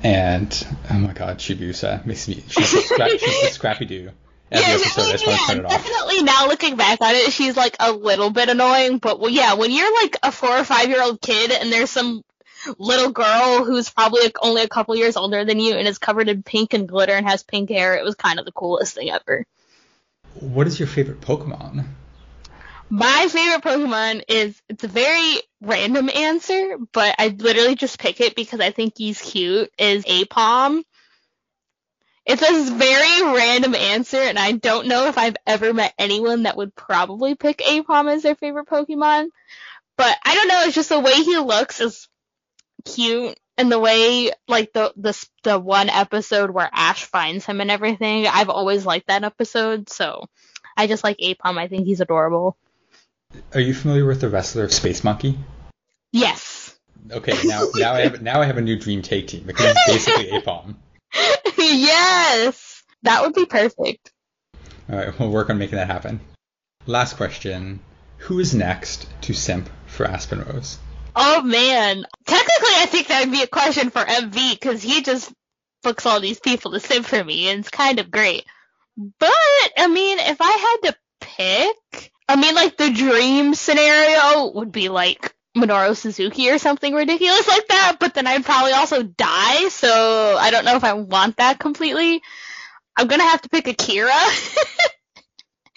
and 0.04 0.68
oh 0.90 0.96
my 0.96 1.14
god, 1.14 1.38
Chibiusa 1.38 2.06
makes 2.06 2.28
me 2.28 2.44
she's 2.48 2.74
a, 2.74 2.78
scra- 2.78 3.20
she's 3.20 3.42
the 3.42 3.50
Scrappy 3.52 3.86
Doo. 3.86 4.12
Yeah, 4.52 4.62
episode, 4.62 5.02
I 5.04 5.12
just 5.12 5.28
want 5.28 5.40
to 5.42 5.46
turn 5.46 5.58
it 5.60 5.66
off. 5.66 5.72
definitely 5.72 6.24
now 6.24 6.48
looking 6.48 6.76
back 6.76 7.02
on 7.02 7.14
it, 7.14 7.32
she's 7.32 7.56
like 7.56 7.76
a 7.80 7.92
little 7.92 8.32
bit 8.32 8.50
annoying, 8.50 8.98
but 8.98 9.20
well, 9.20 9.30
yeah, 9.30 9.54
when 9.54 9.70
you're 9.70 9.94
like 10.02 10.18
a 10.24 10.32
four 10.32 10.50
or 10.50 10.64
five 10.64 10.90
year 10.90 11.04
old 11.04 11.22
kid 11.22 11.52
and 11.52 11.72
there's 11.72 11.92
some 11.92 12.24
little 12.78 13.12
girl 13.12 13.64
who's 13.64 13.90
probably 13.90 14.22
like 14.22 14.38
only 14.42 14.62
a 14.62 14.68
couple 14.68 14.96
years 14.96 15.18
older 15.18 15.46
than 15.46 15.60
you 15.60 15.76
and 15.76 15.88
is 15.88 15.98
covered 15.98 16.30
in 16.30 16.44
pink 16.44 16.74
and 16.74 16.88
glitter 16.88 17.14
and 17.14 17.28
has 17.28 17.44
pink 17.44 17.70
hair, 17.70 17.96
it 17.96 18.04
was 18.04 18.16
kind 18.16 18.40
of 18.40 18.46
the 18.46 18.52
coolest 18.52 18.96
thing 18.96 19.10
ever. 19.10 19.46
What 20.36 20.68
is 20.68 20.80
your 20.80 20.88
favorite 20.88 21.22
Pokemon? 21.22 21.86
My 22.90 23.28
favorite 23.30 23.64
Pokemon 23.64 24.24
is 24.28 24.60
it's 24.68 24.84
a 24.84 24.88
very 24.88 25.42
random 25.62 26.10
answer, 26.10 26.78
but 26.92 27.16
I 27.20 27.28
literally 27.28 27.76
just 27.76 28.00
pick 28.00 28.20
it 28.20 28.36
because 28.36 28.60
I 28.60 28.72
think 28.72 28.94
he's 28.98 29.22
cute. 29.22 29.72
Is 29.78 30.06
Aipom. 30.06 30.84
It's 32.26 32.42
a 32.42 32.76
very 32.76 33.36
random 33.36 33.76
answer, 33.76 34.18
and 34.18 34.38
I 34.38 34.52
don't 34.52 34.88
know 34.88 35.08
if 35.08 35.18
I've 35.18 35.38
ever 35.48 35.74
met 35.74 35.94
anyone 35.98 36.44
that 36.44 36.58
would 36.58 36.76
probably 36.76 37.36
pick 37.36 37.60
Aipom 37.60 38.12
as 38.12 38.24
their 38.24 38.36
favorite 38.36 38.68
Pokemon. 38.68 39.30
But 39.98 40.18
I 40.24 40.36
don't 40.36 40.48
know, 40.48 40.62
it's 40.66 40.76
just 40.76 40.90
the 40.90 41.00
way 41.00 41.14
he 41.14 41.38
looks 41.38 41.82
is 41.82 42.08
cute, 42.86 43.38
and 43.58 43.72
the 43.72 43.80
way 43.80 44.32
like 44.48 44.74
the 44.74 44.94
the 44.96 45.28
the 45.44 45.60
one 45.60 45.90
episode 45.90 46.52
where 46.52 46.70
Ash 46.72 47.04
finds 47.04 47.46
him 47.46 47.62
and 47.62 47.72
everything. 47.72 48.28
I've 48.28 48.50
always 48.50 48.86
liked 48.86 49.08
that 49.08 49.24
episode, 49.24 49.90
so 49.90 50.26
I 50.78 50.88
just 50.88 51.04
like 51.04 51.18
Aipom. 51.18 51.58
I 51.58 51.68
think 51.68 51.86
he's 51.86 52.02
adorable. 52.02 52.58
Are 53.54 53.60
you 53.60 53.74
familiar 53.74 54.06
with 54.06 54.22
the 54.22 54.30
wrestler 54.30 54.70
Space 54.70 55.04
Monkey? 55.04 55.38
Yes. 56.12 56.78
Okay, 57.12 57.34
now 57.46 57.68
now 57.76 57.94
I 57.94 58.02
have 58.02 58.22
now 58.22 58.42
I 58.42 58.46
have 58.46 58.58
a 58.58 58.62
new 58.62 58.78
dream 58.78 59.02
take 59.02 59.28
team 59.28 59.44
because 59.46 59.76
it's 59.76 60.08
basically 60.08 60.32
Aipom. 60.40 60.76
yes. 61.58 62.84
That 63.04 63.22
would 63.22 63.34
be 63.34 63.46
perfect. 63.46 64.12
All 64.90 64.98
right, 64.98 65.20
we'll 65.20 65.30
work 65.30 65.50
on 65.50 65.58
making 65.58 65.78
that 65.78 65.88
happen. 65.88 66.20
Last 66.86 67.18
question: 67.18 67.80
Who 68.18 68.40
is 68.40 68.56
next 68.56 69.08
to 69.22 69.34
simp 69.34 69.70
for 69.86 70.06
Aspyn 70.06 70.48
Rose? 70.48 70.80
Oh 71.16 71.42
man. 71.42 72.06
Technically, 72.26 72.76
I 72.78 72.86
think 72.88 73.08
that 73.08 73.22
would 73.22 73.32
be 73.32 73.44
a 73.44 73.48
question 73.48 73.90
for 73.90 74.00
MV 74.02 74.60
because 74.60 74.82
he 74.82 75.02
just 75.02 75.32
books 75.84 76.06
all 76.06 76.20
these 76.20 76.40
people 76.40 76.72
to 76.72 76.80
sim 76.80 77.04
for 77.04 77.24
me, 77.24 77.50
and 77.50 77.60
it's 77.60 77.70
kind 77.70 78.00
of 78.00 78.12
great. 78.12 78.46
But 78.98 79.32
I 79.78 79.88
mean, 79.88 80.20
if 80.20 80.38
I 80.42 80.52
had 80.52 80.92
to 80.92 80.98
pick, 81.22 82.12
I 82.28 82.36
mean, 82.36 82.56
like 82.56 82.78
the 82.78 82.92
dream 82.92 83.54
scenario 83.56 84.52
would 84.52 84.72
be 84.72 84.90
like 84.90 85.34
Minoru 85.58 85.96
Suzuki 85.96 86.50
or 86.52 86.58
something 86.58 86.94
ridiculous 86.94 87.48
like 87.48 87.68
that. 87.68 87.98
But 88.00 88.14
then 88.14 88.28
I'd 88.28 88.46
probably 88.46 88.74
also 88.74 89.04
die, 89.04 89.70
so 89.70 90.38
I 90.40 90.52
don't 90.52 90.66
know 90.66 90.76
if 90.76 90.84
I 90.84 90.94
want 90.94 91.38
that 91.38 91.60
completely. 91.60 92.22
I'm 92.98 93.08
gonna 93.08 93.24
have 93.24 93.42
to 93.42 93.50
pick 93.50 93.68
Akira. 93.68 94.12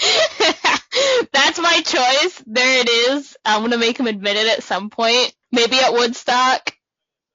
That's 1.32 1.60
my 1.60 1.80
choice. 1.84 2.42
There 2.46 2.80
it 2.80 2.88
is. 2.88 3.36
I'm 3.44 3.62
gonna 3.62 3.78
make 3.78 3.98
him 3.98 4.06
admit 4.06 4.36
it 4.36 4.46
at 4.46 4.62
some 4.62 4.90
point. 4.90 5.34
Maybe 5.50 5.78
at 5.78 5.92
Woodstock. 5.92 6.74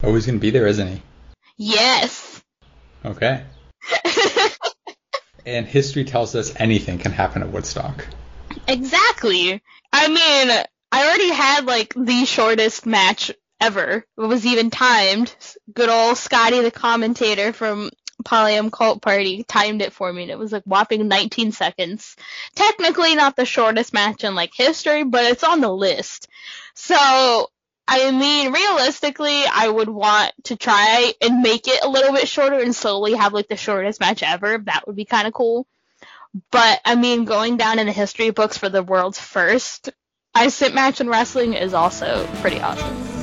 Oh, 0.03 0.13
he's 0.13 0.25
gonna 0.25 0.39
be 0.39 0.51
there, 0.51 0.67
isn't 0.67 0.87
he? 0.87 1.01
Yes. 1.57 2.43
Okay. 3.05 3.43
and 5.45 5.65
history 5.65 6.03
tells 6.03 6.35
us 6.35 6.53
anything 6.57 6.97
can 6.97 7.11
happen 7.11 7.41
at 7.41 7.49
Woodstock. 7.49 8.05
Exactly. 8.67 9.61
I 9.93 10.07
mean, 10.07 10.65
I 10.91 11.05
already 11.05 11.31
had 11.31 11.65
like 11.65 11.93
the 11.95 12.25
shortest 12.25 12.85
match 12.85 13.31
ever. 13.59 14.05
It 14.17 14.21
was 14.21 14.45
even 14.45 14.69
timed. 14.69 15.35
Good 15.73 15.89
old 15.89 16.17
Scotty, 16.17 16.61
the 16.61 16.71
commentator 16.71 17.53
from 17.53 17.89
Polyam 18.23 18.71
Cult 18.71 19.01
Party, 19.01 19.43
timed 19.43 19.81
it 19.81 19.93
for 19.93 20.11
me, 20.11 20.23
and 20.23 20.31
it 20.31 20.39
was 20.39 20.51
like 20.51 20.63
whopping 20.63 21.07
19 21.07 21.51
seconds. 21.51 22.15
Technically, 22.55 23.15
not 23.15 23.35
the 23.35 23.45
shortest 23.45 23.93
match 23.93 24.23
in 24.23 24.35
like 24.35 24.51
history, 24.55 25.03
but 25.03 25.25
it's 25.25 25.43
on 25.43 25.61
the 25.61 25.71
list. 25.71 26.27
So, 26.73 27.49
I 27.87 28.11
mean, 28.11 28.51
realistically, 28.51 29.43
I 29.45 29.67
would 29.67 29.89
want 29.89 30.33
to 30.45 30.55
try 30.55 31.13
and 31.21 31.41
make 31.41 31.67
it 31.67 31.83
a 31.83 31.89
little 31.89 32.13
bit 32.13 32.27
shorter 32.27 32.59
and 32.59 32.75
slowly 32.75 33.13
have 33.13 33.33
like 33.33 33.47
the 33.47 33.55
shortest 33.57 33.99
match 33.99 34.23
ever. 34.23 34.57
That 34.57 34.87
would 34.87 34.95
be 34.95 35.05
kind 35.05 35.27
of 35.27 35.33
cool. 35.33 35.65
But 36.51 36.81
I 36.85 36.95
mean, 36.95 37.25
going 37.25 37.57
down 37.57 37.79
in 37.79 37.87
the 37.87 37.93
history 37.93 38.29
books 38.29 38.57
for 38.57 38.69
the 38.69 38.83
world's 38.83 39.19
first 39.19 39.89
I 40.37 40.49
sit 40.49 40.75
match 40.75 41.01
in 41.01 41.09
wrestling 41.09 41.53
is 41.53 41.73
also 41.73 42.27
pretty 42.41 42.61
awesome. 42.61 43.16